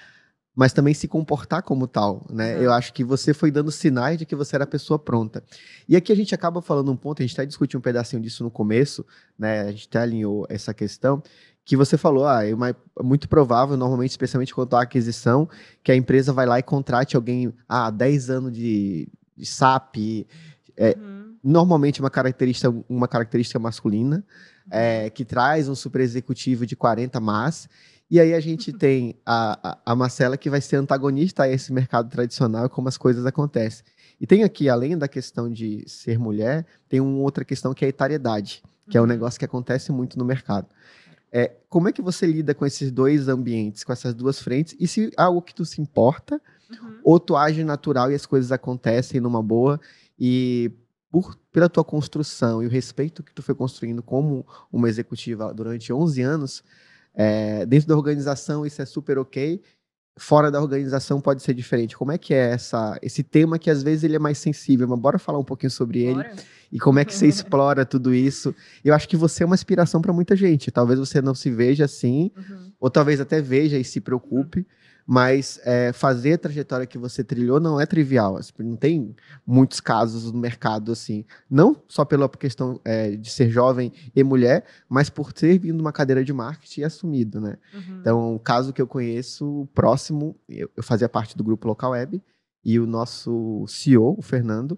mas 0.56 0.72
também 0.74 0.94
se 0.94 1.08
comportar 1.10 1.62
como 1.62 1.88
tal, 1.88 2.26
né? 2.30 2.56
Uhum. 2.56 2.64
Eu 2.64 2.74
acho 2.74 2.94
que 2.94 3.04
você 3.04 3.34
foi 3.34 3.52
dando 3.52 3.70
sinais 3.72 4.18
de 4.18 4.26
que 4.26 4.36
você 4.36 4.56
era 4.56 4.64
a 4.64 4.68
pessoa 4.68 4.98
pronta. 4.98 5.44
E 5.88 5.96
aqui 5.96 6.12
a 6.12 6.16
gente 6.16 6.34
acaba 6.34 6.62
falando 6.62 6.90
um 6.92 6.96
ponto, 6.96 7.22
a 7.22 7.26
gente 7.26 7.36
até 7.36 7.46
discutiu 7.46 7.80
um 7.80 7.84
pedacinho 7.84 8.22
disso 8.22 8.44
no 8.44 8.50
começo, 8.50 9.06
né? 9.38 9.62
A 9.62 9.72
gente 9.72 9.88
até 9.90 10.00
alinhou 10.00 10.46
essa 10.50 10.74
questão, 10.74 11.22
que 11.68 11.76
você 11.76 11.98
falou, 11.98 12.26
ah, 12.26 12.46
é 12.48 12.54
uma- 12.54 12.70
é 12.70 12.76
muito 13.04 13.28
provável, 13.28 13.76
normalmente, 13.76 14.12
especialmente 14.12 14.56
quanto 14.56 14.76
à 14.78 14.84
aquisição, 14.84 15.50
que 15.84 15.92
a 15.92 15.96
empresa 15.96 16.32
vai 16.32 16.46
lá 16.46 16.58
e 16.58 16.64
contrate 16.64 17.16
alguém, 17.18 17.54
ah, 17.68 17.92
10 17.92 18.30
anos 18.30 18.54
de, 18.54 19.08
de 19.36 19.46
SAP, 19.46 20.26
É, 20.80 20.96
Uhum. 20.96 21.34
normalmente 21.44 22.00
uma 22.00 22.10
característica, 22.12 22.72
uma 22.88 23.08
característica 23.08 23.58
masculina, 23.58 24.24
é, 24.70 25.10
que 25.10 25.26
traz 25.26 25.68
um 25.68 25.74
super 25.74 26.02
executivo 26.02 26.68
de 26.68 26.76
40 26.76 27.20
mas, 27.20 27.68
e 28.12 28.20
aí 28.20 28.32
a 28.36 28.40
gente 28.40 28.72
tem 28.80 29.16
a, 29.26 29.72
a, 29.72 29.78
a 29.92 29.96
Marcela 29.96 30.38
que 30.38 30.52
vai 30.52 30.62
ser 30.62 30.76
antagonista 30.76 31.44
a 31.44 31.50
esse 31.50 31.74
mercado 31.74 32.10
tradicional, 32.12 32.70
como 32.70 32.88
as 32.88 32.96
coisas 32.98 33.26
acontecem. 33.26 33.84
E 34.22 34.28
tem 34.28 34.44
aqui, 34.44 34.70
além 34.70 34.96
da 34.96 35.08
questão 35.08 35.52
de 35.52 35.84
ser 35.88 36.20
mulher, 36.20 36.64
tem 36.88 37.02
uma 37.02 37.18
outra 37.24 37.44
questão 37.44 37.74
que 37.74 37.84
é 37.84 37.88
a 37.88 37.90
etariedade, 37.90 38.62
que 38.88 38.96
é 38.98 39.02
um 39.02 39.04
Uhum. 39.04 39.10
negócio 39.10 39.40
que 39.40 39.46
acontece 39.46 39.92
muito 39.92 40.16
no 40.18 40.24
mercado. 40.24 40.68
É, 41.32 41.56
como 41.70 41.90
é 41.90 41.92
que 41.92 42.02
você 42.02 42.26
lida 42.26 42.54
com 42.56 42.66
esses 42.66 42.92
dois 42.92 43.28
ambientes, 43.28 43.84
com 43.84 43.92
essas 43.92 44.14
duas 44.14 44.40
frentes, 44.40 44.76
e 44.80 44.88
se 44.88 45.12
algo 45.18 45.42
que 45.42 45.54
tu 45.54 45.66
se 45.66 45.82
importa, 45.82 46.42
Uhum. 46.70 47.00
ou 47.04 47.18
tu 47.20 47.36
age 47.36 47.64
natural 47.64 48.12
e 48.12 48.16
as 48.16 48.26
coisas 48.26 48.52
acontecem 48.52 49.22
numa 49.22 49.42
boa 49.42 49.80
e 50.20 50.70
por, 51.10 51.38
pela 51.52 51.70
tua 51.70 51.84
construção 51.84 52.62
e 52.62 52.68
o 52.68 52.70
respeito 52.70 53.24
que 53.24 53.34
tu 53.34 53.42
foi 53.42 53.56
construindo 53.56 54.04
como 54.04 54.46
uma 54.72 54.90
executiva 54.90 55.54
durante 55.54 55.94
11 55.94 56.22
anos, 56.22 56.64
é, 57.14 57.66
dentro 57.66 57.88
da 57.88 57.96
organização 57.96 58.66
isso 58.66 58.82
é 58.82 58.86
super 58.86 59.18
ok, 59.18 59.62
fora 60.18 60.50
da 60.52 60.62
organização 60.62 61.22
pode 61.22 61.42
ser 61.44 61.54
diferente. 61.54 61.96
Como 61.98 62.12
é 62.12 62.18
que 62.18 62.34
é 62.34 62.52
essa, 62.52 62.98
esse 63.02 63.24
tema 63.24 63.58
que 63.60 63.70
às 63.70 63.84
vezes 63.84 64.04
ele 64.04 64.16
é 64.16 64.20
mais 64.20 64.38
sensível, 64.38 64.88
mas 64.88 65.00
bora 65.00 65.20
falar 65.20 65.38
um 65.40 65.44
pouquinho 65.44 65.72
sobre 65.72 66.00
ele 66.00 66.16
Bora. 66.16 66.36
e 66.72 66.80
como 66.80 67.00
é 67.00 67.06
que 67.06 67.14
você 67.14 67.28
explora 67.30 67.86
tudo 67.86 68.14
isso. 68.14 68.54
Eu 68.84 68.94
acho 68.94 69.08
que 69.08 69.16
você 69.16 69.44
é 69.44 69.46
uma 69.46 69.56
inspiração 69.56 70.02
para 70.02 70.12
muita 70.12 70.36
gente. 70.36 70.72
Talvez 70.72 71.00
você 71.00 71.22
não 71.22 71.36
se 71.36 71.50
veja 71.52 71.86
assim, 71.86 72.32
Uhum. 72.36 72.72
ou 72.80 72.90
talvez 72.90 73.22
até 73.22 73.42
veja 73.42 73.78
e 73.78 73.84
se 73.84 74.02
preocupe, 74.02 74.66
mas 75.10 75.58
é, 75.64 75.94
fazer 75.94 76.34
a 76.34 76.38
trajetória 76.38 76.86
que 76.86 76.98
você 76.98 77.24
trilhou 77.24 77.62
não 77.62 77.80
é 77.80 77.86
trivial. 77.86 78.36
assim, 78.36 78.52
Não 78.60 78.76
tem 78.76 79.16
muitos 79.46 79.80
casos 79.80 80.30
no 80.30 80.38
mercado 80.38 80.92
assim. 80.92 81.24
Não 81.50 81.82
só 81.88 82.04
pela 82.04 82.28
questão 82.28 82.82
é, 82.84 83.12
de 83.12 83.32
ser 83.32 83.50
jovem 83.50 83.94
e 84.14 84.22
mulher, 84.22 84.66
mas 84.90 85.10
por 85.10 85.32
ter 85.32 85.58
vindo 85.58 85.80
uma 85.80 85.94
cadeira 85.94 86.26
de 86.26 86.34
marketing 86.34 86.82
e 86.82 86.84
assumido, 86.84 87.40
né? 87.40 87.58
Uhum. 87.74 88.00
Então, 88.02 88.36
o 88.36 88.40
caso 88.40 88.74
que 88.74 88.82
eu 88.82 88.88
conheço 88.88 89.70
próximo, 89.74 90.36
eu, 90.50 90.70
eu 90.76 90.84
fazia 90.84 91.08
parte 91.08 91.38
do 91.38 91.44
grupo 91.44 91.70
Local 91.70 91.92
Web 91.92 92.22
e 92.66 92.78
o 92.78 92.86
nosso 92.86 93.64
CEO, 93.66 94.14
o 94.18 94.22
Fernando, 94.22 94.78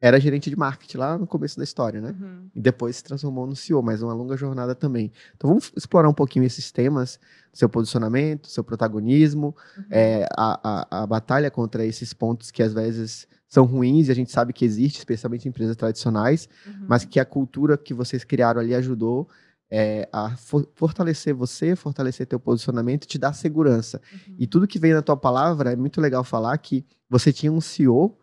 era 0.00 0.20
gerente 0.20 0.48
de 0.48 0.56
marketing 0.56 0.96
lá 0.98 1.18
no 1.18 1.26
começo 1.26 1.56
da 1.56 1.64
história, 1.64 2.00
né? 2.00 2.14
Uhum. 2.20 2.48
e 2.54 2.60
depois 2.60 2.96
se 2.96 3.02
transformou 3.04 3.46
no 3.46 3.56
CEO, 3.56 3.82
mas 3.82 4.00
uma 4.02 4.12
longa 4.14 4.36
jornada 4.36 4.74
também. 4.74 5.10
Então 5.36 5.48
vamos 5.50 5.72
explorar 5.76 6.08
um 6.08 6.14
pouquinho 6.14 6.44
esses 6.44 6.70
temas, 6.70 7.18
seu 7.52 7.68
posicionamento, 7.68 8.46
seu 8.48 8.62
protagonismo, 8.62 9.56
Uhum. 9.76 9.84
é, 9.90 10.28
a, 10.36 10.60
a, 10.98 11.02
a 11.02 11.06
batalha 11.06 11.50
contra 11.50 11.84
esses 11.84 12.12
pontos 12.14 12.50
que 12.50 12.62
às 12.62 12.72
vezes 12.72 13.26
são 13.48 13.64
ruins 13.64 14.08
e 14.08 14.12
a 14.12 14.14
gente 14.14 14.30
sabe 14.30 14.52
que 14.52 14.64
existe, 14.64 14.98
especialmente 14.98 15.46
em 15.46 15.48
empresas 15.48 15.74
tradicionais, 15.74 16.48
Uhum. 16.66 16.86
mas 16.88 17.04
que 17.04 17.18
a 17.18 17.24
cultura 17.24 17.76
que 17.76 17.92
vocês 17.94 18.22
criaram 18.22 18.60
ali 18.60 18.74
ajudou 18.74 19.28
é, 19.70 20.08
a 20.12 20.36
for- 20.36 20.66
fortalecer 20.76 21.34
você, 21.34 21.74
fortalecer 21.76 22.26
teu 22.26 22.38
posicionamento 22.40 23.04
e 23.04 23.06
te 23.08 23.18
dar 23.18 23.32
segurança. 23.32 24.00
Uhum. 24.12 24.36
E 24.38 24.46
tudo 24.46 24.66
que 24.66 24.78
vem 24.78 24.94
na 24.94 25.02
tua 25.02 25.16
palavra 25.16 25.72
é 25.72 25.76
muito 25.76 26.00
legal 26.00 26.22
falar 26.24 26.56
que 26.58 26.86
você 27.10 27.32
tinha 27.32 27.50
um 27.52 27.60
CEO 27.60 28.16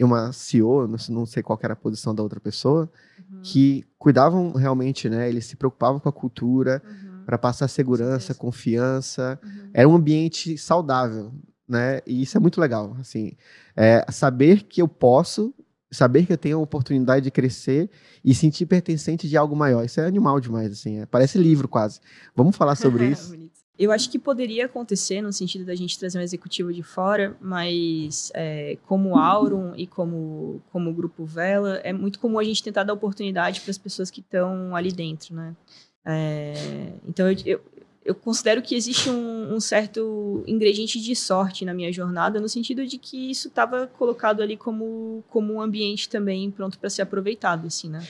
e 0.00 0.04
uma 0.04 0.32
CEO, 0.32 0.88
não 0.88 1.26
sei- 1.26 1.42
qual 1.42 1.58
era 1.62 1.74
a 1.74 1.76
posição 1.76 2.14
da 2.14 2.22
outra 2.22 2.40
pessoa, 2.40 2.90
Uhum. 3.18 3.40
que 3.42 3.84
cuidavam 3.98 4.52
realmente, 4.52 5.10
né? 5.10 5.28
Eles 5.28 5.44
se 5.44 5.56
preocupavam 5.56 6.00
com 6.00 6.08
a 6.08 6.12
cultura 6.12 6.82
Uhum. 6.84 7.22
para 7.26 7.36
passar 7.36 7.68
segurança, 7.68 8.18
certeza. 8.28 8.38
confiança. 8.38 9.38
Uhum. 9.44 9.50
Era 9.74 9.88
um 9.88 9.94
ambiente 9.94 10.56
saudável, 10.56 11.30
né? 11.68 12.00
E 12.06 12.22
isso 12.22 12.34
é 12.36 12.40
muito 12.40 12.58
legal, 12.60 12.96
assim, 12.98 13.32
é, 13.76 14.04
saber 14.10 14.62
que 14.62 14.80
eu 14.80 14.88
posso, 14.88 15.52
saber 15.92 16.24
que 16.24 16.32
eu 16.32 16.38
tenho 16.38 16.56
a 16.58 16.62
oportunidade 16.62 17.24
de 17.24 17.30
crescer 17.30 17.90
e 18.24 18.34
sentir 18.34 18.64
pertencente 18.64 19.28
de 19.28 19.36
algo 19.36 19.54
maior. 19.54 19.84
Isso 19.84 20.00
é 20.00 20.06
animal 20.06 20.40
demais, 20.40 20.72
assim, 20.72 21.00
é- 21.00 21.06
parece 21.06 21.36
livro 21.36 21.68
quase. 21.68 22.00
Vamos 22.34 22.56
falar 22.56 22.74
sobre 22.76 23.04
isso. 23.12 23.34
Eu 23.80 23.90
acho 23.90 24.10
que 24.10 24.18
poderia 24.18 24.66
acontecer 24.66 25.22
no 25.22 25.32
sentido 25.32 25.64
da 25.64 25.74
gente 25.74 25.98
trazer 25.98 26.18
um 26.18 26.20
executivo 26.20 26.70
de 26.70 26.82
fora, 26.82 27.34
mas 27.40 28.30
é, 28.34 28.76
como 28.86 29.16
Auron 29.16 29.72
e 29.74 29.86
como, 29.86 30.60
como 30.70 30.92
Grupo 30.92 31.24
Vela, 31.24 31.80
é 31.82 31.90
muito 31.90 32.18
comum 32.18 32.38
a 32.38 32.44
gente 32.44 32.62
tentar 32.62 32.84
dar 32.84 32.92
oportunidade 32.92 33.62
para 33.62 33.70
as 33.70 33.78
pessoas 33.78 34.10
que 34.10 34.20
estão 34.20 34.76
ali 34.76 34.92
dentro, 34.92 35.34
né? 35.34 35.56
É, 36.04 36.92
então, 37.08 37.30
eu, 37.30 37.38
eu, 37.46 37.60
eu 38.04 38.14
considero 38.14 38.60
que 38.60 38.74
existe 38.74 39.08
um, 39.08 39.54
um 39.54 39.58
certo 39.58 40.44
ingrediente 40.46 41.00
de 41.00 41.16
sorte 41.16 41.64
na 41.64 41.72
minha 41.72 41.90
jornada, 41.90 42.38
no 42.38 42.50
sentido 42.50 42.86
de 42.86 42.98
que 42.98 43.30
isso 43.30 43.48
estava 43.48 43.86
colocado 43.86 44.42
ali 44.42 44.58
como, 44.58 45.24
como 45.30 45.54
um 45.54 45.60
ambiente 45.62 46.06
também 46.06 46.50
pronto 46.50 46.78
para 46.78 46.90
ser 46.90 47.00
aproveitado, 47.00 47.66
assim, 47.66 47.88
né? 47.88 48.06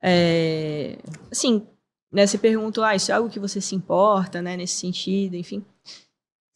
É, 0.00 0.98
assim, 1.32 1.66
né, 2.14 2.26
você 2.26 2.38
perguntou, 2.38 2.84
ah, 2.84 2.94
isso 2.94 3.10
é 3.10 3.14
algo 3.14 3.28
que 3.28 3.40
você 3.40 3.60
se 3.60 3.74
importa, 3.74 4.40
né, 4.40 4.56
nesse 4.56 4.74
sentido, 4.74 5.34
enfim. 5.34 5.64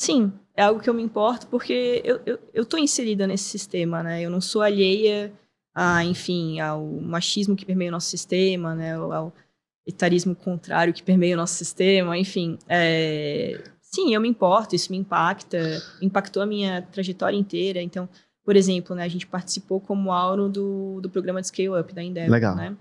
Sim, 0.01 0.33
é 0.55 0.63
algo 0.63 0.81
que 0.81 0.89
eu 0.89 0.95
me 0.95 1.03
importo 1.03 1.49
porque 1.49 2.01
eu, 2.05 2.21
eu, 2.25 2.39
eu 2.55 2.65
tô 2.65 2.79
inserida 2.79 3.27
nesse 3.27 3.45
sistema, 3.45 4.01
né, 4.01 4.23
eu 4.23 4.31
não 4.31 4.41
sou 4.41 4.63
alheia 4.63 5.33
a, 5.75 6.05
enfim, 6.05 6.61
ao 6.61 6.87
machismo 6.87 7.57
que 7.57 7.67
permeia 7.67 7.91
o 7.91 7.93
nosso 7.93 8.09
sistema, 8.09 8.73
né, 8.77 8.95
ao, 8.95 9.33
etarismo 9.85 10.35
contrário 10.37 10.95
que 10.95 11.03
permeia 11.03 11.35
o 11.35 11.39
nosso 11.39 11.55
sistema, 11.55 12.17
enfim. 12.17 12.59
É, 12.69 13.61
sim, 13.81 14.15
eu 14.15 14.21
me 14.21 14.29
importo, 14.29 14.77
isso 14.77 14.93
me 14.93 14.99
impacta, 14.99 15.59
impactou 16.01 16.43
a 16.43 16.47
minha 16.47 16.83
trajetória 16.83 17.37
inteira, 17.37 17.83
então... 17.83 18.09
Por 18.45 18.57
exemplo, 18.57 18.97
né, 18.97 19.03
a 19.03 19.09
gente 19.09 19.27
participou 19.27 19.79
como 19.79 20.11
auro 20.11 20.49
do, 20.49 21.03
do 21.03 21.11
programa 21.11 21.39
de 21.39 21.49
Scale 21.49 21.69
Up 21.69 21.93
da 21.93 22.03
Endeavor, 22.03 22.33
Legal. 22.33 22.57
né? 22.57 22.75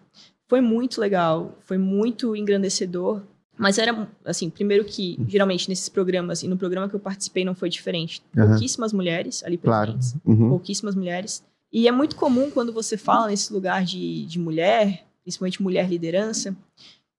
Foi 0.47 0.61
muito 0.61 0.99
legal, 1.01 1.57
foi 1.65 1.77
muito 1.77 2.35
engrandecedor. 2.35 3.21
Mas 3.57 3.79
era, 3.79 4.07
assim, 4.23 4.49
primeiro 4.51 4.85
que, 4.85 5.17
geralmente, 5.27 5.67
nesses 5.67 5.89
programas, 5.89 6.43
e 6.43 6.47
no 6.47 6.55
programa 6.57 6.87
que 6.87 6.95
eu 6.95 6.99
participei 6.99 7.43
não 7.43 7.55
foi 7.55 7.69
diferente. 7.69 8.21
Aham. 8.37 8.49
Pouquíssimas 8.49 8.93
mulheres 8.93 9.43
ali 9.43 9.57
Claro. 9.57 9.93
presentes. 9.93 10.15
Uhum. 10.23 10.49
Pouquíssimas 10.49 10.93
mulheres. 10.93 11.43
E 11.73 11.87
é 11.87 11.91
muito 11.91 12.15
comum 12.15 12.51
quando 12.51 12.71
você 12.71 12.95
fala 12.97 13.27
nesse 13.27 13.51
lugar 13.51 13.83
de, 13.83 14.25
de 14.27 14.37
mulher, 14.39 15.05
principalmente 15.23 15.61
mulher 15.61 15.89
liderança, 15.89 16.55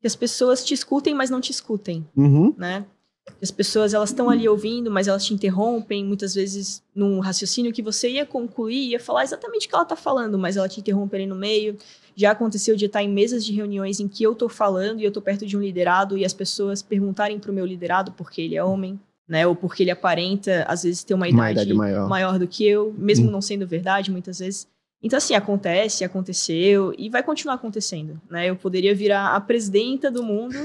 que 0.01 0.07
as 0.07 0.15
pessoas 0.15 0.65
te 0.65 0.73
escutem, 0.73 1.13
mas 1.13 1.29
não 1.29 1.41
te 1.41 1.51
escutem, 1.51 2.07
Uhum. 2.17 2.55
né? 2.57 2.87
As 3.43 3.51
pessoas 3.51 3.93
elas 3.93 4.09
estão 4.09 4.31
ali 4.31 4.49
ouvindo, 4.49 4.91
mas 4.91 5.07
elas 5.07 5.23
te 5.27 5.35
interrompem, 5.35 6.03
muitas 6.03 6.35
vezes 6.35 6.83
num 6.95 7.19
raciocínio 7.19 7.73
que 7.75 7.83
você 7.83 8.09
ia 8.11 8.25
concluir, 8.25 8.91
ia 8.93 9.01
falar 9.01 9.23
exatamente 9.23 9.67
o 9.67 9.69
que 9.69 9.75
ela 9.75 9.83
está 9.83 9.97
falando, 9.97 10.39
mas 10.39 10.57
ela 10.57 10.67
te 10.69 10.81
interrompe 10.81 11.15
ali 11.15 11.27
no 11.27 11.35
meio. 11.35 11.77
Já 12.19 12.33
aconteceu 12.33 12.75
de 12.75 12.87
estar 12.87 13.01
em 13.01 13.09
mesas 13.09 13.45
de 13.45 13.53
reuniões 13.53 14.01
em 14.01 14.09
que 14.09 14.25
eu 14.25 14.33
estou 14.33 14.49
falando 14.49 14.99
e 14.99 15.05
eu 15.05 15.09
estou 15.09 15.23
perto 15.23 15.47
de 15.47 15.57
um 15.57 15.61
liderado 15.61 16.19
e 16.19 16.25
as 16.25 16.33
pessoas 16.33 16.83
perguntarem 16.83 17.39
para 17.39 17.53
o 17.53 17.55
meu 17.55 17.65
liderado 17.65 18.11
porque 18.11 18.43
ele 18.43 18.57
é 18.57 18.65
homem, 18.65 18.99
né? 19.29 19.47
Ou 19.47 19.55
porque 19.55 19.85
ele 19.85 19.91
aparenta, 19.93 20.65
às 20.67 20.83
vezes, 20.83 21.05
ter 21.05 21.15
uma 21.15 21.29
idade, 21.29 21.41
uma 21.41 21.53
idade 21.53 21.75
maior. 21.75 22.09
maior. 22.09 22.37
do 22.37 22.49
que 22.49 22.67
eu, 22.67 22.93
mesmo 22.99 23.29
hum. 23.29 23.31
não 23.31 23.41
sendo 23.41 23.69
verdade, 23.69 24.11
muitas 24.11 24.41
vezes. 24.41 24.67
Então, 25.01 25.17
assim, 25.17 25.35
acontece, 25.35 26.03
aconteceu 26.03 26.93
e 26.99 27.09
vai 27.09 27.23
continuar 27.23 27.55
acontecendo, 27.55 28.21
né? 28.29 28.51
Eu 28.51 28.57
poderia 28.57 28.93
virar 28.97 29.37
a 29.37 29.41
presidenta 29.41 30.11
do 30.11 30.25
mundo 30.25 30.57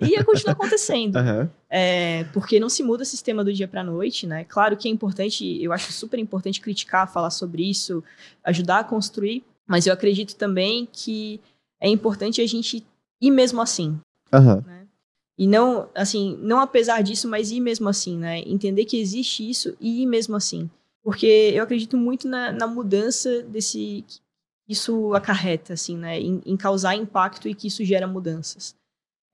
e 0.00 0.10
ia 0.10 0.24
continuar 0.24 0.52
acontecendo. 0.52 1.18
Uhum. 1.22 1.48
É, 1.68 2.24
porque 2.32 2.60
não 2.60 2.68
se 2.68 2.82
muda 2.82 3.02
o 3.02 3.06
sistema 3.06 3.42
do 3.42 3.52
dia 3.52 3.66
para 3.66 3.80
a 3.80 3.84
noite, 3.84 4.26
né? 4.26 4.44
Claro 4.44 4.76
que 4.76 4.86
é 4.86 4.90
importante, 4.90 5.60
eu 5.62 5.72
acho 5.72 5.90
super 5.92 6.18
importante 6.18 6.60
criticar, 6.60 7.10
falar 7.10 7.30
sobre 7.30 7.68
isso, 7.68 8.04
ajudar 8.44 8.80
a 8.80 8.84
construir, 8.84 9.42
mas 9.72 9.86
eu 9.86 9.94
acredito 9.94 10.36
também 10.36 10.86
que 10.92 11.40
é 11.80 11.88
importante 11.88 12.42
a 12.42 12.46
gente 12.46 12.86
ir 13.18 13.30
mesmo 13.30 13.58
assim. 13.62 13.98
Uhum. 14.30 14.60
Né? 14.66 14.86
E 15.38 15.46
não, 15.46 15.88
assim, 15.94 16.38
não 16.42 16.60
apesar 16.60 17.02
disso, 17.02 17.26
mas 17.26 17.50
ir 17.50 17.60
mesmo 17.60 17.88
assim, 17.88 18.18
né? 18.18 18.40
Entender 18.40 18.84
que 18.84 19.00
existe 19.00 19.48
isso 19.48 19.74
e 19.80 20.02
ir 20.02 20.06
mesmo 20.06 20.36
assim. 20.36 20.68
Porque 21.02 21.26
eu 21.54 21.64
acredito 21.64 21.96
muito 21.96 22.28
na, 22.28 22.52
na 22.52 22.66
mudança 22.66 23.44
desse 23.44 24.04
que 24.66 24.74
isso 24.74 25.14
acarreta, 25.14 25.72
assim, 25.72 25.96
né? 25.96 26.20
Em, 26.20 26.42
em, 26.44 26.54
causar 26.54 26.94
impacto 26.94 27.48
e 27.48 27.54
que 27.54 27.68
isso 27.68 27.82
gera 27.82 28.06
mudanças. 28.06 28.74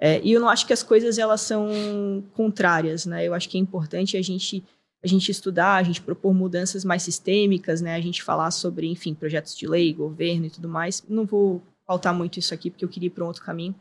É, 0.00 0.20
e 0.22 0.30
eu 0.30 0.40
não 0.40 0.48
acho 0.48 0.68
que 0.68 0.72
as 0.72 0.84
coisas 0.84 1.18
elas 1.18 1.40
são 1.40 2.22
contrárias, 2.36 3.06
né? 3.06 3.26
Eu 3.26 3.34
acho 3.34 3.48
que 3.48 3.58
é 3.58 3.60
importante 3.60 4.16
a 4.16 4.22
gente 4.22 4.62
a 5.02 5.06
gente 5.06 5.30
estudar, 5.30 5.76
a 5.76 5.82
gente 5.82 6.00
propor 6.00 6.34
mudanças 6.34 6.84
mais 6.84 7.02
sistêmicas, 7.02 7.80
né? 7.80 7.94
A 7.94 8.00
gente 8.00 8.22
falar 8.22 8.50
sobre, 8.50 8.86
enfim, 8.88 9.14
projetos 9.14 9.56
de 9.56 9.66
lei, 9.66 9.92
governo 9.92 10.46
e 10.46 10.50
tudo 10.50 10.68
mais. 10.68 11.04
Não 11.08 11.24
vou 11.24 11.62
faltar 11.86 12.12
muito 12.12 12.38
isso 12.38 12.52
aqui 12.52 12.70
porque 12.70 12.84
eu 12.84 12.88
queria 12.88 13.06
ir 13.06 13.10
para 13.10 13.24
um 13.24 13.28
outro 13.28 13.42
caminho. 13.42 13.74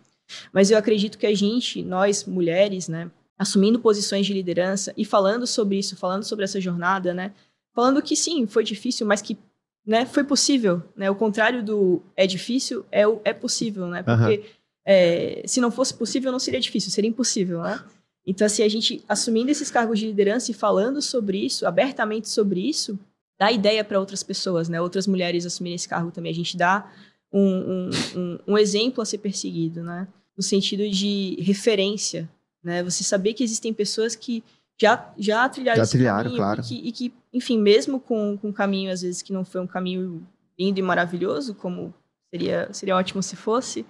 Mas 0.52 0.70
eu 0.70 0.78
acredito 0.78 1.18
que 1.18 1.26
a 1.26 1.36
gente, 1.36 1.84
nós 1.84 2.26
mulheres, 2.26 2.88
né, 2.88 3.10
assumindo 3.38 3.80
posições 3.80 4.26
de 4.26 4.34
liderança 4.34 4.94
e 4.96 5.06
falando 5.06 5.48
sobre 5.48 5.78
isso, 5.78 5.96
falando 5.96 6.24
sobre 6.24 6.46
essa 6.46 6.60
jornada, 6.60 7.14
né, 7.14 7.34
falando 7.74 8.02
que 8.02 8.16
sim, 8.16 8.46
foi 8.46 8.64
difícil, 8.64 9.08
mas 9.08 9.22
que 9.22 9.38
né, 9.86 10.06
foi 10.06 10.24
possível. 10.24 10.84
Né? 10.96 11.10
O 11.10 11.16
contrário 11.16 11.64
do 11.64 12.02
é 12.16 12.28
difícil 12.28 12.86
é 12.92 13.08
o 13.08 13.22
é 13.24 13.34
possível, 13.34 13.88
né? 13.88 14.04
Porque 14.04 14.40
uhum. 14.40 14.46
é, 14.86 15.44
se 15.46 15.62
não 15.62 15.72
fosse 15.72 15.94
possível, 15.94 16.32
não 16.32 16.40
seria 16.40 16.60
difícil, 16.60 16.92
seria 16.92 17.10
impossível, 17.10 17.62
né? 17.62 17.82
Então, 18.28 18.46
assim, 18.46 18.62
a 18.62 18.68
gente 18.68 19.02
assumindo 19.08 19.50
esses 19.50 19.72
cargos 19.72 19.98
de 19.98 20.08
liderança 20.08 20.52
e 20.52 20.54
falando 20.54 21.02
sobre 21.02 21.46
isso, 21.46 21.66
abertamente 21.66 22.28
sobre 22.28 22.60
isso, 22.60 23.00
dá 23.40 23.50
ideia 23.54 23.86
para 23.86 23.98
outras 23.98 24.22
pessoas, 24.22 24.68
né? 24.68 24.82
Outras 24.82 25.08
mulheres 25.08 25.46
assumirem 25.46 25.76
esse 25.76 25.88
cargo 25.88 26.12
também. 26.12 26.32
A 26.32 26.36
gente 26.36 26.58
dá 26.58 26.92
um, 27.32 27.42
um, 27.42 27.90
um, 28.16 28.40
um 28.48 28.58
exemplo 28.58 29.02
a 29.02 29.06
ser 29.06 29.20
perseguido, 29.20 29.82
né? 29.82 30.10
No 30.36 30.44
sentido 30.44 30.90
de 30.90 31.38
referência, 31.40 32.30
né? 32.62 32.84
Você 32.84 33.02
saber 33.02 33.34
que 33.34 33.46
existem 33.46 33.74
pessoas 33.74 34.14
que 34.14 34.44
já, 34.80 35.10
já 35.18 35.48
trilharam 35.48 35.78
já 35.78 35.84
esse 35.84 35.94
trilharam, 35.94 36.24
caminho 36.24 36.38
claro. 36.38 36.62
e, 36.62 36.64
que, 36.64 36.76
e 36.76 36.92
que, 36.92 37.14
enfim, 37.34 37.58
mesmo 37.58 37.98
com, 37.98 38.38
com 38.38 38.50
um 38.50 38.54
caminho, 38.54 38.92
às 38.92 39.02
vezes, 39.02 39.22
que 39.22 39.32
não 39.32 39.46
foi 39.46 39.62
um 39.62 39.68
caminho 39.68 40.22
lindo 40.60 40.80
e 40.80 40.84
maravilhoso, 40.84 41.56
como 41.56 41.94
seria, 42.30 42.68
seria 42.74 42.96
ótimo 42.98 43.24
se 43.24 43.38
fosse, 43.38 43.86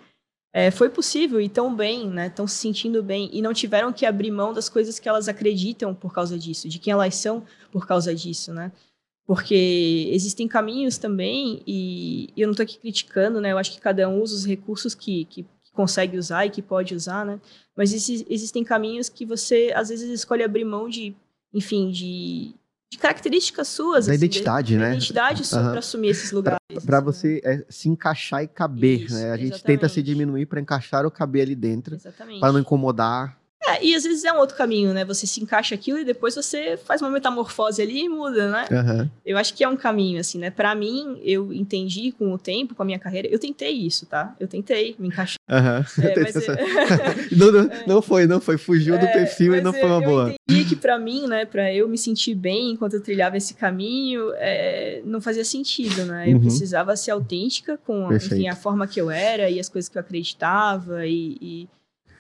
é, 0.54 0.72
foi 0.72 0.90
possível 0.90 1.40
e 1.40 1.50
tão 1.50 1.76
bem, 1.76 2.10
né? 2.10 2.28
Estão 2.28 2.48
se 2.48 2.56
sentindo 2.56 3.04
bem 3.04 3.30
e 3.32 3.42
não 3.42 3.54
tiveram 3.54 3.94
que 3.94 4.06
abrir 4.06 4.32
mão 4.32 4.54
das 4.54 4.70
coisas 4.70 5.00
que 5.00 5.08
elas 5.08 5.28
acreditam 5.28 5.94
por 5.94 6.14
causa 6.14 6.38
disso, 6.38 6.68
de 6.70 6.80
quem 6.80 6.94
elas 6.94 7.16
são 7.16 7.44
por 7.72 7.86
causa 7.86 8.14
disso, 8.16 8.54
né? 8.54 8.72
Porque 9.26 10.10
existem 10.12 10.48
caminhos 10.48 10.98
também 10.98 11.62
e 11.68 12.30
eu 12.38 12.48
não 12.48 12.54
estou 12.54 12.64
aqui 12.64 12.80
criticando, 12.80 13.42
né? 13.42 13.52
Eu 13.52 13.58
acho 13.58 13.72
que 13.74 13.82
cada 13.82 14.08
um 14.08 14.22
usa 14.22 14.36
os 14.36 14.46
recursos 14.46 14.96
que, 14.96 15.26
que 15.26 15.46
consegue 15.74 16.18
usar 16.18 16.46
e 16.46 16.50
que 16.50 16.62
pode 16.62 16.96
usar, 16.96 17.26
né? 17.26 17.40
Mas 17.76 17.94
existem 17.94 18.64
caminhos 18.64 19.10
que 19.10 19.26
você, 19.26 19.72
às 19.76 19.90
vezes, 19.90 20.10
escolhe 20.10 20.44
abrir 20.44 20.66
mão 20.66 20.90
de, 20.90 21.14
enfim, 21.54 21.92
de, 21.92 22.56
de 22.92 22.98
características 22.98 23.68
suas. 23.68 24.06
Da 24.06 24.14
assim, 24.14 24.26
identidade, 24.26 24.68
de, 24.68 24.78
né? 24.78 24.86
Da 24.86 24.92
identidade 24.92 25.46
sua 25.46 25.62
uhum. 25.62 25.70
para 25.72 25.80
assumir 25.80 26.10
esses 26.10 26.32
lugares. 26.32 26.60
Para 26.86 27.00
né? 27.00 27.06
você 27.06 27.42
é, 27.44 27.66
se 27.70 27.90
encaixar 27.90 28.44
e 28.44 28.48
caber, 28.48 29.04
Isso, 29.04 29.16
né? 29.16 29.32
A 29.32 29.38
gente 29.38 29.54
exatamente. 29.54 29.80
tenta 29.80 29.90
se 29.90 30.02
diminuir 30.02 30.46
para 30.46 30.60
encaixar 30.60 31.06
ou 31.06 31.12
caber 31.12 31.42
ali 31.42 31.56
dentro. 31.56 31.98
Para 32.40 32.52
não 32.52 32.60
incomodar. 32.60 33.38
É, 33.68 33.84
e 33.84 33.96
às 33.96 34.04
vezes 34.04 34.24
é 34.24 34.32
um 34.32 34.38
outro 34.38 34.56
caminho, 34.56 34.94
né? 34.94 35.04
Você 35.06 35.28
se 35.28 35.42
encaixa 35.42 35.76
aquilo 35.76 36.00
e 36.00 36.06
depois 36.06 36.36
você 36.36 36.78
faz 36.78 37.02
uma 37.02 37.10
metamorfose 37.10 37.82
ali 37.82 38.06
e 38.06 38.10
muda, 38.10 38.50
né? 38.50 38.66
Uhum. 38.72 39.10
Eu 39.26 39.38
acho 39.38 39.54
que 39.54 39.64
é 39.64 39.68
um 39.68 39.76
caminho, 39.76 40.20
assim, 40.20 40.40
né? 40.40 40.50
Para 40.50 40.74
mim, 40.74 41.20
eu 41.24 41.52
entendi 41.54 42.12
com 42.12 42.34
o 42.34 42.38
tempo, 42.38 42.74
com 42.74 42.84
a 42.84 42.86
minha 42.86 43.00
carreira, 43.00 43.28
eu 43.28 43.38
tentei 43.38 43.74
isso, 43.74 44.06
tá? 44.06 44.34
Eu 44.40 44.48
tentei 44.48 44.96
me 44.98 45.10
encaixar. 45.10 45.38
Uhum. 45.50 46.06
É, 46.06 46.20
mas 46.20 46.36
não, 47.36 47.52
não, 47.52 47.72
é. 47.72 47.84
não, 47.86 48.02
foi, 48.02 48.26
não 48.26 48.40
foi. 48.40 48.58
Fugiu 48.58 48.98
do 48.98 49.06
é, 49.06 49.14
perfil 49.14 49.56
e 49.56 49.62
não 49.62 49.74
foi 49.74 49.86
uma 49.86 50.02
boa. 50.02 50.30
Eu 50.30 50.36
entendi 50.50 50.70
que 50.70 50.76
para 50.76 50.98
mim, 50.98 51.28
né? 51.28 51.46
Para 51.46 51.74
eu 51.74 51.88
me 51.88 51.98
sentir 51.98 52.36
bem 52.36 52.72
enquanto 52.72 52.94
eu 52.94 53.02
trilhava 53.02 53.38
esse 53.38 53.54
caminho, 53.54 54.32
é, 54.36 55.02
não 55.06 55.22
fazia 55.22 55.44
sentido, 55.44 56.06
né? 56.06 56.30
Eu 56.30 56.34
uhum. 56.34 56.42
precisava 56.42 56.96
ser 56.96 57.12
autêntica 57.12 57.78
com 57.86 58.14
enfim, 58.14 58.48
a 58.48 58.56
forma 58.56 58.88
que 58.88 59.00
eu 59.00 59.12
era 59.12 59.50
e 59.50 59.60
as 59.60 59.70
coisas 59.70 59.90
que 59.90 59.98
eu 59.98 60.02
acreditava 60.02 61.06
e, 61.06 61.38
e 61.42 61.70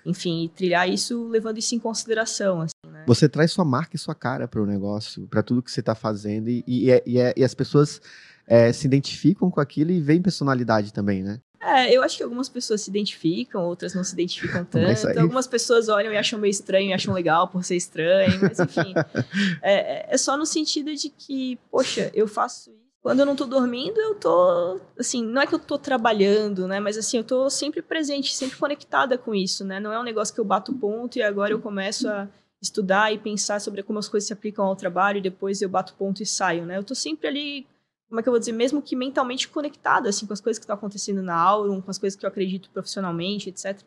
enfim, 0.08 0.49
trilhar 0.55 0.89
isso 0.89 1.28
levando 1.28 1.58
isso 1.58 1.76
em 1.76 1.80
consideração. 1.80 2.62
Assim, 2.62 2.74
né? 2.88 3.03
Você 3.05 3.28
traz 3.28 3.51
sua 3.51 3.66
marca 3.66 3.95
e 3.95 3.99
sua 3.99 4.16
cara 4.16 4.47
para 4.47 4.62
o 4.62 4.66
negócio, 4.66 5.28
para 5.28 5.43
tudo 5.43 5.62
que 5.62 5.70
você 5.70 5.82
está 5.82 5.93
fazendo, 5.93 6.49
e, 6.49 6.64
e, 6.66 6.89
é, 6.89 7.03
e, 7.05 7.20
é, 7.20 7.34
e, 7.36 7.43
as 7.43 7.53
pessoas 7.53 8.01
é, 8.47 8.72
se 8.72 8.88
identificam 8.88 9.51
com 9.51 9.60
aquilo 9.60 9.91
e 9.91 9.99
veem 9.99 10.22
personalidade 10.22 10.93
também, 10.93 11.22
né? 11.22 11.41
É, 11.62 11.91
eu 11.91 12.01
acho 12.03 12.16
que 12.16 12.24
algumas 12.24 12.47
pessoas 12.47 12.82
se 12.82 12.89
identificam, 12.89 13.64
outras 13.64 13.93
não 13.93 14.03
se 14.03 14.14
identificam 14.14 14.64
tanto. 14.72 15.20
Algumas 15.20 15.47
pessoas 15.47 15.89
olham 15.89 16.14
e 16.14 16.18
acham 16.18 16.39
meio 16.39 16.51
estranho 16.51 16.91
e 16.91 16.93
acham 16.93 17.14
legal 17.14 17.49
por 17.49 17.66
ser 17.66 17.76
estranho, 17.76 18.39
mas 18.41 18.60
enfim. 18.60 18.93
é, 19.62 19.74
é, 19.74 20.05
é 20.10 20.18
só 20.18 20.38
no 20.38 20.45
sentido 20.45 20.95
de 20.95 21.10
que, 21.10 21.60
poxa, 21.70 22.10
eu 22.14 22.28
faço 22.28 22.70
isso 22.70 22.86
quando 23.01 23.19
eu 23.21 23.25
não 23.25 23.35
tô 23.35 23.45
dormindo, 23.45 23.99
eu 23.99 24.15
tô, 24.15 24.79
assim, 24.99 25.23
não 25.23 25.41
é 25.41 25.47
que 25.47 25.55
eu 25.55 25.59
tô 25.59 25.77
trabalhando, 25.77 26.67
né? 26.67 26.79
Mas 26.79 26.97
assim, 26.97 27.17
eu 27.17 27.23
tô 27.23 27.49
sempre 27.49 27.81
presente, 27.81 28.35
sempre 28.35 28.57
conectada 28.57 29.17
com 29.17 29.33
isso, 29.33 29.63
né? 29.63 29.79
Não 29.79 29.93
é 29.93 29.99
um 29.99 30.03
negócio 30.03 30.33
que 30.33 30.39
eu 30.39 30.45
bato 30.45 30.73
ponto 30.73 31.17
e 31.17 31.21
agora 31.21 31.51
eu 31.53 31.61
começo 31.61 32.09
a 32.09 32.27
estudar 32.61 33.13
e 33.13 33.17
pensar 33.17 33.61
sobre 33.61 33.83
como 33.83 33.99
as 33.99 34.09
coisas 34.09 34.27
se 34.27 34.33
aplicam 34.33 34.65
ao 34.65 34.75
trabalho 34.75 35.19
e 35.19 35.21
depois 35.21 35.61
eu 35.61 35.69
bato 35.69 35.93
ponto 35.93 36.21
e 36.21 36.25
saio, 36.25 36.65
né? 36.65 36.77
Eu 36.77 36.83
tô 36.83 36.95
sempre 36.95 37.27
ali, 37.27 37.67
como 38.09 38.19
é 38.19 38.23
que 38.23 38.29
eu 38.29 38.33
vou 38.33 38.39
dizer, 38.39 38.51
mesmo 38.51 38.81
que 38.81 38.95
mentalmente 38.95 39.47
conectada, 39.47 40.09
assim, 40.09 40.25
com 40.25 40.33
as 40.33 40.41
coisas 40.41 40.57
que 40.59 40.63
estão 40.63 40.75
acontecendo 40.75 41.21
na 41.21 41.35
aula, 41.35 41.81
com 41.81 41.91
as 41.91 41.97
coisas 41.97 42.19
que 42.19 42.25
eu 42.25 42.29
acredito 42.29 42.69
profissionalmente, 42.71 43.49
etc. 43.49 43.81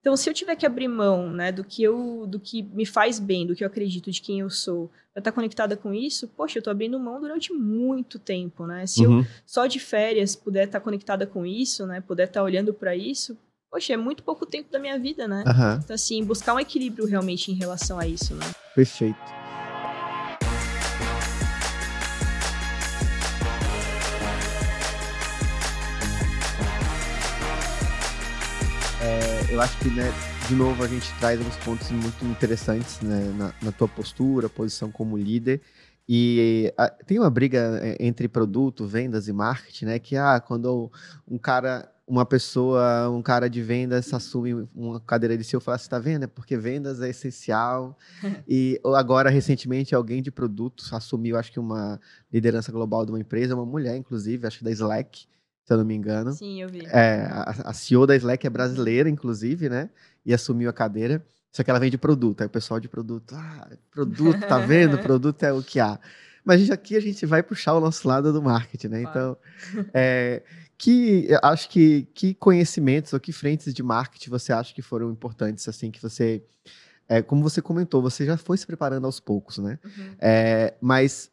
Então, 0.00 0.16
se 0.16 0.30
eu 0.30 0.34
tiver 0.34 0.54
que 0.54 0.64
abrir 0.64 0.88
mão, 0.88 1.30
né, 1.30 1.50
do 1.50 1.64
que 1.64 1.82
eu, 1.82 2.26
do 2.28 2.38
que 2.38 2.62
me 2.62 2.86
faz 2.86 3.18
bem, 3.18 3.46
do 3.46 3.56
que 3.56 3.64
eu 3.64 3.66
acredito, 3.66 4.10
de 4.10 4.20
quem 4.20 4.40
eu 4.40 4.48
sou, 4.48 4.88
para 5.12 5.20
estar 5.20 5.32
tá 5.32 5.34
conectada 5.34 5.76
com 5.76 5.92
isso, 5.92 6.28
poxa, 6.28 6.58
eu 6.58 6.60
estou 6.60 6.70
abrindo 6.70 6.98
mão 7.00 7.20
durante 7.20 7.52
muito 7.52 8.18
tempo, 8.18 8.66
né? 8.66 8.86
Se 8.86 9.04
uhum. 9.04 9.20
eu 9.20 9.26
só 9.44 9.66
de 9.66 9.80
férias 9.80 10.36
puder 10.36 10.66
estar 10.66 10.78
tá 10.78 10.84
conectada 10.84 11.26
com 11.26 11.44
isso, 11.44 11.86
né, 11.86 12.00
puder 12.00 12.28
estar 12.28 12.40
tá 12.40 12.44
olhando 12.44 12.72
para 12.72 12.94
isso, 12.94 13.36
poxa, 13.70 13.94
é 13.94 13.96
muito 13.96 14.22
pouco 14.22 14.46
tempo 14.46 14.70
da 14.70 14.78
minha 14.78 14.98
vida, 14.98 15.26
né? 15.26 15.42
Uhum. 15.46 15.80
Então, 15.82 15.94
assim, 15.94 16.24
buscar 16.24 16.54
um 16.54 16.60
equilíbrio 16.60 17.06
realmente 17.06 17.50
em 17.50 17.54
relação 17.54 17.98
a 17.98 18.06
isso, 18.06 18.34
né? 18.34 18.46
Perfeito. 18.74 19.45
Eu 29.50 29.60
acho 29.60 29.78
que, 29.78 29.88
né, 29.90 30.12
de 30.48 30.54
novo, 30.54 30.82
a 30.82 30.88
gente 30.88 31.12
traz 31.18 31.38
alguns 31.38 31.56
pontos 31.56 31.90
muito 31.90 32.24
interessantes 32.24 33.00
né, 33.00 33.32
na, 33.36 33.54
na 33.62 33.72
tua 33.72 33.86
postura, 33.86 34.48
posição 34.48 34.90
como 34.90 35.16
líder. 35.16 35.60
E 36.08 36.72
a, 36.76 36.88
tem 36.88 37.18
uma 37.18 37.30
briga 37.30 37.80
é, 37.82 37.96
entre 38.00 38.28
produto, 38.28 38.86
vendas 38.86 39.28
e 39.28 39.32
marketing, 39.32 39.84
né? 39.86 39.98
Que 39.98 40.16
ah, 40.16 40.40
quando 40.40 40.90
um 41.26 41.36
cara, 41.36 41.88
uma 42.06 42.24
pessoa, 42.24 43.08
um 43.10 43.22
cara 43.22 43.50
de 43.50 43.60
vendas 43.60 44.12
assume 44.14 44.68
uma 44.74 45.00
cadeira 45.00 45.36
de 45.36 45.42
CEO, 45.42 45.60
fala 45.60 45.76
assim, 45.76 45.88
tá 45.88 45.98
vendo? 45.98 46.24
É 46.24 46.28
porque 46.28 46.56
vendas 46.56 47.00
é 47.00 47.08
essencial. 47.08 47.96
e 48.48 48.80
agora, 48.96 49.30
recentemente, 49.30 49.94
alguém 49.94 50.22
de 50.22 50.30
produtos 50.30 50.92
assumiu, 50.92 51.36
acho 51.36 51.52
que 51.52 51.60
uma 51.60 52.00
liderança 52.32 52.70
global 52.70 53.04
de 53.04 53.12
uma 53.12 53.20
empresa, 53.20 53.54
uma 53.54 53.66
mulher, 53.66 53.96
inclusive, 53.96 54.46
acho 54.46 54.58
que 54.58 54.64
da 54.64 54.70
Slack 54.70 55.26
se 55.66 55.72
eu 55.72 55.78
não 55.78 55.84
me 55.84 55.94
engano. 55.94 56.32
Sim, 56.32 56.62
eu 56.62 56.68
vi. 56.68 56.86
É, 56.86 57.26
a, 57.28 57.70
a 57.70 57.72
CEO 57.72 58.06
da 58.06 58.14
Slack 58.14 58.46
é 58.46 58.50
brasileira, 58.50 59.10
inclusive, 59.10 59.68
né? 59.68 59.90
E 60.24 60.32
assumiu 60.32 60.70
a 60.70 60.72
cadeira. 60.72 61.24
Só 61.50 61.64
que 61.64 61.70
ela 61.70 61.80
vende 61.80 61.98
produto. 61.98 62.42
Aí 62.42 62.46
o 62.46 62.50
pessoal 62.50 62.78
de 62.78 62.88
produto, 62.88 63.34
ah, 63.34 63.68
produto, 63.90 64.40
tá 64.46 64.58
vendo? 64.58 64.96
produto 65.02 65.42
é 65.42 65.52
o 65.52 65.60
que 65.62 65.80
há. 65.80 65.98
Mas 66.44 66.70
aqui 66.70 66.94
a 66.96 67.00
gente 67.00 67.26
vai 67.26 67.42
puxar 67.42 67.74
o 67.74 67.80
nosso 67.80 68.06
lado 68.06 68.32
do 68.32 68.40
marketing, 68.40 68.88
né? 68.88 69.02
Então, 69.02 69.36
é, 69.92 70.44
que 70.78 71.28
acho 71.42 71.68
que 71.68 72.06
que 72.14 72.34
conhecimentos 72.34 73.12
ou 73.12 73.18
que 73.18 73.32
frentes 73.32 73.74
de 73.74 73.82
marketing 73.82 74.30
você 74.30 74.52
acha 74.52 74.72
que 74.72 74.82
foram 74.82 75.10
importantes, 75.10 75.66
assim, 75.68 75.90
que 75.90 76.00
você 76.00 76.44
é, 77.08 77.22
como 77.22 77.42
você 77.42 77.60
comentou, 77.60 78.00
você 78.00 78.24
já 78.24 78.36
foi 78.36 78.56
se 78.56 78.66
preparando 78.66 79.04
aos 79.04 79.18
poucos, 79.18 79.58
né? 79.58 79.80
Uhum. 79.84 80.14
É, 80.20 80.74
mas 80.80 81.30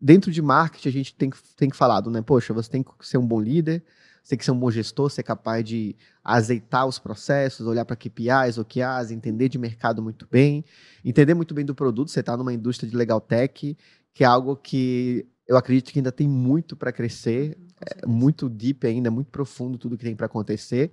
dentro 0.00 0.30
de 0.30 0.40
marketing 0.42 0.88
a 0.88 0.92
gente 0.92 1.14
tem, 1.14 1.30
tem 1.56 1.70
que 1.70 1.76
falar, 1.76 2.02
né? 2.06 2.22
Poxa, 2.22 2.52
você 2.54 2.70
tem 2.70 2.82
que 2.82 2.90
ser 3.06 3.18
um 3.18 3.26
bom 3.26 3.40
líder, 3.40 3.82
você 4.22 4.30
tem 4.30 4.38
que 4.38 4.44
ser 4.44 4.50
um 4.50 4.58
bom 4.58 4.70
gestor, 4.70 5.10
ser 5.10 5.22
capaz 5.22 5.64
de 5.64 5.96
azeitar 6.22 6.86
os 6.86 6.98
processos, 6.98 7.66
olhar 7.66 7.84
para 7.84 7.96
KPIs, 7.96 8.58
OKRs, 8.58 9.10
entender 9.12 9.48
de 9.48 9.58
mercado 9.58 10.02
muito 10.02 10.26
bem, 10.30 10.64
entender 11.04 11.34
muito 11.34 11.54
bem 11.54 11.64
do 11.64 11.74
produto. 11.74 12.10
Você 12.10 12.20
está 12.20 12.36
numa 12.36 12.52
indústria 12.52 12.88
de 12.88 12.96
legal 12.96 13.20
tech, 13.20 13.76
que 14.14 14.24
é 14.24 14.26
algo 14.26 14.56
que 14.56 15.26
eu 15.46 15.56
acredito 15.56 15.90
que 15.92 15.98
ainda 15.98 16.12
tem 16.12 16.28
muito 16.28 16.76
para 16.76 16.92
crescer, 16.92 17.56
Uhum, 17.58 17.68
é 18.02 18.06
muito 18.06 18.48
deep 18.48 18.86
ainda, 18.86 19.10
muito 19.10 19.30
profundo 19.30 19.78
tudo 19.78 19.96
que 19.96 20.04
tem 20.04 20.14
para 20.16 20.26
acontecer. 20.26 20.92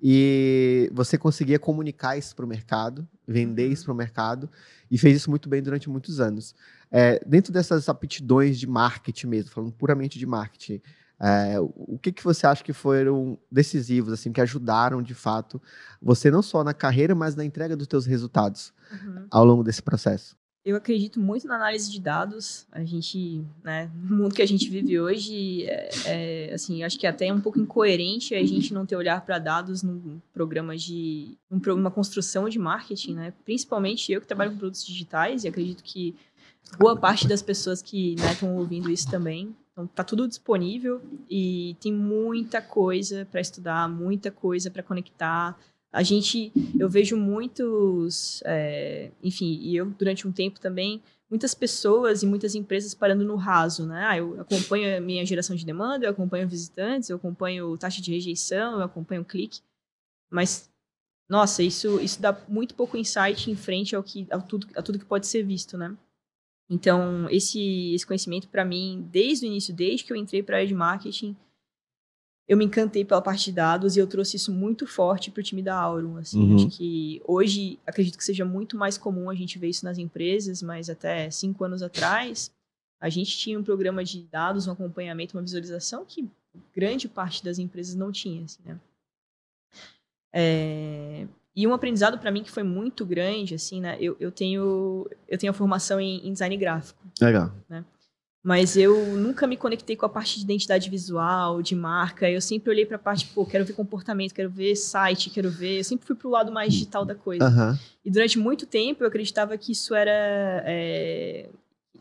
E 0.00 0.90
você 0.92 1.16
conseguia 1.16 1.58
comunicar 1.58 2.16
isso 2.16 2.34
para 2.34 2.44
o 2.44 2.48
mercado, 2.48 3.06
vender 3.26 3.66
Uhum. 3.66 3.72
isso 3.72 3.84
para 3.84 3.92
o 3.92 3.96
mercado, 3.96 4.50
e 4.90 4.98
fez 4.98 5.16
isso 5.16 5.30
muito 5.30 5.48
bem 5.48 5.62
durante 5.62 5.88
muitos 5.88 6.20
anos. 6.20 6.54
É, 6.92 7.18
dentro 7.26 7.52
dessas 7.52 7.88
aptidões 7.88 8.58
de 8.60 8.66
marketing 8.66 9.26
mesmo, 9.26 9.50
falando 9.50 9.72
puramente 9.72 10.18
de 10.18 10.26
marketing, 10.26 10.80
é, 11.18 11.58
o 11.58 11.98
que, 11.98 12.12
que 12.12 12.22
você 12.22 12.46
acha 12.46 12.62
que 12.62 12.72
foram 12.72 13.38
decisivos, 13.50 14.12
assim, 14.12 14.32
que 14.32 14.40
ajudaram 14.40 15.00
de 15.00 15.14
fato 15.14 15.62
você 16.02 16.30
não 16.30 16.42
só 16.42 16.62
na 16.62 16.74
carreira, 16.74 17.14
mas 17.14 17.36
na 17.36 17.44
entrega 17.44 17.76
dos 17.76 17.86
teus 17.86 18.04
resultados 18.06 18.74
Uhum. 18.92 19.26
ao 19.30 19.44
longo 19.44 19.62
desse 19.62 19.80
processo? 19.80 20.36
Eu 20.64 20.76
acredito 20.76 21.18
muito 21.18 21.46
na 21.48 21.56
análise 21.56 21.90
de 21.90 22.00
dados. 22.00 22.66
A 22.70 22.84
gente, 22.84 23.44
né, 23.64 23.90
no 24.08 24.16
mundo 24.16 24.34
que 24.34 24.42
a 24.42 24.46
gente 24.46 24.68
vive 24.68 25.00
hoje, 25.00 25.64
é, 25.64 25.90
é, 26.04 26.54
assim, 26.54 26.84
acho 26.84 26.98
que 26.98 27.06
até 27.06 27.26
é 27.26 27.32
um 27.32 27.40
pouco 27.40 27.58
incoerente 27.58 28.34
a 28.34 28.44
gente 28.44 28.72
não 28.72 28.86
ter 28.86 28.94
olhar 28.94 29.20
para 29.24 29.38
dados 29.40 29.82
num 29.82 30.20
programa 30.32 30.76
de, 30.76 31.36
num 31.50 31.60
uma 31.74 31.90
construção 31.90 32.48
de 32.48 32.60
marketing, 32.60 33.14
né? 33.14 33.32
Principalmente 33.44 34.12
eu 34.12 34.20
que 34.20 34.26
trabalho 34.26 34.52
com 34.52 34.58
produtos 34.58 34.86
digitais 34.86 35.42
e 35.42 35.48
acredito 35.48 35.82
que 35.82 36.14
boa 36.78 36.96
parte 36.96 37.26
das 37.28 37.42
pessoas 37.42 37.82
que 37.82 38.14
estão 38.14 38.56
ouvindo 38.56 38.90
isso 38.90 39.10
também. 39.10 39.54
Então, 39.72 39.86
tá 39.86 40.04
tudo 40.04 40.28
disponível 40.28 41.00
e 41.30 41.76
tem 41.80 41.92
muita 41.92 42.60
coisa 42.60 43.26
para 43.30 43.40
estudar, 43.40 43.88
muita 43.88 44.30
coisa 44.30 44.70
para 44.70 44.82
conectar. 44.82 45.58
A 45.92 46.02
gente, 46.02 46.52
eu 46.78 46.88
vejo 46.88 47.16
muitos, 47.16 48.42
é, 48.44 49.10
enfim, 49.22 49.58
e 49.62 49.76
eu 49.76 49.86
durante 49.86 50.26
um 50.28 50.32
tempo 50.32 50.60
também, 50.60 51.02
muitas 51.30 51.54
pessoas 51.54 52.22
e 52.22 52.26
muitas 52.26 52.54
empresas 52.54 52.92
parando 52.94 53.24
no 53.24 53.36
raso, 53.36 53.86
né? 53.86 54.04
Ah, 54.06 54.18
eu 54.18 54.38
acompanho 54.40 54.96
a 54.96 55.00
minha 55.00 55.24
geração 55.24 55.56
de 55.56 55.64
demanda, 55.64 56.04
eu 56.04 56.10
acompanho 56.10 56.46
visitantes, 56.46 57.08
eu 57.08 57.16
acompanho 57.16 57.76
taxa 57.78 58.02
de 58.02 58.12
rejeição, 58.12 58.74
eu 58.74 58.82
acompanho 58.82 59.24
clique, 59.24 59.60
mas 60.30 60.70
nossa, 61.30 61.62
isso 61.62 61.98
isso 62.00 62.20
dá 62.20 62.38
muito 62.46 62.74
pouco 62.74 62.98
insight 62.98 63.50
em 63.50 63.56
frente 63.56 63.96
ao 63.96 64.02
que 64.02 64.26
a 64.30 64.38
tudo, 64.38 64.66
a 64.76 64.82
tudo 64.82 64.98
que 64.98 65.04
pode 65.06 65.26
ser 65.26 65.42
visto, 65.42 65.78
né? 65.78 65.96
Então, 66.72 67.28
esse 67.28 67.92
esse 67.94 68.06
conhecimento 68.06 68.48
para 68.48 68.64
mim, 68.64 69.06
desde 69.12 69.44
o 69.44 69.48
início, 69.48 69.74
desde 69.74 70.04
que 70.04 70.12
eu 70.12 70.16
entrei 70.16 70.42
para 70.42 70.56
a 70.56 70.58
área 70.58 70.66
de 70.66 70.74
marketing, 70.74 71.36
eu 72.48 72.56
me 72.56 72.64
encantei 72.64 73.04
pela 73.04 73.20
parte 73.20 73.44
de 73.46 73.52
dados 73.52 73.94
e 73.94 74.00
eu 74.00 74.06
trouxe 74.06 74.36
isso 74.36 74.50
muito 74.52 74.86
forte 74.86 75.30
para 75.30 75.40
o 75.40 75.44
time 75.44 75.62
da 75.62 75.76
Aurum. 75.76 76.16
Assim, 76.16 76.40
Uhum. 76.40 76.54
acho 76.56 76.68
que 76.70 77.20
hoje 77.26 77.78
acredito 77.86 78.16
que 78.16 78.24
seja 78.24 78.44
muito 78.44 78.76
mais 78.76 78.96
comum 78.96 79.28
a 79.28 79.34
gente 79.34 79.58
ver 79.58 79.68
isso 79.68 79.84
nas 79.84 79.98
empresas, 79.98 80.62
mas 80.62 80.88
até 80.88 81.30
cinco 81.30 81.62
anos 81.64 81.82
atrás 81.82 82.50
a 82.98 83.08
gente 83.10 83.36
tinha 83.36 83.58
um 83.58 83.62
programa 83.64 84.02
de 84.02 84.22
dados, 84.22 84.66
um 84.66 84.72
acompanhamento, 84.72 85.36
uma 85.36 85.42
visualização 85.42 86.04
que 86.06 86.26
grande 86.74 87.06
parte 87.08 87.44
das 87.44 87.58
empresas 87.58 87.94
não 87.94 88.10
tinha. 88.10 88.44
Assim, 88.44 88.60
né? 88.64 88.80
É, 90.32 91.26
E 91.54 91.66
um 91.66 91.74
aprendizado 91.74 92.18
para 92.18 92.30
mim 92.30 92.42
que 92.42 92.50
foi 92.50 92.62
muito 92.62 93.04
grande, 93.04 93.54
assim, 93.54 93.80
né? 93.80 93.96
Eu, 94.00 94.16
eu 94.18 94.30
tenho 94.30 95.06
eu 95.28 95.36
tenho 95.36 95.50
a 95.50 95.54
formação 95.54 96.00
em, 96.00 96.26
em 96.26 96.32
design 96.32 96.56
gráfico. 96.56 96.98
Legal. 97.20 97.52
Mas 98.42 98.76
eu 98.76 99.16
nunca 99.16 99.46
me 99.46 99.56
conectei 99.56 99.94
com 99.94 100.04
a 100.04 100.08
parte 100.08 100.36
de 100.38 100.44
identidade 100.44 100.90
visual, 100.90 101.62
de 101.62 101.76
marca. 101.76 102.28
Eu 102.28 102.40
sempre 102.40 102.70
olhei 102.70 102.84
para 102.84 102.96
a 102.96 102.98
parte, 102.98 103.26
pô, 103.26 103.46
quero 103.46 103.64
ver 103.64 103.72
comportamento, 103.72 104.34
quero 104.34 104.50
ver 104.50 104.74
site, 104.74 105.30
quero 105.30 105.48
ver. 105.48 105.78
Eu 105.78 105.84
sempre 105.84 106.04
fui 106.04 106.16
pro 106.16 106.28
lado 106.28 106.50
mais 106.50 106.72
digital 106.72 107.04
da 107.04 107.14
coisa. 107.14 107.44
Aham. 107.44 107.78
E 108.04 108.10
durante 108.10 108.38
muito 108.38 108.66
tempo 108.66 109.04
eu 109.04 109.08
acreditava 109.08 109.56
que 109.56 109.70
isso 109.70 109.94
era. 109.94 110.10
é, 110.66 111.48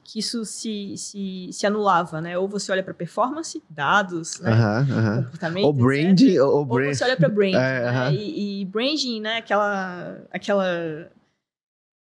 que 0.04 0.20
isso 0.20 0.44
se, 0.46 0.96
se, 0.98 1.50
se 1.52 1.66
anulava, 1.68 2.20
né? 2.22 2.38
Ou 2.38 2.48
você 2.48 2.72
olha 2.72 2.84
para 2.84 2.94
performance, 2.94 3.62
dados, 3.70 4.40
né? 4.40 4.52
Aham. 4.52 4.88
Aham. 4.92 5.24
comportamento. 5.24 5.66
Ou 5.66 5.74
branding, 5.74 6.38
ou, 6.40 6.58
ou 6.58 6.66
brand. 6.66 6.94
você 6.94 7.04
olha 7.04 7.18
para 7.18 7.30
branding. 7.30 7.56
É, 7.56 7.80
né? 7.82 7.88
aham. 7.90 8.12
e, 8.14 8.62
e 8.62 8.66
branding, 8.66 9.22
né? 9.22 9.38
Aquela. 9.38 10.22
aquela 10.32 11.12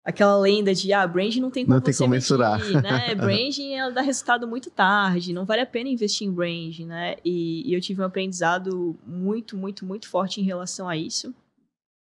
aquela 0.05 0.39
lenda 0.39 0.75
de 0.75 0.91
ah, 0.91 1.07
branding 1.07 1.41
não 1.41 1.51
tem 1.51 1.67
como 1.67 1.75
Não 1.75 1.83
tem 1.83 1.95
como 1.95 2.09
medir, 2.09 2.23
mensurar. 2.23 2.59
né? 2.83 3.13
branding 3.15 3.75
ela 3.75 3.91
dá 3.91 4.01
resultado 4.01 4.49
muito 4.49 4.71
tarde, 4.71 5.35
não 5.35 5.45
vale 5.45 5.61
a 5.61 5.67
pena 5.67 5.91
investir 5.91 6.27
em 6.27 6.33
branding, 6.33 6.87
né? 6.87 7.17
E, 7.23 7.69
e 7.69 7.75
eu 7.75 7.81
tive 7.81 8.01
um 8.01 8.05
aprendizado 8.07 8.99
muito, 9.07 9.55
muito, 9.55 9.85
muito 9.85 10.09
forte 10.09 10.41
em 10.41 10.45
relação 10.45 10.89
a 10.89 10.97
isso. 10.97 11.35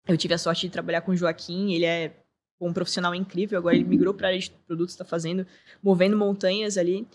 Eu 0.07 0.15
tive 0.15 0.35
a 0.35 0.37
sorte 0.37 0.67
de 0.67 0.71
trabalhar 0.71 1.01
com 1.01 1.11
o 1.11 1.15
Joaquim, 1.15 1.73
ele 1.73 1.85
é 1.85 2.13
um 2.59 2.73
profissional 2.73 3.13
incrível, 3.13 3.57
agora 3.57 3.75
ele 3.75 3.85
migrou 3.85 4.13
para 4.13 4.27
a 4.27 4.29
área 4.29 4.39
de 4.39 4.49
produtos, 4.65 4.93
está 4.93 5.05
fazendo, 5.05 5.45
movendo 5.81 6.17
montanhas 6.17 6.77
ali. 6.77 7.07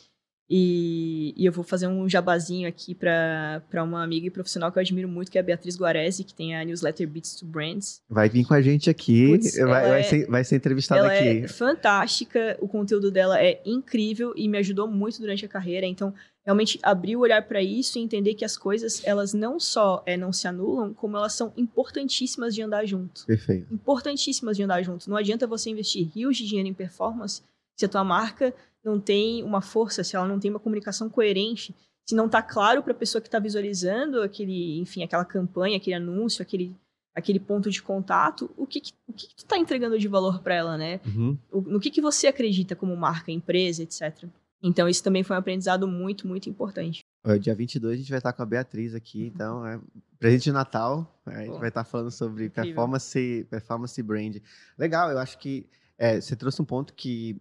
E, 0.55 1.33
e 1.35 1.47
eu 1.47 1.51
vou 1.51 1.65
fazer 1.65 1.87
um 1.87 2.07
jabazinho 2.07 2.69
aqui 2.69 2.95
para 2.95 3.83
uma 3.83 4.05
amiga 4.05 4.27
e 4.27 4.31
profissional 4.31 4.71
que 4.71 4.79
eu 4.79 4.83
admiro 4.83 5.09
muito, 5.09 5.33
que 5.33 5.39
é 5.39 5.41
a 5.41 5.45
Beatriz 5.45 5.79
Guarese, 5.79 6.25
que 6.25 6.35
tem 6.35 6.55
a 6.55 6.63
newsletter 6.63 7.09
Beats 7.09 7.37
to 7.37 7.47
Brands. 7.47 8.03
Vai 8.07 8.29
vir 8.29 8.45
com 8.45 8.53
a 8.53 8.61
gente 8.61 8.91
aqui, 8.91 9.29
Putz, 9.31 9.55
vai, 9.57 9.63
ela 9.63 9.89
vai 9.89 10.01
é- 10.01 10.03
ser, 10.03 10.27
vai 10.27 10.45
ser 10.45 10.57
entrevistada 10.57 11.01
Ela 11.01 11.15
aqui. 11.15 11.45
é 11.45 11.49
fantástica, 11.49 12.59
o 12.61 12.69
conteúdo 12.69 13.11
dela 13.11 13.43
é 13.43 13.63
incrível 13.65 14.35
e 14.37 14.47
me 14.47 14.59
ajudou 14.59 14.87
muito 14.87 15.19
durante 15.23 15.43
a 15.43 15.49
carreira. 15.49 15.87
Então, 15.87 16.13
realmente 16.45 16.79
abrir 16.83 17.17
o 17.17 17.21
olhar 17.21 17.41
para 17.49 17.63
isso 17.63 17.99
e 17.99 18.03
entender 18.03 18.35
que 18.35 18.45
as 18.45 18.55
coisas, 18.55 19.01
elas 19.07 19.33
não 19.33 19.59
só 19.59 20.03
é, 20.05 20.19
não 20.19 20.35
se 20.35 20.47
anulam, 20.47 20.93
como 20.93 21.17
elas 21.17 21.33
são 21.33 21.51
importantíssimas 21.57 22.55
de 22.55 22.61
andar 22.61 22.85
junto. 22.85 23.25
Perfeito. 23.25 23.73
Importantíssimas 23.73 24.59
de 24.59 24.65
andar 24.65 24.83
junto. 24.83 25.09
Não 25.09 25.17
adianta 25.17 25.47
você 25.47 25.71
investir 25.71 26.11
rios 26.15 26.37
de 26.37 26.47
dinheiro 26.47 26.69
em 26.69 26.75
performance 26.75 27.41
se 27.75 27.87
a 27.87 27.89
tua 27.89 28.05
marca 28.05 28.53
não 28.85 28.99
tem 29.01 29.43
uma 29.43 29.61
força, 29.61 30.03
se 30.05 30.17
ela 30.17 30.27
não 30.27 30.39
tem 30.39 30.51
uma 30.51 30.61
comunicação 30.61 31.09
coerente, 31.09 31.75
se 32.07 32.15
não 32.15 32.27
está 32.27 32.43
claro 32.43 32.83
para 32.83 32.93
a 32.93 32.97
pessoa 32.97 33.23
que 33.23 33.29
está 33.29 33.39
visualizando 33.39 34.23
aquele, 34.23 34.79
enfim, 34.81 35.03
aquela 35.03 35.25
campanha, 35.25 35.77
aquele 35.77 35.95
anúncio, 35.95 36.43
aquele, 36.43 36.75
aquele 37.15 37.39
ponto 37.39 37.71
de 37.71 37.81
contato, 37.83 38.51
o 38.57 38.67
que, 38.67 38.81
que- 38.81 38.93
o 39.07 39.13
que, 39.13 39.29
que 39.29 39.35
tu 39.37 39.45
está 39.45 39.57
entregando 39.57 39.99
de 39.99 40.09
valor 40.09 40.43
para 40.43 40.55
ela, 40.55 40.77
né? 40.77 41.01
Uhum. 41.07 41.39
o- 41.53 41.61
no 41.61 41.79
que, 41.81 41.91
que 41.91 42.01
você 42.01 42.27
acredita 42.27 42.75
como 42.75 42.97
marca, 42.97 43.31
empresa, 43.31 43.83
etc. 43.83 44.25
Então, 44.63 44.89
isso 44.89 45.03
também 45.03 45.23
foi 45.25 45.35
um 45.37 45.39
aprendizado 45.39 45.87
muito, 45.89 46.27
muito 46.27 46.49
importante. 46.49 47.01
Dia 47.41 47.55
22 47.55 47.95
a 47.95 47.97
gente 47.99 48.11
vai 48.11 48.19
estar 48.19 48.33
com 48.33 48.43
a 48.43 48.47
Beatriz 48.47 48.95
aqui, 48.97 49.27
então 49.27 49.65
é 49.65 49.81
presente 50.19 50.45
de 50.45 50.53
Natal. 50.53 51.21
né, 51.25 51.35
A 51.37 51.39
gente 51.45 51.53
Pô, 51.53 51.59
vai 51.61 51.69
estar 51.69 51.85
falando 51.85 52.11
sobre 52.11 52.47
incrível. 52.47 52.65
performance, 52.75 53.47
performance 53.49 54.03
brand. 54.03 54.37
Legal, 54.77 55.11
eu 55.11 55.19
acho 55.19 55.39
que 55.39 55.67
é, 55.97 56.21
você 56.21 56.35
trouxe 56.35 56.61
um 56.61 56.65
ponto 56.65 56.95
que 56.95 57.37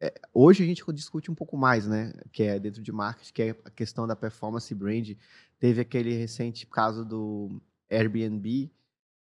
é, 0.00 0.12
hoje 0.32 0.62
a 0.62 0.66
gente 0.66 0.82
discute 0.92 1.30
um 1.30 1.34
pouco 1.34 1.56
mais, 1.56 1.86
né? 1.86 2.12
Que 2.32 2.42
é 2.44 2.58
dentro 2.58 2.82
de 2.82 2.92
marketing, 2.92 3.32
que 3.32 3.42
é 3.42 3.50
a 3.64 3.70
questão 3.70 4.06
da 4.06 4.14
performance 4.16 4.74
brand. 4.74 5.10
Teve 5.58 5.80
aquele 5.80 6.12
recente 6.14 6.66
caso 6.66 7.04
do 7.04 7.60
Airbnb, 7.90 8.70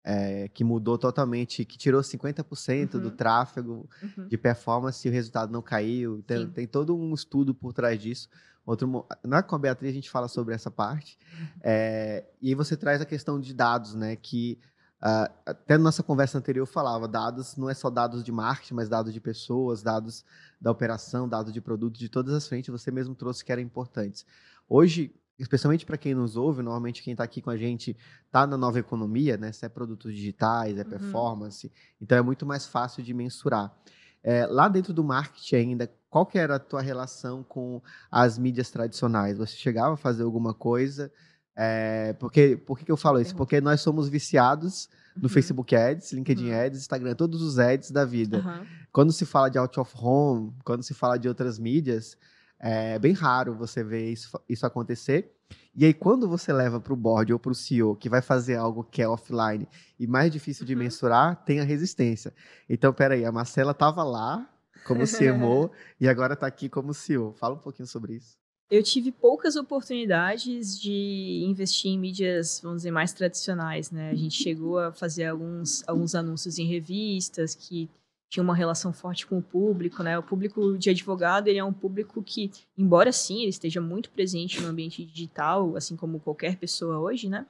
é, 0.04 0.50
que 0.50 0.64
mudou 0.64 0.98
totalmente, 0.98 1.64
que 1.64 1.78
tirou 1.78 2.02
50% 2.02 3.00
do 3.00 3.10
Uhum. 3.10 3.16
tráfego 3.16 3.90
Uhum. 4.02 4.28
de 4.28 4.38
performance 4.38 5.08
e 5.08 5.10
o 5.10 5.14
resultado 5.14 5.52
não 5.52 5.62
caiu. 5.62 6.22
Tem, 6.24 6.40
Sim. 6.46 6.50
tem 6.52 6.68
todo 6.68 6.96
um 6.98 7.14
estudo 7.14 7.54
por 7.54 7.72
trás 7.74 8.02
disso. 8.02 8.28
Outro, 8.66 9.06
na 9.24 9.44
com 9.44 9.56
a 9.56 9.60
Beatriz 9.60 9.92
a 9.92 9.94
gente 9.94 10.10
fala 10.10 10.28
sobre 10.28 10.54
essa 10.56 10.72
parte. 10.72 11.18
É, 11.62 12.26
e 12.42 12.50
aí 12.50 12.56
você 12.56 12.76
traz 12.78 13.02
a 13.02 13.06
questão 13.06 13.40
de 13.40 13.54
dados, 13.54 13.94
né? 13.94 14.16
Que 14.16 14.58
ah, 15.06 15.30
até 15.46 15.78
na 15.78 15.84
nossa 15.84 16.02
conversa 16.02 16.38
anterior 16.38 16.64
eu 16.64 16.66
falava, 16.66 17.10
dados 17.10 17.58
não 17.58 17.70
é 17.70 17.74
só 17.74 17.90
dados 17.90 18.24
de 18.24 18.32
marketing, 18.32 18.74
mas 18.76 18.88
dados 18.88 19.12
de 19.14 19.20
pessoas, 19.20 19.84
dados 19.84 20.24
da 20.62 20.72
operação, 20.72 21.28
dados 21.28 21.52
de 21.52 21.60
produto, 21.60 22.00
de 22.00 22.08
todas 22.08 22.34
as 22.34 22.48
frentes, 22.48 22.70
você 22.70 22.90
mesmo 22.90 23.14
trouxe 23.14 23.44
que 23.44 23.52
eram 23.52 23.62
importantes. 23.62 24.26
Hoje, 24.70 25.14
especialmente 25.38 25.86
para 25.86 25.98
quem 25.98 26.14
nos 26.16 26.38
ouve, 26.38 26.62
normalmente 26.64 27.04
quem 27.04 27.12
está 27.12 27.24
aqui 27.26 27.42
com 27.42 27.50
a 27.50 27.58
gente 27.58 27.98
está 28.26 28.48
na 28.48 28.56
nova 28.56 28.80
economia, 28.80 29.36
né? 29.36 29.52
Se 29.52 29.66
é 29.66 29.70
produtos 29.70 30.14
digitais, 30.16 30.78
é 30.78 30.84
Uhum. 30.84 30.90
performance, 30.90 31.70
então 32.02 32.18
é 32.18 32.22
muito 32.22 32.46
mais 32.46 32.66
fácil 32.66 33.04
de 33.04 33.14
mensurar. 33.14 33.76
É, 34.24 34.46
lá 34.46 34.70
dentro 34.70 34.94
do 34.94 35.04
marketing 35.04 35.56
ainda, 35.58 35.92
qual 36.10 36.26
que 36.26 36.38
era 36.38 36.56
a 36.56 36.60
tua 36.60 36.82
relação 36.82 37.44
com 37.44 37.82
as 38.10 38.38
mídias 38.38 38.72
tradicionais? 38.72 39.38
Você 39.38 39.58
chegava 39.58 39.96
a 39.96 39.98
fazer 39.98 40.24
alguma 40.24 40.54
coisa? 40.54 41.12
É, 41.56 42.14
porque, 42.14 42.58
por 42.58 42.78
que, 42.78 42.86
que 42.86 42.92
eu 42.92 42.98
falo 42.98 43.20
isso? 43.20 43.36
Porque 43.36 43.62
nós 43.62 43.82
somos 43.82 44.10
viciados 44.10 44.90
no 45.16 45.24
Uhum. 45.24 45.30
Facebook 45.30 45.76
Ads, 45.76 46.12
LinkedIn 46.14 46.50
Uhum. 46.50 46.66
Ads, 46.66 46.80
Instagram, 46.80 47.16
todos 47.16 47.42
os 47.42 47.60
ads 47.60 47.92
da 47.92 48.04
vida. 48.06 48.38
Aham. 48.40 48.66
Quando 48.92 49.12
se 49.12 49.26
fala 49.26 49.50
de 49.50 49.58
out 49.58 49.80
of 49.80 49.92
home, 49.96 50.54
quando 50.64 50.84
se 50.84 50.94
fala 50.94 51.18
de 51.18 51.28
outras 51.28 51.60
mídias, 51.60 52.18
É 52.66 52.98
bem 52.98 53.12
raro 53.12 53.54
você 53.54 53.84
ver 53.84 54.10
isso, 54.10 54.40
isso 54.48 54.66
acontecer. 54.66 55.36
E 55.76 55.84
aí, 55.84 55.94
quando 55.94 56.30
você 56.30 56.54
leva 56.54 56.80
para 56.80 56.94
o 56.94 56.96
board 56.96 57.34
ou 57.34 57.38
para 57.38 57.52
o 57.52 57.56
CEO 57.56 57.94
que 57.94 58.08
vai 58.08 58.22
fazer 58.22 58.56
algo 58.56 58.86
que 58.86 59.02
é 59.02 59.08
offline 59.08 59.68
e 60.00 60.08
mais 60.08 60.32
difícil 60.32 60.66
de 60.66 60.74
uhum. 60.74 60.80
mensurar, 60.80 61.44
tem 61.44 61.60
a 61.60 61.64
resistência. 61.66 62.34
Então, 62.70 62.94
peraí, 62.94 63.26
a 63.26 63.32
Marcela 63.34 63.72
estava 63.74 64.02
lá 64.04 64.50
como 64.86 65.04
CMO 65.06 65.72
e 66.00 66.08
agora 66.08 66.36
está 66.36 66.48
aqui 66.48 66.70
como 66.70 66.94
CEO. 66.94 67.34
Fala 67.34 67.56
um 67.56 67.60
pouquinho 67.60 67.86
sobre 67.88 68.14
isso. 68.14 68.38
Eu 68.74 68.82
tive 68.82 69.12
poucas 69.12 69.56
oportunidades 69.56 70.82
de 70.82 71.44
investir 71.46 71.92
em 71.92 72.00
mídias, 72.00 72.60
vamos 72.60 72.78
dizer, 72.78 72.90
mais 72.90 73.14
tradicionais, 73.14 73.92
né? 73.92 74.10
A 74.10 74.16
gente 74.16 74.36
chegou 74.36 74.80
a 74.80 74.92
fazer 74.92 75.26
alguns, 75.26 75.88
alguns 75.88 76.16
anúncios 76.16 76.58
em 76.58 76.66
revistas 76.66 77.54
que 77.54 77.88
tinha 78.28 78.44
uma 78.44 78.56
relação 78.56 78.92
forte 78.92 79.28
com 79.28 79.38
o 79.38 79.44
público, 79.44 80.02
né? 80.02 80.18
O 80.18 80.24
público 80.24 80.76
de 80.76 80.90
advogado, 80.90 81.50
ele 81.50 81.60
é 81.60 81.64
um 81.64 81.72
público 81.72 82.24
que, 82.24 82.50
embora 82.76 83.12
sim, 83.12 83.42
ele 83.42 83.50
esteja 83.50 83.80
muito 83.80 84.10
presente 84.10 84.60
no 84.60 84.70
ambiente 84.70 85.06
digital, 85.06 85.78
assim 85.78 85.96
como 85.96 86.20
qualquer 86.20 86.58
pessoa 86.58 86.98
hoje, 86.98 87.30
né? 87.30 87.46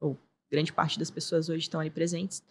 Ou 0.00 0.16
grande 0.48 0.72
parte 0.72 1.00
das 1.00 1.10
pessoas 1.10 1.48
hoje 1.48 1.62
estão 1.64 1.80
ali 1.80 1.90
presentes. 1.90 2.44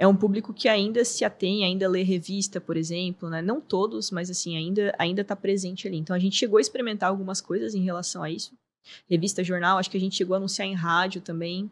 É 0.00 0.06
um 0.06 0.16
público 0.16 0.54
que 0.54 0.66
ainda 0.66 1.04
se 1.04 1.26
atém, 1.26 1.62
ainda 1.62 1.86
lê 1.86 2.02
revista, 2.02 2.58
por 2.58 2.74
exemplo, 2.74 3.28
né? 3.28 3.42
Não 3.42 3.60
todos, 3.60 4.10
mas 4.10 4.30
assim, 4.30 4.56
ainda 4.56 4.94
ainda 4.98 5.20
está 5.20 5.36
presente 5.36 5.86
ali. 5.86 5.98
Então 5.98 6.16
a 6.16 6.18
gente 6.18 6.36
chegou 6.36 6.56
a 6.56 6.60
experimentar 6.60 7.10
algumas 7.10 7.42
coisas 7.42 7.74
em 7.74 7.82
relação 7.84 8.22
a 8.22 8.30
isso. 8.30 8.52
Revista, 9.10 9.44
jornal, 9.44 9.76
acho 9.76 9.90
que 9.90 9.98
a 9.98 10.00
gente 10.00 10.16
chegou 10.16 10.32
a 10.32 10.38
anunciar 10.38 10.66
em 10.66 10.72
rádio 10.74 11.20
também. 11.20 11.70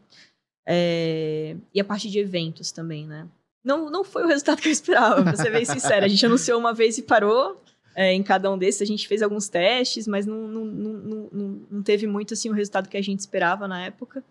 É... 0.67 1.55
E 1.73 1.81
a 1.81 1.83
parte 1.83 2.07
de 2.07 2.19
eventos 2.19 2.71
também, 2.71 3.07
né? 3.07 3.27
não, 3.63 3.89
não 3.89 4.03
foi 4.03 4.23
o 4.23 4.27
resultado 4.27 4.61
que 4.61 4.67
eu 4.67 4.71
esperava, 4.71 5.23
pra 5.23 5.35
ser 5.35 5.51
bem 5.51 5.65
sincera. 5.65 6.05
A 6.05 6.09
gente 6.09 6.25
anunciou 6.25 6.59
uma 6.59 6.73
vez 6.73 6.97
e 6.97 7.01
parou. 7.01 7.61
É, 7.95 8.13
em 8.13 8.23
cada 8.23 8.51
um 8.51 8.57
desses, 8.57 8.81
a 8.81 8.85
gente 8.85 9.07
fez 9.07 9.21
alguns 9.21 9.49
testes, 9.49 10.07
mas 10.07 10.25
não, 10.25 10.47
não, 10.47 10.65
não, 10.65 11.29
não, 11.31 11.61
não 11.71 11.83
teve 11.83 12.07
muito 12.07 12.33
assim 12.33 12.49
o 12.49 12.53
resultado 12.53 12.87
que 12.87 12.97
a 12.97 13.01
gente 13.01 13.19
esperava 13.19 13.67
na 13.67 13.85
época. 13.85 14.23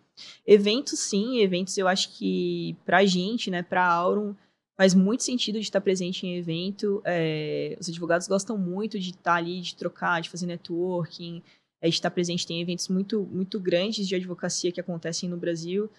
Eventos, 0.46 0.98
sim, 1.00 1.40
eventos 1.40 1.76
eu 1.76 1.86
acho 1.86 2.16
que 2.16 2.76
pra 2.84 3.04
gente, 3.04 3.50
né, 3.50 3.62
pra 3.62 3.84
Auron, 3.84 4.34
faz 4.76 4.94
muito 4.94 5.24
sentido 5.24 5.54
de 5.54 5.64
estar 5.64 5.80
presente 5.80 6.26
em 6.26 6.36
evento. 6.36 7.02
É, 7.04 7.76
os 7.80 7.88
advogados 7.88 8.28
gostam 8.28 8.56
muito 8.56 8.98
de 8.98 9.10
estar 9.10 9.34
ali, 9.34 9.60
de 9.60 9.74
trocar, 9.74 10.22
de 10.22 10.30
fazer 10.30 10.46
networking, 10.46 11.42
é, 11.80 11.88
de 11.88 11.94
estar 11.94 12.10
presente. 12.10 12.46
Tem 12.46 12.60
eventos 12.60 12.88
muito, 12.88 13.22
muito 13.30 13.58
grandes 13.58 14.06
de 14.06 14.14
advocacia 14.14 14.70
que 14.70 14.80
acontecem 14.80 15.28
no 15.28 15.36
Brasil. 15.36 15.90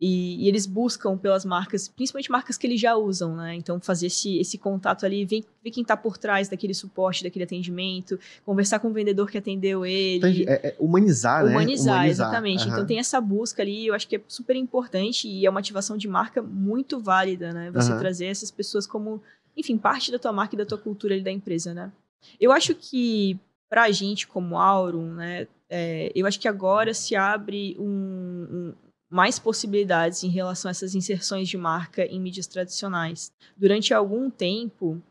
E, 0.00 0.44
e, 0.44 0.48
eles 0.48 0.64
buscam 0.64 1.18
pelas 1.18 1.44
marcas, 1.44 1.88
principalmente 1.88 2.30
marcas 2.30 2.56
que 2.56 2.66
eles 2.68 2.80
já 2.80 2.94
usam, 2.94 3.34
né? 3.34 3.56
Então, 3.56 3.80
fazer 3.80 4.06
esse, 4.06 4.38
esse 4.38 4.56
contato 4.56 5.04
ali, 5.04 5.24
ver, 5.24 5.44
ver 5.62 5.72
quem 5.72 5.82
está 5.82 5.96
por 5.96 6.16
trás 6.16 6.48
daquele 6.48 6.72
suporte, 6.72 7.24
daquele 7.24 7.44
atendimento, 7.44 8.18
conversar 8.44 8.78
com 8.78 8.88
o 8.88 8.92
vendedor 8.92 9.28
que 9.28 9.36
atendeu 9.36 9.84
ele. 9.84 10.44
É, 10.46 10.68
é 10.68 10.76
humanizar, 10.78 11.44
né? 11.44 11.50
Humanizar, 11.50 11.96
humanizar. 11.96 12.06
exatamente. 12.06 12.64
Uhum. 12.64 12.72
Então, 12.72 12.86
tem 12.86 13.00
essa 13.00 13.20
busca 13.20 13.60
ali, 13.60 13.88
eu 13.88 13.94
acho 13.94 14.06
que 14.06 14.16
é 14.16 14.20
super 14.28 14.54
importante 14.54 15.26
e 15.26 15.44
é 15.44 15.50
uma 15.50 15.58
ativação 15.58 15.96
de 15.96 16.06
marca 16.06 16.40
muito 16.40 17.00
válida, 17.00 17.52
né? 17.52 17.72
Você 17.72 17.90
uhum. 17.92 17.98
trazer 17.98 18.26
essas 18.26 18.52
pessoas 18.52 18.86
como, 18.86 19.20
enfim, 19.56 19.76
parte 19.76 20.12
da 20.12 20.18
tua 20.18 20.32
marca 20.32 20.54
e 20.54 20.58
da 20.58 20.64
tua 20.64 20.78
cultura 20.78 21.14
ali 21.14 21.24
da 21.24 21.32
empresa, 21.32 21.74
né? 21.74 21.90
Eu 22.40 22.52
acho 22.52 22.72
que, 22.72 23.36
para 23.68 23.82
a 23.82 23.90
gente 23.90 24.28
como 24.28 24.58
Aurum, 24.58 25.14
né? 25.14 25.48
É, 25.68 26.12
eu 26.14 26.24
acho 26.24 26.38
que 26.38 26.48
agora 26.48 26.94
se 26.94 27.16
abre 27.16 27.76
um, 27.78 28.46
um 28.50 28.74
mais 29.10 29.38
possibilidades 29.38 30.22
em 30.22 30.28
relação 30.28 30.68
a 30.68 30.72
essas 30.72 30.94
inserções 30.94 31.48
de 31.48 31.56
marca 31.56 32.04
em 32.04 32.20
mídias 32.20 32.46
tradicionais. 32.46 33.32
Durante 33.56 33.94
algum 33.94 34.30
tempo, 34.30 35.02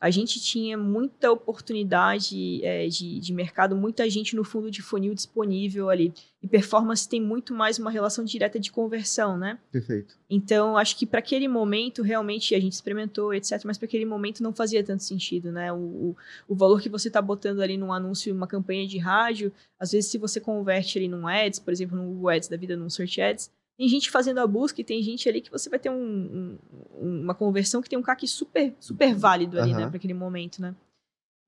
a 0.00 0.10
gente 0.10 0.40
tinha 0.40 0.76
muita 0.76 1.30
oportunidade 1.30 2.64
é, 2.64 2.86
de, 2.88 3.20
de 3.20 3.32
mercado, 3.32 3.76
muita 3.76 4.08
gente 4.10 4.34
no 4.34 4.44
fundo 4.44 4.70
de 4.70 4.82
funil 4.82 5.14
disponível 5.14 5.88
ali. 5.88 6.12
E 6.42 6.48
performance 6.48 7.08
tem 7.08 7.20
muito 7.20 7.54
mais 7.54 7.78
uma 7.78 7.90
relação 7.90 8.24
direta 8.24 8.58
de 8.58 8.72
conversão, 8.72 9.38
né? 9.38 9.58
Perfeito. 9.70 10.18
Então, 10.28 10.76
acho 10.76 10.96
que 10.96 11.06
para 11.06 11.20
aquele 11.20 11.46
momento, 11.46 12.02
realmente, 12.02 12.54
a 12.54 12.60
gente 12.60 12.72
experimentou, 12.72 13.32
etc., 13.32 13.62
mas 13.64 13.78
para 13.78 13.86
aquele 13.86 14.04
momento 14.04 14.42
não 14.42 14.52
fazia 14.52 14.82
tanto 14.82 15.04
sentido, 15.04 15.52
né? 15.52 15.72
O, 15.72 15.76
o, 15.76 16.16
o 16.48 16.54
valor 16.54 16.80
que 16.80 16.88
você 16.88 17.06
está 17.06 17.22
botando 17.22 17.60
ali 17.60 17.76
num 17.76 17.92
anúncio, 17.92 18.34
uma 18.34 18.48
campanha 18.48 18.88
de 18.88 18.98
rádio, 18.98 19.52
às 19.78 19.92
vezes, 19.92 20.10
se 20.10 20.18
você 20.18 20.40
converte 20.40 20.98
ali 20.98 21.06
num 21.06 21.28
ads, 21.28 21.60
por 21.60 21.72
exemplo, 21.72 21.96
no 21.96 22.04
Google 22.04 22.30
Ads 22.30 22.48
da 22.48 22.56
vida, 22.56 22.76
num 22.76 22.90
Search 22.90 23.20
Ads, 23.20 23.50
tem 23.82 23.88
gente 23.88 24.12
fazendo 24.12 24.38
a 24.38 24.46
busca 24.46 24.80
e 24.80 24.84
tem 24.84 25.02
gente 25.02 25.28
ali 25.28 25.40
que 25.40 25.50
você 25.50 25.68
vai 25.68 25.76
ter 25.76 25.90
um, 25.90 26.56
um, 26.94 27.22
uma 27.22 27.34
conversão 27.34 27.82
que 27.82 27.90
tem 27.90 27.98
um 27.98 28.02
CAC 28.02 28.28
super, 28.28 28.72
super 28.78 29.12
válido 29.12 29.58
ali, 29.58 29.72
uhum. 29.72 29.80
né, 29.80 29.88
para 29.88 29.96
aquele 29.96 30.14
momento, 30.14 30.62
né? 30.62 30.72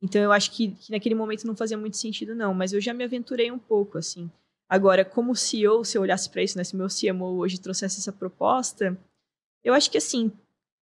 Então 0.03 0.21
eu 0.21 0.33
acho 0.33 0.51
que, 0.51 0.73
que, 0.73 0.91
naquele 0.91 1.15
momento 1.15 1.47
não 1.47 1.55
fazia 1.55 1.79
muito 1.79 1.97
sentido, 1.97 2.35
não, 2.35 2.53
mas 2.53 2.73
eu 2.73 2.81
já 2.81 2.93
me 2.93 3.05
aventurei 3.05 3.53
um 3.53 3.59
pouco, 3.59 3.99
assim. 3.99 4.29
Agora, 4.69 5.05
como 5.05 5.37
CEO, 5.37 5.85
se 5.85 5.97
eu 5.97 6.03
olhasse 6.03 6.29
para 6.29 6.43
isso, 6.43 6.59
né, 6.59 6.65
se 6.65 6.75
meu 6.75 6.89
CMO 6.89 7.39
hoje 7.39 7.61
trouxesse 7.61 8.01
essa 8.01 8.11
proposta, 8.11 8.99
eu 9.63 9.73
acho 9.73 9.89
que 9.89 9.99
assim, 9.99 10.33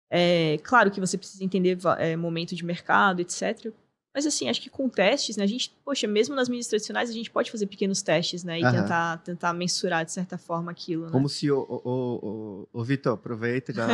é 0.07 0.59
claro 0.59 0.91
que 0.91 0.99
você 0.99 1.17
precisa 1.17 1.43
entender 1.43 1.79
é, 1.97 2.15
momento 2.15 2.55
de 2.55 2.63
mercado, 2.63 3.21
etc. 3.21 3.73
Mas 4.13 4.25
assim, 4.25 4.49
acho 4.49 4.59
que 4.59 4.69
com 4.71 4.89
testes, 4.89 5.37
né? 5.37 5.43
A 5.43 5.47
gente, 5.47 5.69
poxa, 5.85 6.07
mesmo 6.07 6.35
nas 6.35 6.49
mídias 6.49 6.67
tradicionais, 6.67 7.11
a 7.11 7.13
gente 7.13 7.29
pode 7.29 7.51
fazer 7.51 7.67
pequenos 7.67 8.01
testes, 8.01 8.43
né? 8.43 8.59
E 8.59 8.63
uhum. 8.63 8.71
tentar, 8.71 9.17
tentar 9.19 9.53
mensurar, 9.53 10.03
de 10.03 10.11
certa 10.11 10.35
forma, 10.35 10.71
aquilo. 10.71 11.05
Né? 11.05 11.11
Como 11.11 11.29
se 11.29 11.51
o, 11.51 11.59
o, 11.59 12.67
o, 12.73 12.79
o 12.79 12.83
Vitor, 12.83 13.13
aproveita, 13.13 13.71
já, 13.71 13.87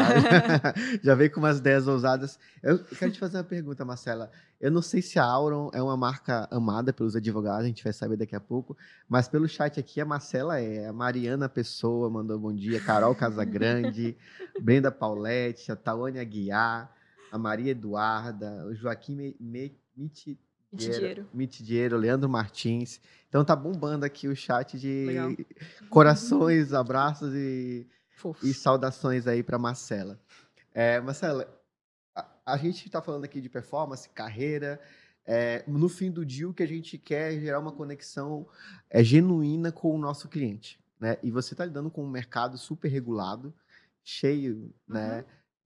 já 1.04 1.16
veio 1.16 1.30
com 1.32 1.42
umas 1.42 1.58
ideias 1.58 1.86
ousadas. 1.86 2.40
Eu 2.64 2.80
quero 2.80 3.12
te 3.12 3.20
fazer 3.20 3.38
uma 3.38 3.44
pergunta, 3.44 3.84
Marcela. 3.84 4.32
Eu 4.60 4.72
não 4.72 4.82
sei 4.82 5.02
se 5.02 5.20
a 5.20 5.24
Auron 5.24 5.70
é 5.74 5.82
uma 5.82 5.98
marca 5.98 6.48
amada 6.50 6.94
pelos 6.94 7.14
advogados, 7.14 7.66
a 7.66 7.68
gente 7.68 7.84
vai 7.84 7.92
saber 7.92 8.16
daqui 8.16 8.38
a 8.38 8.40
pouco. 8.40 8.78
Mas 9.10 9.28
pelo 9.28 9.50
chat 9.50 9.78
aqui, 9.78 10.00
a 10.00 10.06
Marcela 10.06 10.62
é. 10.62 10.88
A 10.88 10.94
Mariana 10.94 11.50
Pessoa 11.50 12.10
mandou 12.10 12.40
bom 12.40 12.54
dia, 12.54 12.80
Carol 12.80 13.14
Casagrande, 13.14 14.16
Brenda 14.62 14.92
Paulette, 14.94 15.74
a 15.74 15.76
Tawane 15.76 16.20
Aguiar, 16.20 16.90
a 17.30 17.38
Maria 17.38 17.72
Eduarda, 17.72 18.66
o 18.66 18.74
Joaquim 18.74 19.16
Me, 19.16 19.36
Me 19.42 19.85
Mitidiero, 19.96 21.28
Mitidiero, 21.34 21.98
Leandro 21.98 22.30
Martins. 22.30 23.00
Então 23.30 23.44
tá 23.46 23.56
bombando 23.56 24.06
aqui 24.06 24.28
o 24.28 24.36
chat 24.36 24.78
de 24.78 25.06
Legal. 25.06 25.32
corações, 25.90 26.74
abraços 26.74 27.34
e, 27.34 27.88
e 28.44 28.54
saudações 28.54 29.28
aí 29.28 29.42
para 29.42 29.58
Marcela. 29.58 30.20
É, 30.74 31.00
Marcela, 31.00 31.48
a, 32.14 32.28
a 32.46 32.58
gente 32.58 32.86
está 32.86 33.02
falando 33.02 33.24
aqui 33.24 33.40
de 33.40 33.50
performance, 33.50 34.10
carreira. 34.10 34.80
É, 35.26 35.64
no 35.66 35.90
fim 35.90 36.12
do 36.12 36.26
dia, 36.26 36.48
o 36.48 36.54
que 36.54 36.62
a 36.62 36.68
gente 36.68 36.98
quer 36.98 37.34
é 37.34 37.40
gerar 37.40 37.60
uma 37.60 37.72
conexão 37.72 38.48
é, 38.90 39.04
genuína 39.04 39.72
com 39.72 39.96
o 39.96 39.98
nosso 39.98 40.28
cliente. 40.28 40.80
Né? 41.00 41.18
E 41.24 41.32
você 41.32 41.54
está 41.54 41.66
lidando 41.66 41.90
com 41.90 42.04
um 42.04 42.10
mercado 42.10 42.58
super 42.58 42.90
regulado, 42.90 43.54
cheio, 44.04 44.74
né? 44.88 45.02
uhum. 45.02 45.16
né? 45.18 45.26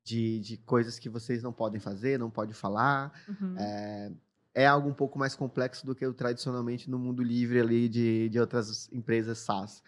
De, 0.10 0.39
de 0.39 0.57
coisas 0.57 0.97
que 0.97 1.07
vocês 1.07 1.43
não 1.43 1.53
podem 1.53 1.80
fazer, 1.80 2.18
não 2.18 2.32
podem 2.32 2.53
falar. 2.53 3.14
Uhum. 3.28 3.55
É, 3.57 4.12
é, 4.55 4.66
algo 4.66 4.89
um 4.89 4.93
pouco 4.93 5.20
mais 5.20 5.36
complexo 5.36 5.86
do 5.86 5.93
que 5.93 6.05
o 6.05 6.14
tradicionalmente 6.14 6.89
no 6.89 6.97
mundo 6.97 7.22
livre 7.22 7.60
ali 7.60 7.88
de, 7.88 8.28
de 8.30 8.39
outras 8.39 8.91
empresas 8.91 9.38
SaaS. 9.38 9.84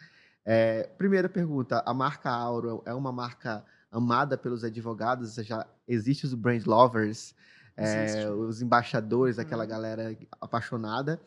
É, 0.45 0.83
primeira 0.97 1.27
pergunta, 1.27 1.83
a 1.85 1.93
marca 1.93 2.29
Auro 2.29 2.83
é 2.85 2.93
uma 2.93 3.11
marca 3.11 3.65
amada 3.91 4.37
pelos 4.37 4.63
advogados? 4.63 5.33
Já 5.35 5.65
existe 5.87 6.25
os 6.25 6.35
brand 6.35 6.65
lovers, 6.67 7.33
é, 7.75 8.29
os 8.29 8.61
embaixadores, 8.61 9.39
aquela 9.39 9.63
uhum. 9.63 9.69
galera 9.69 10.17
apaixonada. 10.39 11.19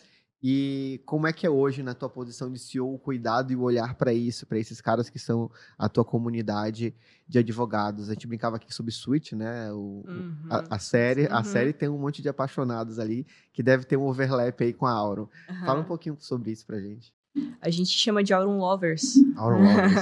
E 0.47 1.01
como 1.07 1.27
é 1.27 1.33
que 1.33 1.47
é 1.47 1.49
hoje, 1.49 1.83
na 1.83 1.95
tua 1.95 2.11
posição 2.11 2.53
de 2.53 2.59
CEO, 2.59 2.93
o 2.93 2.99
cuidado 2.99 3.51
e 3.51 3.57
o 3.57 3.63
olhar 3.63 3.95
para 3.95 4.13
isso, 4.13 4.47
para 4.47 4.59
esses 4.59 4.79
caras 4.79 5.09
que 5.09 5.19
são 5.19 5.51
a 5.79 5.89
tua 5.89 6.05
comunidade 6.05 6.95
de 7.27 7.39
advogados? 7.39 8.11
A 8.11 8.13
gente 8.13 8.27
brincava 8.27 8.57
aqui 8.57 8.73
sobre 8.75 8.93
Switch, 8.93 9.33
né? 9.33 9.73
O, 9.73 10.05
uhum. 10.07 10.37
a, 10.51 10.75
a, 10.75 10.79
série, 10.79 11.23
uhum. 11.23 11.35
a 11.35 11.43
série 11.45 11.73
tem 11.73 11.89
um 11.89 11.97
monte 11.97 12.21
de 12.21 12.29
apaixonados 12.29 12.99
ali 12.99 13.27
que 13.55 13.63
deve 13.63 13.87
ter 13.87 13.97
um 13.97 14.07
overlap 14.07 14.63
aí 14.63 14.75
com 14.75 14.85
a 14.85 14.93
Auron. 14.93 15.31
Uhum. 15.49 15.65
Fala 15.65 15.81
um 15.81 15.85
pouquinho 15.85 16.15
sobre 16.21 16.51
isso 16.51 16.67
pra 16.67 16.79
gente. 16.79 17.11
A 17.59 17.71
gente 17.71 17.97
chama 17.97 18.23
de 18.23 18.35
Auron 18.35 18.59
Lovers. 18.59 19.15
Auron 19.37 19.63
Lovers. 19.63 19.95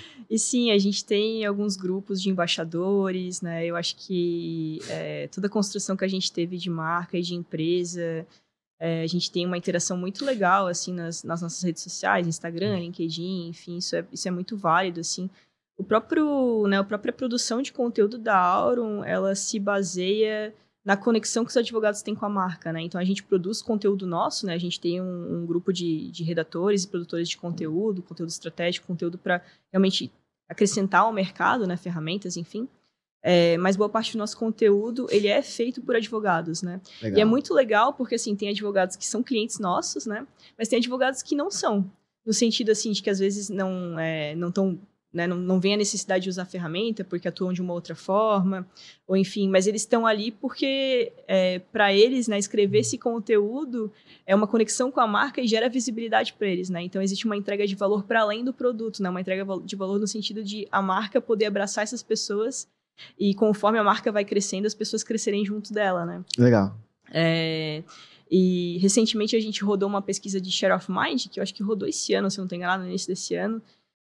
E 0.30 0.38
sim, 0.38 0.70
a 0.70 0.78
gente 0.78 1.04
tem 1.04 1.44
alguns 1.44 1.76
grupos 1.76 2.22
de 2.22 2.30
embaixadores, 2.30 3.42
né? 3.42 3.66
Eu 3.66 3.74
acho 3.74 3.96
que 3.96 4.78
é, 4.88 5.26
toda 5.26 5.48
a 5.48 5.50
construção 5.50 5.96
que 5.96 6.04
a 6.04 6.08
gente 6.08 6.32
teve 6.32 6.56
de 6.56 6.70
marca 6.70 7.18
e 7.18 7.20
de 7.20 7.34
empresa 7.34 8.24
é, 8.80 9.02
a 9.02 9.06
gente 9.06 9.30
tem 9.30 9.44
uma 9.44 9.58
interação 9.58 9.94
muito 9.94 10.24
legal, 10.24 10.66
assim, 10.66 10.94
nas, 10.94 11.22
nas, 11.22 11.42
nossas 11.42 11.62
redes 11.62 11.82
sociais, 11.82 12.26
Instagram. 12.26 12.78
LinkedIn, 12.78 13.48
enfim, 13.48 13.76
isso 13.76 13.94
é, 13.94 14.06
isso 14.10 14.26
é 14.26 14.30
muito 14.30 14.56
válido, 14.56 15.00
assim. 15.00 15.28
O 15.76 15.84
próprio, 15.84 16.66
né, 16.66 16.78
a 16.78 16.84
própria 16.84 17.12
produção 17.12 17.60
de 17.60 17.72
conteúdo 17.72 18.16
da 18.16 18.36
Aurum, 18.36 19.04
ela 19.04 19.34
se 19.34 19.58
baseia 19.58 20.54
na 20.82 20.96
conexão 20.96 21.44
que 21.44 21.50
os 21.50 21.56
advogados 21.58 22.00
têm 22.00 22.14
com 22.14 22.24
a 22.24 22.28
marca, 22.28 22.72
né? 22.72 22.80
Então, 22.80 22.98
a 22.98 23.04
gente 23.04 23.22
produz 23.22 23.60
conteúdo 23.60 24.06
nosso, 24.06 24.46
né? 24.46 24.54
A 24.54 24.58
gente 24.58 24.80
tem 24.80 24.98
um, 25.00 25.42
um 25.42 25.46
grupo 25.46 25.74
de, 25.74 26.10
de 26.10 26.24
redatores 26.24 26.84
e 26.84 26.88
produtores 26.88 27.28
de 27.28 27.36
conteúdo, 27.36 28.02
conteúdo 28.02 28.30
estratégico, 28.30 28.86
conteúdo 28.86 29.18
para 29.18 29.42
realmente 29.70 30.10
acrescentar 30.48 31.02
ao 31.02 31.12
mercado, 31.12 31.66
né? 31.66 31.76
Ferramentas, 31.76 32.38
enfim. 32.38 32.66
É, 33.22 33.58
mas 33.58 33.76
boa 33.76 33.88
parte 33.88 34.12
do 34.12 34.18
nosso 34.18 34.36
conteúdo, 34.36 35.06
ele 35.10 35.28
é 35.28 35.42
feito 35.42 35.82
por 35.82 35.94
advogados, 35.94 36.62
né? 36.62 36.80
Legal. 37.02 37.18
E 37.18 37.22
é 37.22 37.24
muito 37.24 37.52
legal 37.52 37.92
porque, 37.92 38.14
assim, 38.14 38.34
tem 38.34 38.48
advogados 38.48 38.96
que 38.96 39.06
são 39.06 39.22
clientes 39.22 39.58
nossos, 39.58 40.06
né? 40.06 40.26
Mas 40.56 40.68
tem 40.68 40.78
advogados 40.78 41.22
que 41.22 41.34
não 41.34 41.50
são. 41.50 41.90
No 42.24 42.32
sentido, 42.32 42.70
assim, 42.70 42.92
de 42.92 43.02
que 43.02 43.10
às 43.10 43.18
vezes 43.18 43.48
não 43.50 43.98
é, 43.98 44.34
não 44.34 44.48
estão 44.48 44.78
né, 45.12 45.26
não, 45.26 45.36
não 45.36 45.60
vem 45.60 45.74
a 45.74 45.76
necessidade 45.76 46.24
de 46.24 46.30
usar 46.30 46.42
a 46.42 46.46
ferramenta 46.46 47.02
porque 47.02 47.26
atuam 47.26 47.52
de 47.52 47.60
uma 47.60 47.72
outra 47.72 47.94
forma, 47.94 48.66
ou 49.06 49.16
enfim, 49.16 49.48
mas 49.48 49.66
eles 49.66 49.82
estão 49.82 50.06
ali 50.06 50.30
porque, 50.30 51.12
é, 51.26 51.58
para 51.58 51.92
eles, 51.92 52.28
né, 52.28 52.38
escrever 52.38 52.78
esse 52.78 52.96
conteúdo 52.96 53.92
é 54.24 54.34
uma 54.34 54.46
conexão 54.46 54.90
com 54.90 55.00
a 55.00 55.06
marca 55.06 55.40
e 55.40 55.48
gera 55.48 55.68
visibilidade 55.68 56.32
para 56.34 56.46
eles, 56.46 56.70
né? 56.70 56.82
Então 56.82 57.02
existe 57.02 57.26
uma 57.26 57.36
entrega 57.36 57.66
de 57.66 57.74
valor 57.74 58.04
para 58.04 58.20
além 58.20 58.44
do 58.44 58.52
produto, 58.52 59.02
né? 59.02 59.10
Uma 59.10 59.20
entrega 59.20 59.44
de 59.64 59.74
valor 59.74 59.98
no 59.98 60.06
sentido 60.06 60.44
de 60.44 60.68
a 60.70 60.80
marca 60.80 61.20
poder 61.20 61.46
abraçar 61.46 61.82
essas 61.82 62.02
pessoas 62.02 62.68
e 63.18 63.34
conforme 63.34 63.78
a 63.78 63.84
marca 63.84 64.10
vai 64.10 64.24
crescendo, 64.24 64.66
as 64.66 64.74
pessoas 64.74 65.02
crescerem 65.02 65.44
junto 65.44 65.72
dela, 65.72 66.04
né? 66.04 66.24
Legal. 66.38 66.76
É, 67.12 67.82
e 68.30 68.78
recentemente 68.80 69.34
a 69.34 69.40
gente 69.40 69.64
rodou 69.64 69.88
uma 69.88 70.00
pesquisa 70.00 70.40
de 70.40 70.50
share 70.50 70.72
of 70.72 70.90
mind, 70.90 71.26
que 71.28 71.40
eu 71.40 71.42
acho 71.42 71.52
que 71.52 71.62
rodou 71.62 71.88
esse 71.88 72.14
ano, 72.14 72.30
se 72.30 72.38
eu 72.38 72.42
não 72.42 72.46
estou 72.46 72.56
enganado, 72.56 72.82
no 72.84 72.88
início 72.88 73.08
desse 73.08 73.34
ano, 73.34 73.60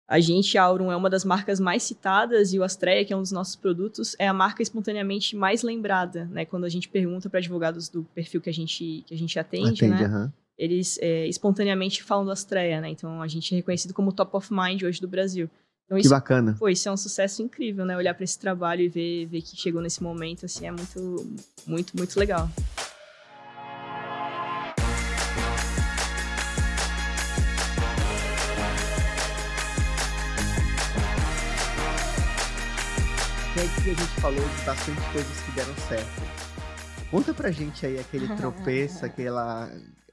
a 0.07 0.21
gente, 0.21 0.59
a 0.59 0.65
Aurum, 0.65 0.93
é 0.93 0.97
uma 0.97 1.09
das 1.09 1.25
marcas 1.25 1.59
mais 1.59 1.83
citadas 1.83 2.53
e 2.53 2.59
o 2.59 2.63
Astrea, 2.63 3.05
que 3.05 3.13
é 3.13 3.17
um 3.17 3.23
dos 3.23 3.33
nossos 3.33 3.57
produtos, 3.57 4.15
é 4.19 4.29
a 4.29 4.33
marca 4.33 4.63
espontaneamente 4.63 5.35
mais 5.35 5.63
lembrada, 5.63 6.27
né? 6.27 6.45
Quando 6.45 6.65
a 6.65 6.69
gente 6.69 6.89
pergunta 6.89 7.31
para 7.31 7.39
advogados 7.39 7.89
do 7.89 8.05
perfil 8.15 8.41
que 8.41 8.51
a 8.51 8.53
gente, 8.53 9.03
que 9.07 9.15
a 9.15 9.17
gente 9.17 9.39
atende, 9.39 9.87
Atende, 9.87 9.89
né? 9.89 10.05
aham. 10.05 10.33
Eles 10.59 10.99
é, 11.01 11.27
espontaneamente 11.27 12.03
falam 12.03 12.27
do 12.27 12.31
Astrea, 12.31 12.81
né? 12.81 12.91
Então 12.91 13.23
a 13.23 13.27
gente 13.27 13.55
é 13.55 13.57
reconhecido 13.57 13.95
como 13.95 14.13
top 14.13 14.37
of 14.37 14.53
mind 14.53 14.83
hoje 14.83 15.01
do 15.01 15.09
Brasil. 15.09 15.49
Então 15.93 15.99
Que 15.99 16.07
isso, 16.07 16.15
bacana. 16.15 16.57
pô, 16.59 16.71
isso 16.71 16.89
é 16.89 16.93
um 16.93 16.97
sucesso 16.97 17.43
incrível, 17.43 17.85
né? 17.85 17.95
Olhar 17.95 18.15
para 18.15 18.25
esse 18.25 18.39
trabalho 18.39 18.81
e 18.81 18.89
ver, 18.89 19.27
ver 19.27 19.43
que 19.43 19.55
chegou 19.55 19.83
nesse 19.83 20.03
momento, 20.03 20.47
assim, 20.47 20.67
é 20.67 20.71
muito, 20.71 21.37
muito, 21.67 21.95
muito 21.95 22.19
legal. 22.19 22.49
Até 33.51 33.65
aqui 33.65 33.91
a 33.91 33.95
gente 33.95 34.21
falou 34.23 34.41
de 34.41 34.65
bastante 34.65 35.13
coisas 35.13 35.41
que 35.41 35.53
deram 35.53 35.75
certo. 35.89 36.23
Conta 37.11 37.35
pra 37.35 37.51
gente 37.51 37.85
aí 37.85 37.99
aquele 37.99 38.29
tropeço, 38.35 39.05
aquela, 39.05 39.71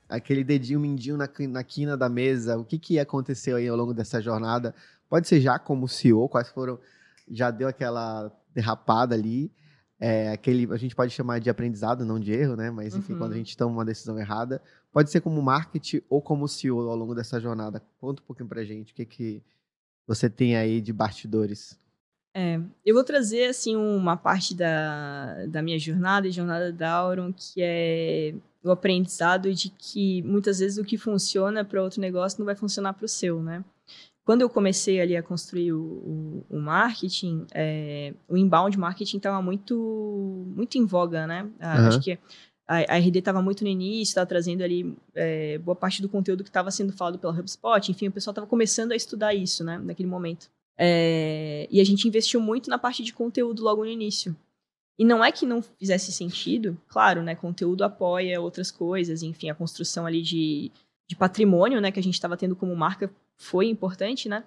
aquele 0.10 0.44
dedinho 0.44 0.82
mindinho 0.82 1.16
na, 1.16 1.30
na 1.48 1.64
quina 1.64 1.96
da 1.96 2.10
mesa. 2.10 2.58
O 2.58 2.66
que, 2.66 2.78
que 2.78 3.00
aconteceu 3.00 3.56
aí 3.56 3.70
ao 3.70 3.78
longo 3.78 3.94
dessa 3.94 4.22
jornada? 4.22 4.76
Pode 5.10 5.28
ser 5.28 5.42
já 5.42 5.58
como 5.58 5.88
CEO, 5.88 6.30
quais 6.30 6.50
foram. 6.50 6.80
Já 7.30 7.52
deu 7.52 7.68
aquela 7.68 8.32
derrapada 8.54 9.16
ali. 9.16 9.52
É, 10.00 10.32
aquele, 10.32 10.72
a 10.72 10.78
gente 10.78 10.96
pode 10.96 11.12
chamar 11.12 11.40
de 11.40 11.50
aprendizado, 11.50 12.06
não 12.06 12.20
de 12.20 12.32
erro, 12.32 12.56
né? 12.56 12.72
Mas 12.72 12.96
enfim, 12.96 13.14
Uhum. 13.14 13.20
quando 13.20 13.34
a 13.34 13.36
gente 13.38 13.58
toma 13.58 13.74
uma 13.74 13.84
decisão 13.86 14.18
errada, 14.18 14.62
pode 14.94 15.10
ser 15.12 15.20
como 15.20 15.42
marketing 15.42 16.02
ou 16.10 16.22
como 16.22 16.48
CEO 16.48 16.90
ao 16.90 16.96
longo 16.96 17.14
dessa 17.14 17.40
jornada. 17.40 17.82
Conta 18.00 18.22
um 18.22 18.26
pouquinho 18.26 18.48
pra 18.48 18.64
gente 18.64 18.94
o 18.94 18.96
que, 18.96 19.06
que 19.06 19.44
você 20.08 20.30
tem 20.30 20.56
aí 20.56 20.80
de 20.80 20.94
bastidores. 20.94 21.78
É, 22.34 22.62
eu 22.86 22.94
vou 22.96 23.04
trazer 23.04 23.46
assim 23.48 23.76
uma 23.76 24.16
parte 24.16 24.56
da, 24.56 25.46
da 25.48 25.62
minha 25.62 25.78
jornada 25.80 26.28
e 26.28 26.32
jornada 26.32 26.72
da 26.72 26.92
Auron, 26.94 27.34
que 27.34 27.56
é 27.62 28.34
o 28.64 28.72
aprendizado 28.72 29.54
de 29.54 29.70
que 29.70 30.22
muitas 30.22 30.60
vezes 30.60 30.78
o 30.78 30.84
que 30.86 30.98
funciona 30.98 31.66
para 31.66 31.82
outro 31.84 32.00
negócio 32.00 32.40
não 32.40 32.46
vai 32.46 32.56
funcionar 32.56 32.94
para 32.94 33.06
o 33.06 33.10
seu, 33.10 33.42
né? 33.42 33.66
Quando 34.30 34.42
eu 34.42 34.50
comecei 34.52 35.02
ali 35.02 35.18
a 35.18 35.24
construir 35.24 35.74
o, 35.74 35.82
o, 35.82 36.46
o 36.52 36.60
marketing, 36.60 37.48
é, 37.52 38.14
o 38.28 38.38
inbound 38.38 38.78
marketing 38.78 39.18
estava 39.18 39.42
muito, 39.42 40.46
muito 40.56 40.78
em 40.78 40.86
voga, 40.86 41.26
né? 41.26 41.50
Ah, 41.60 41.74
Aham. 41.74 41.88
Acho 41.88 42.00
que 42.00 42.12
a, 42.68 42.94
a 42.94 42.98
RD 43.00 43.18
estava 43.18 43.42
muito 43.42 43.64
no 43.64 43.70
início, 43.72 44.12
estava 44.12 44.28
trazendo 44.28 44.64
ali 44.64 44.96
é, 45.16 45.58
boa 45.58 45.76
parte 45.76 46.00
do 46.00 46.08
conteúdo 46.08 46.44
que 46.44 46.50
estava 46.52 46.70
sendo 46.70 46.94
falado 46.94 47.18
pela 47.18 47.34
HubSpot, 47.34 47.90
enfim, 47.90 48.10
o 48.10 48.12
pessoal 48.12 48.34
estava 48.34 48.46
começando 48.46 48.92
a 48.92 48.96
estudar 48.96 49.34
isso, 49.34 49.64
né? 49.64 49.80
Naquele 49.80 50.08
momento. 50.08 50.48
É, 50.78 51.68
e 51.72 51.82
a 51.82 51.84
gente 51.84 52.08
investiu 52.08 52.40
muito 52.40 52.70
na 52.70 52.78
parte 52.78 53.04
de 53.04 53.12
conteúdo 53.12 53.64
logo 53.64 53.84
no 53.84 53.90
início. 53.90 54.36
E 55.00 55.04
não 55.04 55.26
é 55.26 55.32
que 55.32 55.44
não 55.44 55.64
fizesse 55.64 56.12
sentido, 56.12 56.80
claro, 56.88 57.24
né? 57.24 57.34
Conteúdo 57.34 57.84
apoia 57.84 58.40
outras 58.40 58.70
coisas, 58.70 59.24
enfim, 59.24 59.50
a 59.50 59.56
construção 59.56 60.06
ali 60.06 60.22
de, 60.22 60.72
de 61.08 61.16
patrimônio, 61.16 61.82
né? 61.82 61.92
Que 61.92 62.00
a 62.00 62.04
gente 62.04 62.14
estava 62.14 62.38
tendo 62.38 62.56
como 62.56 62.76
marca 62.76 63.12
foi 63.40 63.68
importante, 63.68 64.30
né? 64.30 64.44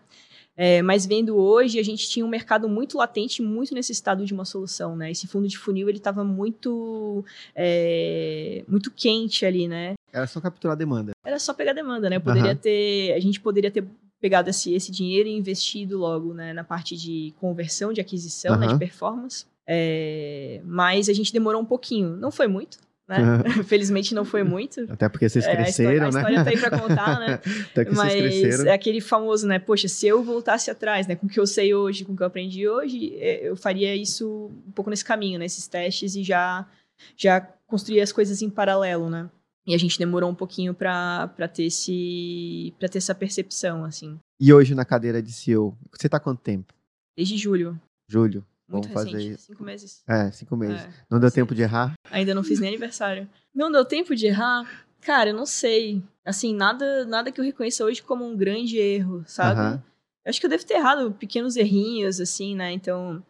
É, 0.54 0.82
mas 0.82 1.06
vendo 1.06 1.36
hoje, 1.36 1.78
a 1.78 1.82
gente 1.82 2.08
tinha 2.08 2.24
um 2.24 2.28
mercado 2.28 2.68
muito 2.68 2.98
latente, 2.98 3.40
muito 3.40 3.74
necessitado 3.74 4.24
de 4.26 4.34
uma 4.34 4.44
solução, 4.44 4.94
né? 4.94 5.10
Esse 5.10 5.26
fundo 5.26 5.48
de 5.48 5.56
funil, 5.56 5.88
ele 5.88 5.96
estava 5.98 6.22
muito, 6.22 7.24
é, 7.54 8.62
muito 8.68 8.90
quente 8.90 9.46
ali, 9.46 9.66
né? 9.66 9.94
Era 10.12 10.26
só 10.26 10.40
capturar 10.40 10.74
a 10.74 10.78
demanda. 10.78 11.12
era 11.24 11.38
só 11.38 11.54
pegar 11.54 11.72
demanda, 11.72 12.10
né? 12.10 12.18
Poderia 12.18 12.50
Aham. 12.50 12.60
ter, 12.60 13.14
a 13.14 13.20
gente 13.20 13.40
poderia 13.40 13.70
ter 13.70 13.86
pegado 14.20 14.50
esse, 14.50 14.74
esse 14.74 14.92
dinheiro 14.92 15.28
e 15.28 15.32
investido 15.32 15.98
logo, 15.98 16.32
né, 16.32 16.52
na 16.52 16.62
parte 16.62 16.96
de 16.96 17.34
conversão, 17.40 17.92
de 17.92 18.00
aquisição, 18.00 18.56
né, 18.56 18.66
Aham. 18.66 18.74
de 18.74 18.78
performance. 18.78 19.46
É, 19.66 20.60
mas 20.64 21.08
a 21.08 21.12
gente 21.12 21.32
demorou 21.32 21.60
um 21.60 21.64
pouquinho, 21.64 22.16
não 22.16 22.30
foi 22.30 22.46
muito, 22.46 22.78
né? 23.08 23.18
Felizmente 23.64 24.14
não 24.14 24.24
foi 24.24 24.42
muito. 24.42 24.80
Até 24.90 25.08
porque 25.08 25.28
vocês 25.28 25.44
É, 25.44 25.52
a 25.52 25.56
cresceram, 25.56 25.92
história, 25.92 26.00
né? 26.00 26.06
a 26.06 26.08
história 26.08 26.44
tá 26.44 26.50
aí 26.50 26.58
pra 26.70 26.80
contar, 26.80 27.20
né? 27.20 27.34
Até 27.72 27.84
que 27.84 27.94
Mas 27.94 28.12
vocês 28.12 28.40
cresceram. 28.40 28.70
é 28.70 28.74
aquele 28.74 29.00
famoso, 29.00 29.46
né? 29.46 29.58
Poxa, 29.58 29.88
se 29.88 30.06
eu 30.06 30.22
voltasse 30.22 30.70
atrás, 30.70 31.06
né, 31.06 31.16
com 31.16 31.26
o 31.26 31.28
que 31.28 31.38
eu 31.40 31.46
sei 31.46 31.74
hoje, 31.74 32.04
com 32.04 32.12
o 32.12 32.16
que 32.16 32.22
eu 32.22 32.26
aprendi 32.26 32.66
hoje, 32.68 33.14
é, 33.18 33.48
eu 33.48 33.56
faria 33.56 33.94
isso 33.94 34.50
um 34.66 34.72
pouco 34.72 34.90
nesse 34.90 35.04
caminho, 35.04 35.38
nesses 35.38 35.66
testes 35.66 36.14
e 36.16 36.22
já 36.22 36.66
já 37.16 37.40
construir 37.66 38.00
as 38.00 38.12
coisas 38.12 38.42
em 38.42 38.48
paralelo, 38.50 39.10
né? 39.10 39.28
E 39.66 39.74
a 39.74 39.78
gente 39.78 39.98
demorou 39.98 40.30
um 40.30 40.34
pouquinho 40.34 40.72
pra 40.74 41.28
pra 41.36 41.48
ter 41.48 41.64
esse 41.64 42.72
para 42.78 42.88
ter 42.88 42.98
essa 42.98 43.14
percepção, 43.14 43.84
assim. 43.84 44.18
E 44.40 44.52
hoje 44.52 44.74
na 44.74 44.84
cadeira 44.84 45.22
de 45.22 45.32
CEO, 45.32 45.76
você 45.92 46.08
tá 46.08 46.16
há 46.16 46.20
quanto 46.20 46.40
tempo? 46.40 46.72
Desde 47.16 47.36
julho, 47.36 47.80
Julho? 48.08 48.44
Muito 48.68 48.88
Vamos 48.88 48.92
fazer 48.92 49.16
recente, 49.16 49.34
isso. 49.34 49.46
cinco 49.46 49.64
meses. 49.64 50.02
É, 50.08 50.30
cinco 50.30 50.56
meses. 50.56 50.80
É, 50.82 50.90
Não 51.10 51.20
deu 51.20 51.30
tempo 51.30 51.54
de 51.54 51.62
errar? 51.62 51.92
Ainda 52.10 52.34
não 52.34 52.42
fiz 52.42 52.58
nem 52.60 52.68
aniversário. 52.68 53.28
Não 53.54 53.70
deu 53.70 53.84
tempo 53.84 54.14
de 54.14 54.26
errar? 54.26 54.86
Cara, 55.00 55.30
eu 55.30 55.34
não 55.36 55.46
sei. 55.46 56.02
Assim, 56.24 56.54
nada, 56.54 57.04
nada 57.04 57.32
que 57.32 57.40
eu 57.40 57.44
reconheça 57.44 57.84
hoje 57.84 58.02
como 58.02 58.24
um 58.24 58.36
grande 58.36 58.78
erro, 58.78 59.24
sabe? 59.26 59.82
Eu 60.24 60.30
acho 60.30 60.38
que 60.40 60.46
eu 60.46 60.50
devo 60.50 60.64
ter 60.64 60.74
errado 60.74 61.12
pequenos 61.12 61.56
errinhos, 61.56 62.20
assim, 62.20 62.54
né? 62.54 62.72
Então, 62.72 63.22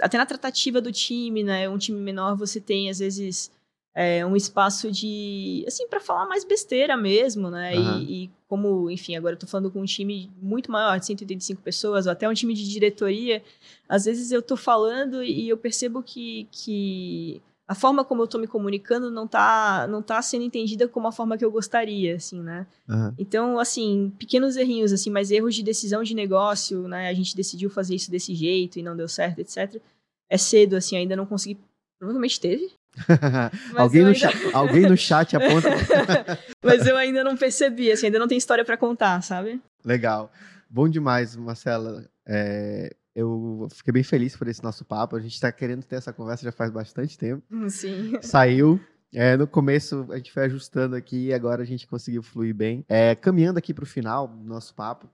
até 0.00 0.18
na 0.18 0.26
tratativa 0.26 0.80
do 0.80 0.92
time, 0.92 1.42
né? 1.42 1.68
Um 1.68 1.78
time 1.78 1.98
menor, 1.98 2.36
você 2.36 2.60
tem, 2.60 2.90
às 2.90 2.98
vezes, 2.98 3.50
é, 3.94 4.24
um 4.24 4.36
espaço 4.36 4.90
de, 4.92 5.64
assim, 5.66 5.88
para 5.88 6.00
falar 6.00 6.26
mais 6.26 6.44
besteira 6.44 6.96
mesmo, 6.96 7.50
né? 7.50 7.74
E- 7.74 7.78
Aham. 7.78 8.00
E, 8.08 8.30
como, 8.48 8.90
enfim, 8.90 9.16
agora 9.16 9.34
eu 9.34 9.38
tô 9.38 9.46
falando 9.46 9.70
com 9.70 9.80
um 9.80 9.84
time 9.84 10.30
muito 10.40 10.70
maior, 10.70 10.98
de 10.98 11.06
185 11.06 11.60
pessoas, 11.62 12.06
ou 12.06 12.12
até 12.12 12.28
um 12.28 12.32
time 12.34 12.54
de 12.54 12.68
diretoria, 12.68 13.42
às 13.88 14.04
vezes 14.04 14.30
eu 14.30 14.40
tô 14.40 14.56
falando 14.56 15.22
e 15.22 15.48
eu 15.48 15.56
percebo 15.56 16.02
que, 16.02 16.46
que 16.50 17.42
a 17.66 17.74
forma 17.74 18.04
como 18.04 18.22
eu 18.22 18.26
tô 18.26 18.38
me 18.38 18.46
comunicando 18.46 19.10
não 19.10 19.26
tá, 19.26 19.86
não 19.90 20.00
tá 20.00 20.22
sendo 20.22 20.44
entendida 20.44 20.88
como 20.88 21.06
a 21.08 21.12
forma 21.12 21.36
que 21.36 21.44
eu 21.44 21.50
gostaria, 21.50 22.14
assim, 22.16 22.40
né? 22.40 22.66
aham. 22.88 23.14
Então, 23.18 23.58
assim, 23.58 24.10
pequenos 24.18 24.56
errinhos, 24.56 24.92
assim, 24.92 25.10
mas 25.10 25.30
erros 25.30 25.54
de 25.54 25.62
decisão 25.62 26.02
de 26.04 26.14
negócio, 26.14 26.86
né? 26.88 27.08
A 27.08 27.14
gente 27.14 27.34
decidiu 27.36 27.68
fazer 27.68 27.96
isso 27.96 28.10
desse 28.10 28.34
jeito 28.34 28.78
e 28.78 28.82
não 28.82 28.96
deu 28.96 29.08
certo, 29.08 29.40
etc. 29.40 29.82
É 30.30 30.38
cedo, 30.38 30.76
assim, 30.76 30.96
ainda 30.96 31.16
não 31.16 31.26
consegui. 31.26 31.58
Provavelmente 31.98 32.40
teve. 32.40 32.70
Alguém, 33.76 34.02
no 34.02 34.08
ainda- 34.08 34.18
chat, 34.18 34.54
alguém 34.54 34.82
no 34.82 34.96
chat 34.96 35.36
aponta. 35.36 35.68
Mas 36.62 36.86
eu 36.86 36.96
ainda 36.96 37.22
não 37.24 37.36
percebi, 37.36 37.90
assim, 37.90 38.06
ainda 38.06 38.18
não 38.18 38.28
tem 38.28 38.38
história 38.38 38.64
pra 38.64 38.76
contar, 38.76 39.22
sabe? 39.22 39.60
Legal. 39.84 40.32
Bom 40.68 40.88
demais, 40.88 41.34
Marcela. 41.36 42.04
É, 42.26 42.94
eu 43.14 43.66
fiquei 43.72 43.92
bem 43.92 44.02
feliz 44.02 44.36
por 44.36 44.48
esse 44.48 44.62
nosso 44.62 44.84
papo. 44.84 45.16
A 45.16 45.20
gente 45.20 45.34
está 45.34 45.50
querendo 45.50 45.82
ter 45.84 45.96
essa 45.96 46.12
conversa 46.12 46.44
já 46.44 46.52
faz 46.52 46.70
bastante 46.70 47.16
tempo. 47.16 47.42
Hum, 47.50 47.68
Sim. 47.68 48.18
Saiu. 48.20 48.80
É, 49.14 49.36
no 49.38 49.46
começo 49.46 50.06
a 50.10 50.16
gente 50.18 50.30
foi 50.30 50.44
ajustando 50.44 50.94
aqui 50.94 51.28
e 51.28 51.32
agora 51.34 51.62
a 51.62 51.66
gente 51.66 51.86
conseguiu 51.86 52.22
fluir 52.22 52.54
bem. 52.54 52.84
É, 52.88 53.14
caminhando 53.14 53.58
aqui 53.58 53.72
para 53.72 53.84
o 53.84 53.86
final 53.86 54.28
do 54.28 54.44
nosso 54.44 54.74
papo, 54.74 55.08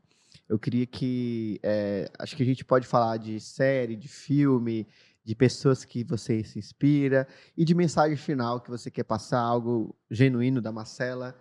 eu 0.49 0.59
queria 0.59 0.85
que. 0.85 1.61
é, 1.63 2.11
acho 2.19 2.35
que 2.37 2.43
a 2.43 2.47
gente 2.47 2.65
pode 2.65 2.87
falar 2.89 3.17
de 3.19 3.39
série, 3.39 3.95
de 3.95 4.09
filme, 4.09 4.87
de 5.25 5.35
pessoas 5.35 5.85
que 5.85 6.05
você 6.05 6.45
se 6.45 6.59
inspira 6.59 7.27
e 7.57 7.65
de 7.65 7.75
mensagem 7.75 8.17
final 8.17 8.61
que 8.61 8.71
você 8.71 8.91
quer 8.91 9.05
passar, 9.05 9.41
algo 9.41 9.97
genuíno 10.11 10.61
da 10.61 10.71
Marcela, 10.71 11.35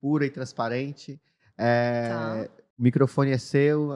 pura 0.00 0.24
e 0.24 0.30
transparente. 0.30 1.20
É, 1.58 2.08
Tá. 2.08 2.48
O 2.78 2.82
microfone 2.82 3.30
é 3.30 3.38
seu, 3.38 3.90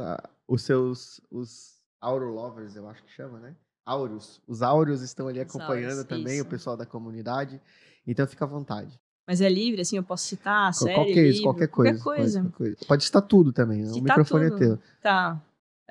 os 0.48 0.62
seus. 0.62 1.20
Os 1.30 1.80
Auro 2.00 2.32
Lovers, 2.32 2.76
eu 2.76 2.88
acho 2.88 3.04
que 3.04 3.12
chama, 3.12 3.38
né? 3.38 3.54
Áureos. 3.84 4.40
Os 4.46 4.62
Áureos 4.62 5.02
estão 5.02 5.28
ali 5.28 5.38
acompanhando 5.40 5.90
Áureos, 5.90 6.04
também, 6.04 6.34
isso. 6.36 6.44
o 6.44 6.48
pessoal 6.48 6.76
da 6.76 6.86
comunidade. 6.86 7.60
Então 8.06 8.26
fica 8.26 8.44
à 8.46 8.48
vontade. 8.48 8.98
Mas 9.26 9.40
é 9.42 9.48
livre, 9.48 9.82
assim, 9.82 9.96
eu 9.96 10.02
posso 10.02 10.24
citar 10.26 10.70
a 10.70 10.72
série, 10.72 10.94
qualquer, 10.94 11.24
isso, 11.26 11.38
livro, 11.38 11.42
qualquer 11.44 11.68
coisa. 11.68 11.92
qualquer 12.02 12.02
coisa. 12.22 12.40
Qualquer 12.40 12.56
coisa. 12.56 12.76
Pode 12.88 13.02
estar 13.04 13.20
tudo 13.20 13.52
também. 13.52 13.82
o 13.82 13.86
Citar 13.88 14.02
microfone 14.02 14.50
tudo. 14.50 14.56
é 14.56 14.66
teu. 14.66 14.78
Tá. 15.02 15.42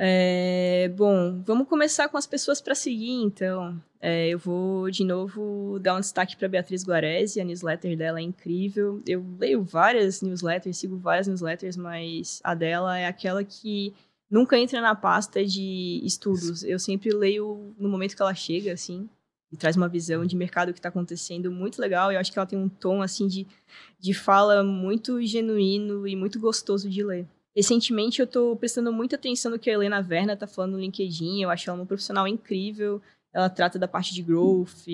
É, 0.01 0.87
bom, 0.95 1.41
vamos 1.45 1.67
começar 1.67 2.07
com 2.07 2.15
as 2.15 2.25
pessoas 2.25 2.61
para 2.61 2.73
seguir, 2.73 3.21
então. 3.21 3.77
É, 3.99 4.29
eu 4.29 4.39
vou 4.39 4.89
de 4.89 5.03
novo 5.03 5.77
dar 5.77 5.97
um 5.97 5.99
destaque 5.99 6.37
para 6.37 6.47
Beatriz 6.47 6.85
Guarese, 6.85 7.41
a 7.41 7.43
newsletter 7.43 7.97
dela 7.97 8.19
é 8.19 8.23
incrível. 8.23 9.01
Eu 9.05 9.25
leio 9.37 9.61
várias 9.61 10.21
newsletters, 10.21 10.77
sigo 10.77 10.95
várias 10.95 11.27
newsletters, 11.27 11.75
mas 11.75 12.39
a 12.45 12.55
dela 12.55 12.97
é 12.97 13.07
aquela 13.07 13.43
que 13.43 13.93
nunca 14.31 14.57
entra 14.57 14.79
na 14.79 14.95
pasta 14.95 15.45
de 15.45 15.99
estudos. 16.05 16.63
Eu 16.63 16.79
sempre 16.79 17.09
leio 17.09 17.75
no 17.77 17.89
momento 17.89 18.15
que 18.15 18.21
ela 18.21 18.33
chega, 18.33 18.71
assim, 18.71 19.09
e 19.51 19.57
traz 19.57 19.75
uma 19.75 19.89
visão 19.89 20.25
de 20.25 20.33
mercado 20.33 20.71
que 20.71 20.79
está 20.79 20.87
acontecendo 20.87 21.51
muito 21.51 21.81
legal. 21.81 22.09
Eu 22.09 22.21
acho 22.21 22.31
que 22.31 22.39
ela 22.39 22.47
tem 22.47 22.57
um 22.57 22.69
tom, 22.69 23.01
assim, 23.01 23.27
de, 23.27 23.45
de 23.99 24.13
fala 24.13 24.63
muito 24.63 25.21
genuíno 25.25 26.07
e 26.07 26.15
muito 26.15 26.39
gostoso 26.39 26.89
de 26.89 27.03
ler. 27.03 27.27
Recentemente 27.55 28.19
eu 28.19 28.25
estou 28.25 28.55
prestando 28.55 28.91
muita 28.91 29.15
atenção 29.15 29.51
no 29.51 29.59
que 29.59 29.69
a 29.69 29.73
Helena 29.73 30.01
Verna 30.01 30.33
está 30.33 30.47
falando 30.47 30.73
no 30.73 30.79
LinkedIn. 30.79 31.41
Eu 31.41 31.49
acho 31.49 31.69
ela 31.69 31.79
uma 31.79 31.85
profissional 31.85 32.27
incrível. 32.27 33.01
Ela 33.33 33.49
trata 33.49 33.77
da 33.77 33.87
parte 33.87 34.13
de 34.13 34.21
growth, 34.23 34.87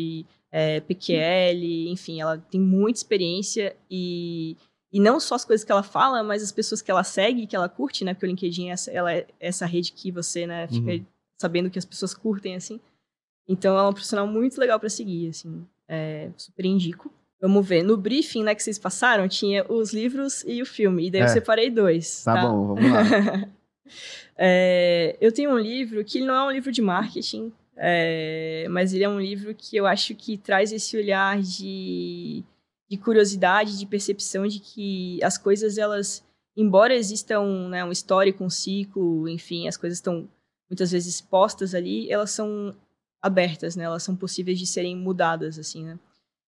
é, 0.52 0.80
PQL, 0.80 1.90
enfim, 1.90 2.22
ela 2.22 2.38
tem 2.38 2.62
muita 2.62 3.00
experiência 3.00 3.76
e, 3.90 4.56
e 4.92 5.00
não 5.00 5.20
só 5.20 5.36
as 5.36 5.44
coisas 5.44 5.66
que 5.66 5.72
ela 5.72 5.84
fala, 5.84 6.24
mas 6.24 6.42
as 6.42 6.52
pessoas 6.52 6.82
que 6.82 6.90
ela 6.90 7.04
segue, 7.04 7.48
que 7.48 7.56
ela 7.56 7.68
curte, 7.68 8.06
né? 8.06 8.14
Porque 8.14 8.26
o 8.26 8.30
LinkedIn 8.30 8.70
é 8.70 8.72
essa, 8.72 8.92
ela 8.92 9.14
é 9.14 9.28
essa 9.40 9.66
rede 9.66 9.92
que 9.92 10.12
você, 10.12 10.48
né, 10.48 10.68
fica 10.68 10.92
uhum. 10.92 11.06
sabendo 11.38 11.70
que 11.70 11.80
as 11.80 11.86
pessoas 11.86 12.14
curtem, 12.14 12.56
assim. 12.56 12.80
Então, 13.48 13.72
ela 13.74 13.82
é 13.82 13.86
uma 13.88 13.94
profissional 13.94 14.26
muito 14.28 14.58
legal 14.58 14.80
para 14.80 14.90
seguir, 14.90 15.30
assim. 15.30 15.66
É, 15.88 16.32
super 16.38 16.66
indico. 16.66 17.14
Vamos 17.42 17.68
ver. 17.68 17.84
No 17.84 17.98
briefing, 17.98 18.44
né, 18.44 18.56
que 18.56 18.64
vocês 18.64 18.80
passaram, 18.80 19.28
tinha 19.28 19.66
os 19.70 19.94
livros 19.94 20.44
e 20.48 20.62
o 20.62 20.66
filme. 20.66 21.08
E 21.08 21.12
daí 21.12 21.22
é. 21.22 21.24
eu 21.26 21.30
separei 21.30 21.70
dois. 21.70 22.24
Tá, 22.24 22.34
tá? 22.34 22.42
bom, 22.42 22.76
vamos 22.76 22.92
lá. 22.92 23.50
é, 24.38 25.18
eu 25.20 25.32
tenho 25.32 25.52
um 25.52 25.60
livro 25.60 26.04
que 26.04 26.22
não 26.22 26.34
é 26.34 26.44
um 26.48 26.52
livro 26.52 26.72
de 26.72 26.82
marketing, 26.82 27.52
é, 27.78 28.66
mas 28.70 28.94
ele 28.94 29.04
é 29.04 29.10
um 29.10 29.20
livro 29.20 29.54
que 29.54 29.76
eu 29.76 29.86
acho 29.86 30.16
que 30.16 30.38
traz 30.38 30.72
esse 30.72 30.98
olhar 30.98 31.42
de, 31.42 32.44
de 32.90 32.98
curiosidade, 32.98 33.78
de 33.78 33.86
percepção 33.86 34.48
de 34.48 34.60
que 34.60 35.22
as 35.24 35.38
coisas, 35.38 35.78
elas, 35.78 36.24
embora 36.56 36.96
existam 36.96 37.68
né, 37.70 37.84
um 37.84 37.92
histórico, 37.92 38.44
um 38.44 38.50
ciclo, 38.50 39.28
enfim, 39.28 39.68
as 39.68 39.76
coisas 39.76 39.98
estão 39.98 40.28
muitas 40.70 40.92
vezes 40.92 41.20
postas 41.22 41.76
ali, 41.76 42.10
elas 42.12 42.32
são 42.32 42.74
abertas, 43.22 43.76
né? 43.76 43.84
Elas 43.84 44.04
são 44.04 44.16
possíveis 44.16 44.60
de 44.60 44.66
serem 44.68 44.96
mudadas, 44.96 45.58
assim, 45.58 45.84
né? 45.84 46.00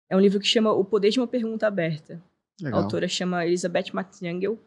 É 0.09 0.15
um 0.15 0.19
livro 0.19 0.39
que 0.39 0.47
chama 0.47 0.71
O 0.71 0.85
Poder 0.85 1.09
de 1.09 1.19
uma 1.19 1.27
Pergunta 1.27 1.67
Aberta. 1.67 2.21
Legal. 2.61 2.79
A 2.79 2.83
autora 2.83 3.07
chama 3.07 3.45
Elizabeth 3.45 3.91
McDaniel. 3.93 4.57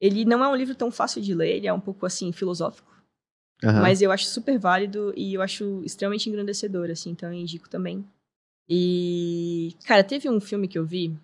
Ele 0.00 0.24
não 0.24 0.44
é 0.44 0.48
um 0.48 0.56
livro 0.56 0.74
tão 0.74 0.90
fácil 0.90 1.20
de 1.22 1.34
ler, 1.34 1.56
ele 1.56 1.66
é 1.66 1.72
um 1.72 1.80
pouco, 1.80 2.06
assim, 2.06 2.32
filosófico. 2.32 2.92
Uhum. 3.62 3.80
Mas 3.80 4.02
eu 4.02 4.10
acho 4.10 4.26
super 4.26 4.58
válido 4.58 5.12
e 5.16 5.34
eu 5.34 5.42
acho 5.42 5.82
extremamente 5.84 6.28
engrandecedor, 6.28 6.90
assim, 6.90 7.10
então 7.10 7.28
eu 7.28 7.34
indico 7.34 7.68
também. 7.68 8.04
E, 8.68 9.74
cara, 9.86 10.02
teve 10.02 10.28
um 10.28 10.40
filme 10.40 10.68
que 10.68 10.78
eu 10.78 10.84
vi 10.84 11.16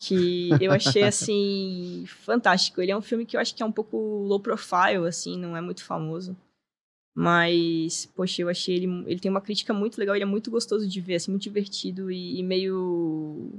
que 0.00 0.50
eu 0.60 0.72
achei, 0.72 1.02
assim, 1.04 2.04
fantástico. 2.06 2.80
Ele 2.80 2.92
é 2.92 2.96
um 2.96 3.02
filme 3.02 3.26
que 3.26 3.36
eu 3.36 3.40
acho 3.40 3.54
que 3.54 3.62
é 3.62 3.66
um 3.66 3.72
pouco 3.72 3.96
low 3.96 4.40
profile, 4.40 5.06
assim, 5.06 5.36
não 5.36 5.56
é 5.56 5.60
muito 5.60 5.84
famoso. 5.84 6.36
Mas, 7.20 8.06
poxa, 8.14 8.42
eu 8.42 8.48
achei 8.48 8.76
ele. 8.76 8.86
Ele 9.04 9.18
tem 9.18 9.28
uma 9.28 9.40
crítica 9.40 9.74
muito 9.74 9.98
legal, 9.98 10.14
ele 10.14 10.22
é 10.22 10.26
muito 10.26 10.52
gostoso 10.52 10.86
de 10.88 11.00
ver, 11.00 11.16
assim, 11.16 11.32
muito 11.32 11.42
divertido 11.42 12.12
e, 12.12 12.38
e 12.38 12.42
meio. 12.44 13.50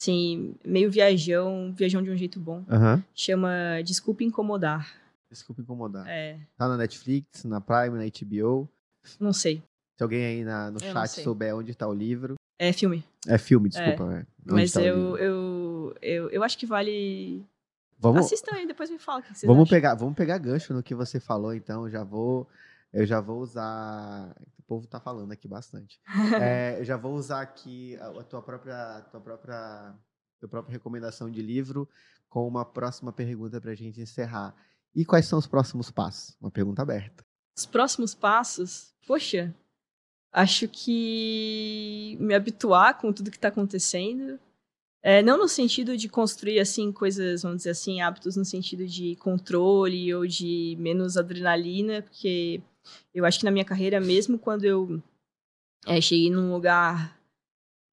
Assim, 0.00 0.54
meio 0.64 0.88
viajão, 0.88 1.74
viajão 1.76 2.00
de 2.00 2.12
um 2.12 2.16
jeito 2.16 2.38
bom. 2.38 2.58
Uhum. 2.58 3.02
Chama 3.12 3.50
Desculpe 3.84 4.24
Incomodar. 4.24 4.88
Desculpe 5.28 5.62
incomodar. 5.62 6.06
É. 6.08 6.38
Tá 6.56 6.68
na 6.68 6.76
Netflix, 6.76 7.42
na 7.42 7.60
Prime, 7.60 7.98
na 7.98 8.04
HBO. 8.04 8.68
Não 9.18 9.32
sei. 9.32 9.60
Se 9.98 10.04
alguém 10.04 10.24
aí 10.24 10.44
na, 10.44 10.70
no 10.70 10.78
eu 10.78 10.92
chat 10.92 11.08
souber 11.22 11.56
onde 11.56 11.74
tá 11.74 11.88
o 11.88 11.92
livro. 11.92 12.34
É 12.56 12.72
filme. 12.72 13.02
É 13.26 13.36
filme, 13.36 13.68
desculpa. 13.68 14.14
É. 14.14 14.20
É. 14.20 14.26
Mas 14.44 14.72
tá 14.72 14.80
eu, 14.80 15.18
eu, 15.18 15.96
eu, 16.00 16.30
eu 16.30 16.44
acho 16.44 16.56
que 16.56 16.66
vale. 16.66 17.44
Vamos, 18.00 18.24
Assistam 18.24 18.54
aí, 18.54 18.66
depois 18.66 18.88
me 18.88 18.98
fala 18.98 19.20
o 19.20 19.22
que 19.22 19.28
vocês 19.28 19.46
vamos 19.46 19.64
acham. 19.64 19.76
pegar 19.76 19.94
Vamos 19.94 20.14
pegar 20.14 20.38
gancho 20.38 20.72
no 20.72 20.82
que 20.82 20.94
você 20.94 21.20
falou, 21.20 21.52
então. 21.54 21.88
Já 21.90 22.02
vou. 22.02 22.48
Eu 22.92 23.04
já 23.04 23.20
vou 23.20 23.40
usar. 23.40 24.34
O 24.58 24.62
povo 24.62 24.86
tá 24.86 24.98
falando 24.98 25.30
aqui 25.32 25.46
bastante. 25.46 26.00
é, 26.40 26.80
eu 26.80 26.84
já 26.84 26.96
vou 26.96 27.14
usar 27.14 27.42
aqui 27.42 27.96
a, 27.96 28.24
tua 28.24 28.40
própria. 28.40 28.96
A 28.96 29.02
tua 29.02 29.20
própria. 29.20 29.94
Tua 30.40 30.48
própria 30.48 30.72
recomendação 30.72 31.30
de 31.30 31.42
livro 31.42 31.86
com 32.30 32.48
uma 32.48 32.64
próxima 32.64 33.12
pergunta 33.12 33.60
para 33.60 33.72
a 33.72 33.74
gente 33.74 34.00
encerrar. 34.00 34.54
E 34.94 35.04
quais 35.04 35.26
são 35.26 35.38
os 35.38 35.46
próximos 35.46 35.90
passos? 35.90 36.34
Uma 36.40 36.50
pergunta 36.50 36.80
aberta. 36.80 37.22
Os 37.54 37.66
próximos 37.66 38.14
passos? 38.14 38.94
Poxa, 39.06 39.54
acho 40.32 40.66
que 40.66 42.16
me 42.18 42.34
habituar 42.34 42.98
com 42.98 43.12
tudo 43.12 43.30
que 43.30 43.36
está 43.36 43.48
acontecendo. 43.48 44.40
É, 45.02 45.22
não 45.22 45.38
no 45.38 45.48
sentido 45.48 45.96
de 45.96 46.08
construir 46.08 46.60
assim 46.60 46.92
coisas, 46.92 47.42
vamos 47.42 47.58
dizer 47.58 47.70
assim, 47.70 48.00
hábitos 48.00 48.36
no 48.36 48.44
sentido 48.44 48.86
de 48.86 49.16
controle 49.16 50.14
ou 50.14 50.26
de 50.26 50.76
menos 50.78 51.16
adrenalina, 51.16 52.02
porque 52.02 52.60
eu 53.14 53.24
acho 53.24 53.38
que 53.38 53.44
na 53.44 53.50
minha 53.50 53.64
carreira, 53.64 54.00
mesmo 54.00 54.38
quando 54.38 54.64
eu 54.64 55.02
é, 55.86 56.00
cheguei 56.00 56.30
num 56.30 56.52
lugar 56.52 57.18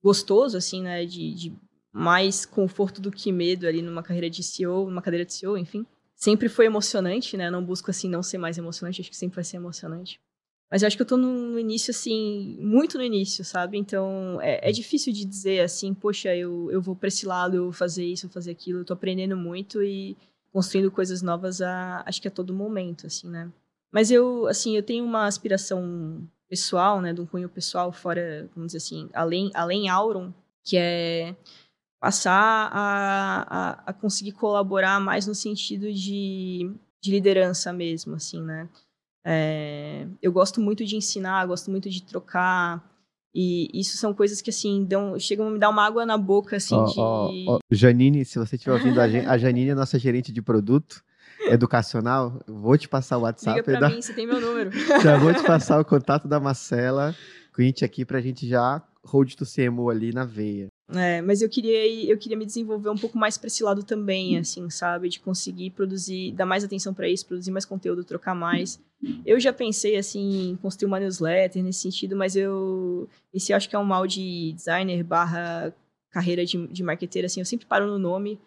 gostoso, 0.04 0.58
assim, 0.58 0.82
né, 0.82 1.06
de, 1.06 1.34
de 1.34 1.54
mais 1.94 2.46
conforto 2.46 3.02
do 3.02 3.12
que 3.12 3.32
medo 3.32 3.66
ali 3.66 3.82
numa 3.82 4.04
carreira 4.04 4.30
de 4.30 4.44
CEO, 4.44 4.90
numa 4.90 5.02
cadeira 5.02 5.26
de 5.26 5.34
CEO, 5.34 5.58
enfim 5.58 5.86
sempre 6.18 6.50
foi 6.50 6.66
emocionante, 6.66 7.38
né? 7.38 7.50
Não 7.50 7.64
busco, 7.64 7.92
assim, 7.92 8.10
não 8.10 8.24
ser 8.24 8.40
mais 8.40 8.58
emocionante, 8.58 9.00
acho 9.00 9.10
que 9.10 9.16
sempre 9.16 9.36
vai 9.36 9.44
ser 9.44 9.58
emocionante. 9.58 10.20
Mas 10.70 10.82
eu 10.82 10.88
acho 10.88 10.98
que 10.98 11.02
eu 11.02 11.08
tô 11.08 11.16
no 11.16 11.58
início, 11.58 11.92
assim, 11.92 12.58
muito 12.60 12.98
no 12.98 13.04
início, 13.04 13.44
sabe? 13.46 13.78
Então, 13.78 14.40
é, 14.42 14.70
é 14.70 14.72
difícil 14.72 15.14
de 15.14 15.24
dizer, 15.24 15.62
assim, 15.62 15.94
poxa, 15.94 16.36
eu, 16.36 16.70
eu 16.72 16.82
vou 16.82 16.96
pra 16.96 17.08
esse 17.08 17.26
lado, 17.26 17.56
eu 17.56 17.64
vou 17.66 17.74
fazer 17.74 18.06
isso, 18.06 18.26
eu 18.26 18.30
vou 18.30 18.34
fazer 18.34 18.52
aquilo. 18.52 18.80
Eu 18.80 18.86
tô 18.86 18.94
aprendendo 18.94 19.38
muito 19.38 19.82
e 19.82 20.18
construindo 20.52 20.92
coisas 20.92 21.22
novas, 21.22 21.62
a, 21.62 22.04
acho 22.06 22.22
que 22.22 22.28
a 22.28 22.32
todo 22.32 22.54
momento, 22.54 23.08
assim, 23.08 23.30
né? 23.30 23.50
Mas 23.92 24.12
eu, 24.12 24.48
assim, 24.48 24.76
eu 24.76 24.84
tenho 24.84 25.06
uma 25.06 25.26
aspiração 25.26 26.28
pessoal, 26.50 27.02
né? 27.02 27.14
De 27.14 27.22
um 27.22 27.26
cunho 27.26 27.48
pessoal 27.48 27.92
fora, 27.92 28.50
vamos 28.54 28.74
dizer 28.74 28.80
assim, 28.80 29.10
além, 29.14 29.50
além 29.54 29.88
Auron, 29.88 30.34
que 30.64 30.76
é 30.78 31.34
passar 32.00 32.70
a, 32.74 33.42
a, 33.50 33.72
a, 33.88 33.94
conseguir 33.94 34.34
colaborar 34.34 35.00
mais 35.00 35.26
no 35.26 35.34
sentido 35.34 35.92
de, 35.92 36.72
de 37.02 37.12
liderança 37.12 37.72
mesmo, 37.74 38.16
assim, 38.16 38.42
né? 38.42 38.70
É, 39.30 40.08
eu 40.22 40.32
gosto 40.32 40.62
muito 40.62 40.86
de 40.86 40.96
ensinar, 40.96 41.46
gosto 41.46 41.70
muito 41.70 41.90
de 41.90 42.02
trocar, 42.02 42.82
e 43.36 43.70
isso 43.74 43.98
são 43.98 44.14
coisas 44.14 44.42
que, 44.42 44.50
assim, 44.50 44.86
dão, 44.86 45.20
chegam 45.20 45.50
a 45.50 45.52
me 45.52 45.60
dar 45.60 45.70
uma 45.70 45.86
água 45.86 46.06
na 46.06 46.18
boca, 46.18 46.56
assim, 46.56 46.74
oh, 46.74 46.86
de... 46.86 47.46
Oh, 47.46 47.56
oh. 47.56 47.60
Janine, 47.70 48.24
se 48.24 48.40
você 48.40 48.56
estiver 48.56 48.74
ouvindo, 48.74 49.02
a, 49.02 49.04
a 49.04 49.38
Janine 49.38 49.72
é 49.72 49.76
nossa 49.76 50.00
gerente 50.00 50.32
de 50.32 50.42
produto 50.42 51.04
educacional, 51.52 52.42
vou 52.48 52.78
te 52.78 52.88
passar 52.88 53.18
o 53.18 53.24
WhatsApp. 53.24 53.60
Liga 53.60 53.80
pra 53.80 53.90
mim, 53.90 54.02
você 54.02 54.14
tem 54.14 54.26
meu 54.26 54.40
número. 54.40 54.72
Já 55.04 55.18
vou 55.18 55.34
te 55.34 55.44
passar 55.44 55.78
o 55.78 55.84
contato 55.84 56.26
da 56.26 56.40
Marcela, 56.40 57.14
Quint 57.54 57.84
aqui, 57.84 58.06
pra 58.06 58.22
gente 58.22 58.48
já 58.48 58.82
hold 59.04 59.34
to 59.34 59.44
CMO 59.46 59.90
ali 59.90 60.14
na 60.14 60.24
veia. 60.24 60.68
É, 60.90 61.22
mas 61.22 61.42
eu 61.42 61.50
queria 61.50 62.10
eu 62.10 62.18
queria 62.18 62.38
me 62.38 62.46
desenvolver 62.46 62.90
um 62.90 62.96
pouco 62.96 63.18
mais 63.18 63.38
para 63.38 63.48
esse 63.48 63.62
lado 63.62 63.84
também, 63.84 64.38
assim, 64.38 64.70
sabe, 64.70 65.10
de 65.10 65.20
conseguir 65.20 65.72
produzir, 65.72 66.32
dar 66.32 66.46
mais 66.46 66.64
atenção 66.64 66.94
para 66.94 67.10
isso, 67.10 67.26
produzir 67.26 67.52
mais 67.52 67.66
conteúdo, 67.66 68.06
trocar 68.06 68.34
mais. 68.34 68.80
Eu 69.26 69.38
já 69.40 69.52
pensei 69.52 69.98
assim 69.98 70.52
em 70.52 70.56
construir 70.56 70.88
uma 70.88 71.00
newsletter 71.00 71.62
nesse 71.62 71.82
sentido, 71.82 72.16
mas 72.16 72.36
eu 72.38 73.10
esse 73.34 73.52
eu 73.52 73.58
acho 73.58 73.70
que 73.70 73.76
é 73.76 73.80
um 73.80 73.84
mal 73.84 74.08
de 74.08 74.54
designer 74.54 75.04
barra 75.04 75.74
carreira 76.10 76.46
de, 76.46 76.68
de 76.68 76.84
marqueteira, 76.84 77.26
assim, 77.26 77.42
eu 77.42 77.46
sempre 77.46 77.68
paro 77.68 77.86
no 77.86 78.00
nome 78.00 78.40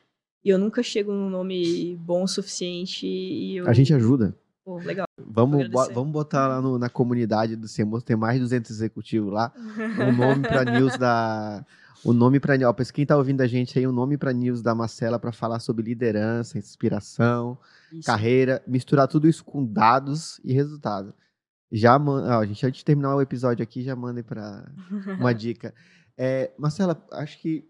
e 0.42 0.48
eu 0.48 0.58
nunca 0.58 0.82
chego 0.82 1.12
num 1.12 1.28
nome 1.28 1.96
bom 1.96 2.22
o 2.22 2.28
suficiente 2.28 3.06
e 3.06 3.58
eu... 3.58 3.68
A 3.68 3.72
gente 3.74 3.92
ajuda. 3.92 4.34
Pô, 4.64 4.78
legal. 4.78 5.06
Vamos, 5.18 5.68
bo 5.68 5.84
vamos 5.92 6.12
botar 6.12 6.48
lá 6.48 6.60
no, 6.60 6.78
na 6.78 6.88
comunidade 6.88 7.54
do 7.54 7.68
CEMOS, 7.68 8.02
tem 8.02 8.16
mais 8.16 8.34
de 8.36 8.40
200 8.40 8.70
executivos 8.70 9.32
lá, 9.32 9.52
um 10.08 10.16
nome 10.16 10.42
para 10.42 10.64
news 10.64 10.96
da 10.96 11.64
o 12.04 12.12
nome 12.12 12.40
para 12.40 12.56
quem 12.92 13.02
está 13.02 13.16
ouvindo 13.16 13.40
a 13.40 13.46
gente 13.46 13.78
aí, 13.78 13.86
o 13.86 13.92
nome 13.92 14.16
para 14.16 14.32
news 14.32 14.62
da 14.62 14.74
Marcela 14.74 15.18
para 15.18 15.32
falar 15.32 15.60
sobre 15.60 15.84
liderança, 15.84 16.58
inspiração, 16.58 17.58
isso. 17.92 18.06
carreira, 18.06 18.62
misturar 18.66 19.06
tudo 19.06 19.28
isso 19.28 19.44
com 19.44 19.64
dados 19.64 20.40
e 20.44 20.52
resultado. 20.52 21.14
Já 21.70 21.98
manda, 21.98 22.38
a 22.38 22.46
gente 22.46 22.66
antes 22.66 22.78
de 22.78 22.84
terminar 22.84 23.14
o 23.14 23.20
episódio 23.20 23.62
aqui 23.62 23.82
já 23.82 23.94
manda 23.94 24.22
para 24.24 24.70
uma 25.18 25.32
dica. 25.34 25.74
É, 26.16 26.50
Marcela, 26.58 27.00
acho 27.12 27.38
que 27.38 27.68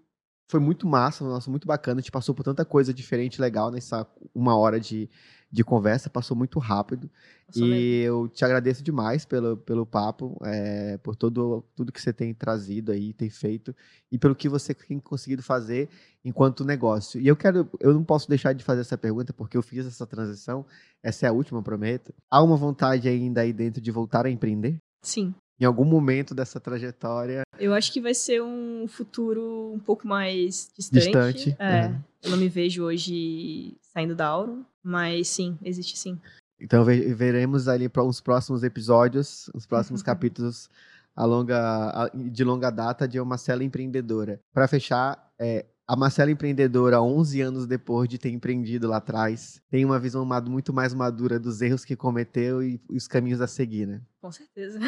foi 0.48 0.58
muito 0.58 0.86
massa, 0.86 1.24
nossa, 1.24 1.50
muito 1.50 1.66
bacana. 1.66 2.00
A 2.00 2.02
gente 2.02 2.10
passou 2.10 2.34
por 2.34 2.42
tanta 2.42 2.64
coisa 2.64 2.92
diferente, 2.92 3.40
legal 3.40 3.70
nessa 3.70 4.06
uma 4.34 4.56
hora 4.56 4.80
de, 4.80 5.08
de 5.52 5.64
conversa, 5.64 6.08
passou 6.08 6.36
muito 6.36 6.58
rápido. 6.58 7.10
Passou 7.46 7.66
e 7.66 7.70
mesmo. 7.70 8.04
eu 8.04 8.28
te 8.28 8.44
agradeço 8.44 8.84
demais 8.84 9.24
pelo, 9.24 9.56
pelo 9.56 9.84
papo, 9.84 10.38
é, 10.44 10.96
por 10.98 11.16
todo, 11.16 11.64
tudo 11.74 11.90
que 11.90 12.00
você 12.00 12.12
tem 12.12 12.32
trazido 12.32 12.92
aí, 12.92 13.12
tem 13.12 13.28
feito, 13.28 13.74
e 14.12 14.18
pelo 14.18 14.36
que 14.36 14.48
você 14.48 14.72
tem 14.72 15.00
conseguido 15.00 15.42
fazer 15.42 15.88
enquanto 16.24 16.64
negócio. 16.64 17.20
E 17.20 17.26
eu 17.26 17.36
quero, 17.36 17.68
eu 17.80 17.92
não 17.92 18.04
posso 18.04 18.28
deixar 18.28 18.52
de 18.52 18.62
fazer 18.62 18.82
essa 18.82 18.96
pergunta, 18.96 19.32
porque 19.32 19.56
eu 19.56 19.62
fiz 19.62 19.84
essa 19.84 20.06
transição, 20.06 20.64
essa 21.02 21.26
é 21.26 21.28
a 21.28 21.32
última, 21.32 21.62
prometo. 21.62 22.14
Há 22.30 22.42
uma 22.42 22.56
vontade 22.56 23.08
ainda 23.08 23.40
aí 23.40 23.52
dentro 23.52 23.80
de 23.80 23.90
voltar 23.90 24.26
a 24.26 24.30
empreender? 24.30 24.78
Sim. 25.02 25.34
Em 25.60 25.64
algum 25.66 25.84
momento 25.84 26.34
dessa 26.34 26.58
trajetória 26.58 27.42
Eu 27.58 27.74
acho 27.74 27.92
que 27.92 28.00
vai 28.00 28.14
ser 28.14 28.42
um 28.42 28.86
futuro 28.88 29.70
um 29.74 29.78
pouco 29.78 30.08
mais 30.08 30.70
distante. 30.76 31.02
distante? 31.04 31.56
É. 31.58 31.86
Uhum. 31.88 32.00
Eu 32.22 32.30
não 32.30 32.38
me 32.38 32.48
vejo 32.48 32.82
hoje 32.84 33.76
saindo 33.82 34.14
da 34.14 34.26
Auron, 34.26 34.62
mas 34.82 35.28
sim, 35.28 35.58
existe 35.62 35.98
sim. 35.98 36.18
Então 36.58 36.84
ve- 36.84 37.12
veremos 37.14 37.68
ali 37.68 37.88
para 37.88 38.02
uns 38.04 38.20
próximos 38.20 38.62
episódios, 38.62 39.50
os 39.54 39.66
próximos 39.66 40.02
capítulos 40.02 40.68
a 41.14 41.24
longa, 41.24 41.58
a- 42.04 42.10
de 42.14 42.44
longa 42.44 42.70
data 42.70 43.06
de 43.06 43.18
uma 43.18 43.26
Marcela 43.26 43.62
empreendedora. 43.64 44.40
Para 44.54 44.66
fechar, 44.68 45.30
é, 45.38 45.66
a 45.92 45.96
Marcela 45.96 46.30
empreendedora, 46.30 47.02
11 47.02 47.40
anos 47.40 47.66
depois 47.66 48.08
de 48.08 48.16
ter 48.16 48.30
empreendido 48.30 48.86
lá 48.86 48.98
atrás, 48.98 49.60
tem 49.68 49.84
uma 49.84 49.98
visão 49.98 50.24
muito 50.48 50.72
mais 50.72 50.94
madura 50.94 51.36
dos 51.36 51.60
erros 51.60 51.84
que 51.84 51.96
cometeu 51.96 52.62
e 52.62 52.80
os 52.88 53.08
caminhos 53.08 53.40
a 53.40 53.48
seguir, 53.48 53.86
né? 53.88 54.00
Com 54.20 54.30
certeza. 54.30 54.78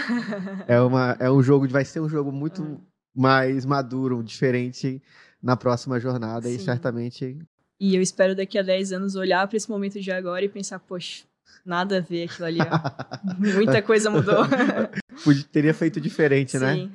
É, 0.68 0.80
uma, 0.80 1.16
é 1.18 1.28
um 1.28 1.42
jogo, 1.42 1.66
vai 1.66 1.84
ser 1.84 1.98
um 1.98 2.08
jogo 2.08 2.30
muito 2.30 2.62
Uhum. 2.62 2.80
mais 3.16 3.64
maduro, 3.64 4.22
diferente 4.22 5.02
na 5.42 5.56
próxima 5.56 5.98
jornada 5.98 6.48
e 6.48 6.56
Sim. 6.56 6.66
certamente 6.66 7.36
E 7.80 7.96
eu 7.96 8.00
espero 8.00 8.36
daqui 8.36 8.56
a 8.56 8.62
10 8.62 8.92
anos 8.92 9.16
olhar 9.16 9.44
para 9.48 9.56
esse 9.56 9.68
momento 9.68 10.00
de 10.00 10.12
agora 10.12 10.44
e 10.44 10.48
pensar, 10.48 10.78
poxa, 10.78 11.24
nada 11.66 11.98
a 11.98 12.00
ver 12.00 12.28
aquilo 12.30 12.46
ali. 12.46 12.60
Muita 13.38 13.82
coisa 13.82 14.08
mudou. 14.08 14.44
podia- 15.24 15.44
teria 15.50 15.74
feito 15.74 16.00
diferente, 16.00 16.56
né? 16.60 16.88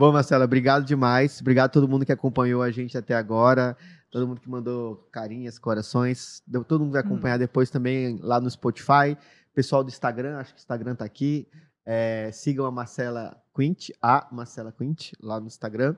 Bom, 0.00 0.12
Marcela, 0.12 0.46
obrigado 0.46 0.86
demais. 0.86 1.42
Obrigado 1.42 1.66
a 1.66 1.72
todo 1.72 1.86
mundo 1.86 2.06
que 2.06 2.12
acompanhou 2.12 2.62
a 2.62 2.70
gente 2.70 2.96
até 2.96 3.14
agora. 3.14 3.76
Todo 4.10 4.26
mundo 4.26 4.40
que 4.40 4.48
mandou 4.48 4.96
carinhas, 5.12 5.58
corações. 5.58 6.42
Todo 6.66 6.80
mundo 6.80 6.92
vai 6.92 7.02
acompanhar 7.02 7.36
depois 7.36 7.68
também 7.68 8.18
lá 8.22 8.40
no 8.40 8.50
Spotify. 8.50 9.14
Pessoal 9.52 9.84
do 9.84 9.90
Instagram, 9.90 10.38
acho 10.38 10.54
que 10.54 10.58
o 10.58 10.62
Instagram 10.62 10.94
tá 10.94 11.04
aqui. 11.04 11.46
É, 11.84 12.30
sigam 12.32 12.64
a 12.64 12.70
Marcela 12.70 13.36
Quint, 13.54 13.90
a 14.00 14.26
Marcela 14.32 14.72
Quint, 14.72 15.12
lá 15.20 15.38
no 15.38 15.48
Instagram. 15.48 15.94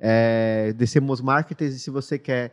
É, 0.00 0.72
Descemos 0.72 1.20
Marketers, 1.20 1.74
e 1.74 1.78
se 1.78 1.90
você 1.90 2.18
quer 2.18 2.50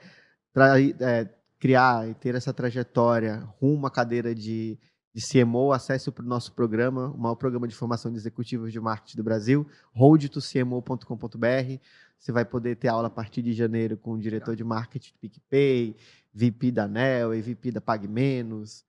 é, 0.99 1.29
criar 1.57 2.09
e 2.09 2.13
ter 2.15 2.35
essa 2.35 2.53
trajetória 2.53 3.47
rumo 3.61 3.87
à 3.87 3.89
cadeira 3.89 4.35
de, 4.35 4.77
de 5.13 5.21
CMO, 5.21 5.73
acesse 5.73 6.09
o 6.09 6.13
nosso 6.23 6.53
programa, 6.53 7.09
o 7.09 7.17
maior 7.17 7.35
programa 7.35 7.67
de 7.67 7.75
formação 7.75 8.11
de 8.11 8.17
executivos 8.17 8.71
de 8.71 8.79
marketing 8.79 9.17
do 9.17 9.23
Brasil, 9.23 9.67
roadtocmo.com.br. 9.93 11.79
Você 12.17 12.31
vai 12.31 12.45
poder 12.45 12.75
ter 12.77 12.87
aula 12.87 13.07
a 13.07 13.11
partir 13.11 13.41
de 13.41 13.51
janeiro 13.51 13.97
com 13.97 14.13
o 14.13 14.19
diretor 14.19 14.55
de 14.55 14.63
marketing 14.63 15.11
do 15.13 15.19
PicPay, 15.19 15.95
VP 16.33 16.71
da 16.71 16.87
Nel, 16.87 17.31
VP 17.31 17.71
da 17.71 17.81
Pag 17.81 18.07
Menos, 18.07 18.85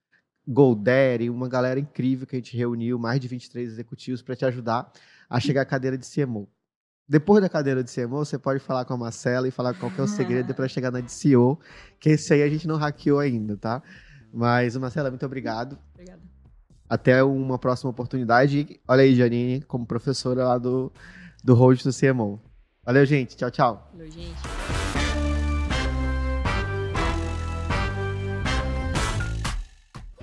Goldere, 0.47 1.31
uma 1.31 1.49
galera 1.49 1.81
incrível 1.81 2.27
que 2.27 2.37
a 2.37 2.39
gente 2.39 2.57
reuniu, 2.57 2.99
mais 2.99 3.21
de 3.21 3.29
23 3.29 3.71
executivos 3.73 4.23
para 4.23 4.37
te 4.37 4.45
ajudar 4.45 4.93
a 5.29 5.41
chegar 5.41 5.63
à 5.63 5.65
cadeira 5.65 5.97
de 5.97 6.07
CMO. 6.09 6.49
Depois 7.09 7.43
da 7.43 7.49
cadeira 7.49 7.83
de 7.83 7.93
CMO, 7.93 8.25
você 8.25 8.39
pode 8.39 8.61
falar 8.61 8.85
com 8.85 8.95
a 8.95 8.97
Marcela 8.97 9.47
e 9.49 9.51
falar 9.51 9.75
qual 9.75 9.91
que 9.91 10.01
é 10.01 10.05
o 10.05 10.09
segredo 10.09 10.55
para 10.55 10.69
chegar 10.69 10.91
na 10.91 11.01
de 11.01 11.13
CEO, 11.13 11.59
que 11.99 12.11
esse 12.11 12.33
aí 12.33 12.43
a 12.43 12.49
gente 12.49 12.67
não 12.67 12.77
hackeou 12.77 13.19
ainda, 13.19 13.57
tá? 13.57 13.83
Mas, 14.33 14.77
Marcela, 14.77 15.11
muito 15.11 15.27
obrigado. 15.27 15.79
Obrigada. 15.95 16.21
Até 16.89 17.23
uma 17.23 17.59
próxima 17.59 17.91
oportunidade. 17.91 18.81
Olha 18.89 19.03
aí, 19.03 19.15
Janine, 19.15 19.63
como 19.63 19.87
professora 19.87 20.45
lá 20.45 20.59
do, 20.59 20.93
do 21.43 21.55
Road 21.55 21.83
do 21.85 21.91
CMO. 21.93 22.41
Valeu, 22.85 23.05
gente. 23.05 23.37
Tchau, 23.37 23.51
tchau. 23.51 23.91
Valeu, 23.93 24.11
gente. 24.11 24.41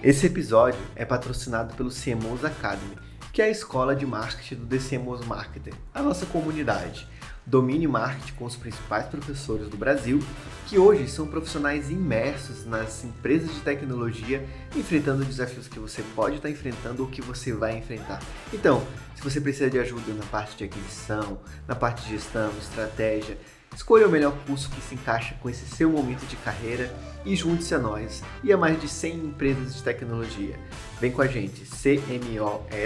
Esse 0.01 0.27
episódio 0.27 0.79
é 0.95 1.03
patrocinado 1.03 1.75
pelo 1.75 1.89
CMOs 1.89 2.45
Academy, 2.45 2.97
que 3.33 3.41
é 3.41 3.45
a 3.45 3.49
escola 3.49 3.95
de 3.95 4.05
marketing 4.05 4.55
do 4.55 4.65
The 4.65 4.77
CMOs 4.77 5.25
Marketer, 5.25 5.73
a 5.93 6.01
nossa 6.01 6.25
comunidade. 6.25 7.05
Domine 7.49 7.87
marketing 7.87 8.33
com 8.33 8.45
os 8.45 8.55
principais 8.55 9.07
professores 9.07 9.67
do 9.67 9.75
Brasil, 9.75 10.19
que 10.67 10.77
hoje 10.77 11.07
são 11.07 11.25
profissionais 11.25 11.89
imersos 11.89 12.63
nas 12.63 13.03
empresas 13.03 13.51
de 13.51 13.59
tecnologia, 13.61 14.47
enfrentando 14.75 15.25
desafios 15.25 15.67
que 15.67 15.79
você 15.79 16.03
pode 16.15 16.35
estar 16.35 16.51
enfrentando 16.51 17.01
ou 17.01 17.09
que 17.09 17.23
você 17.23 17.51
vai 17.51 17.75
enfrentar. 17.75 18.21
Então, 18.53 18.85
se 19.15 19.23
você 19.23 19.41
precisa 19.41 19.67
de 19.67 19.79
ajuda 19.79 20.13
na 20.13 20.23
parte 20.27 20.57
de 20.57 20.65
aquisição, 20.65 21.39
na 21.67 21.73
parte 21.73 22.03
de 22.03 22.11
gestão, 22.11 22.51
estratégia, 22.59 23.35
escolha 23.75 24.07
o 24.07 24.11
melhor 24.11 24.37
curso 24.45 24.69
que 24.69 24.79
se 24.81 24.93
encaixa 24.93 25.33
com 25.41 25.49
esse 25.49 25.65
seu 25.65 25.89
momento 25.89 26.27
de 26.27 26.35
carreira 26.35 26.95
e 27.25 27.35
junte-se 27.35 27.73
a 27.73 27.79
nós 27.79 28.21
e 28.43 28.53
a 28.53 28.57
mais 28.57 28.79
de 28.79 28.87
100 28.87 29.15
empresas 29.25 29.73
de 29.73 29.81
tecnologia. 29.81 30.55
Vem 31.01 31.11
com 31.11 31.23
a 31.23 31.27
gente, 31.27 31.63
cmos.academy, 31.65 32.77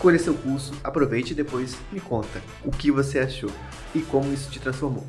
escolha 0.00 0.18
seu 0.18 0.32
curso, 0.32 0.72
aproveite 0.82 1.32
e 1.32 1.36
depois 1.36 1.76
me 1.92 2.00
conta 2.00 2.42
o 2.64 2.70
que 2.70 2.90
você 2.90 3.18
achou 3.18 3.50
e 3.94 4.00
como 4.00 4.32
isso 4.32 4.50
te 4.50 4.58
transformou. 4.58 5.06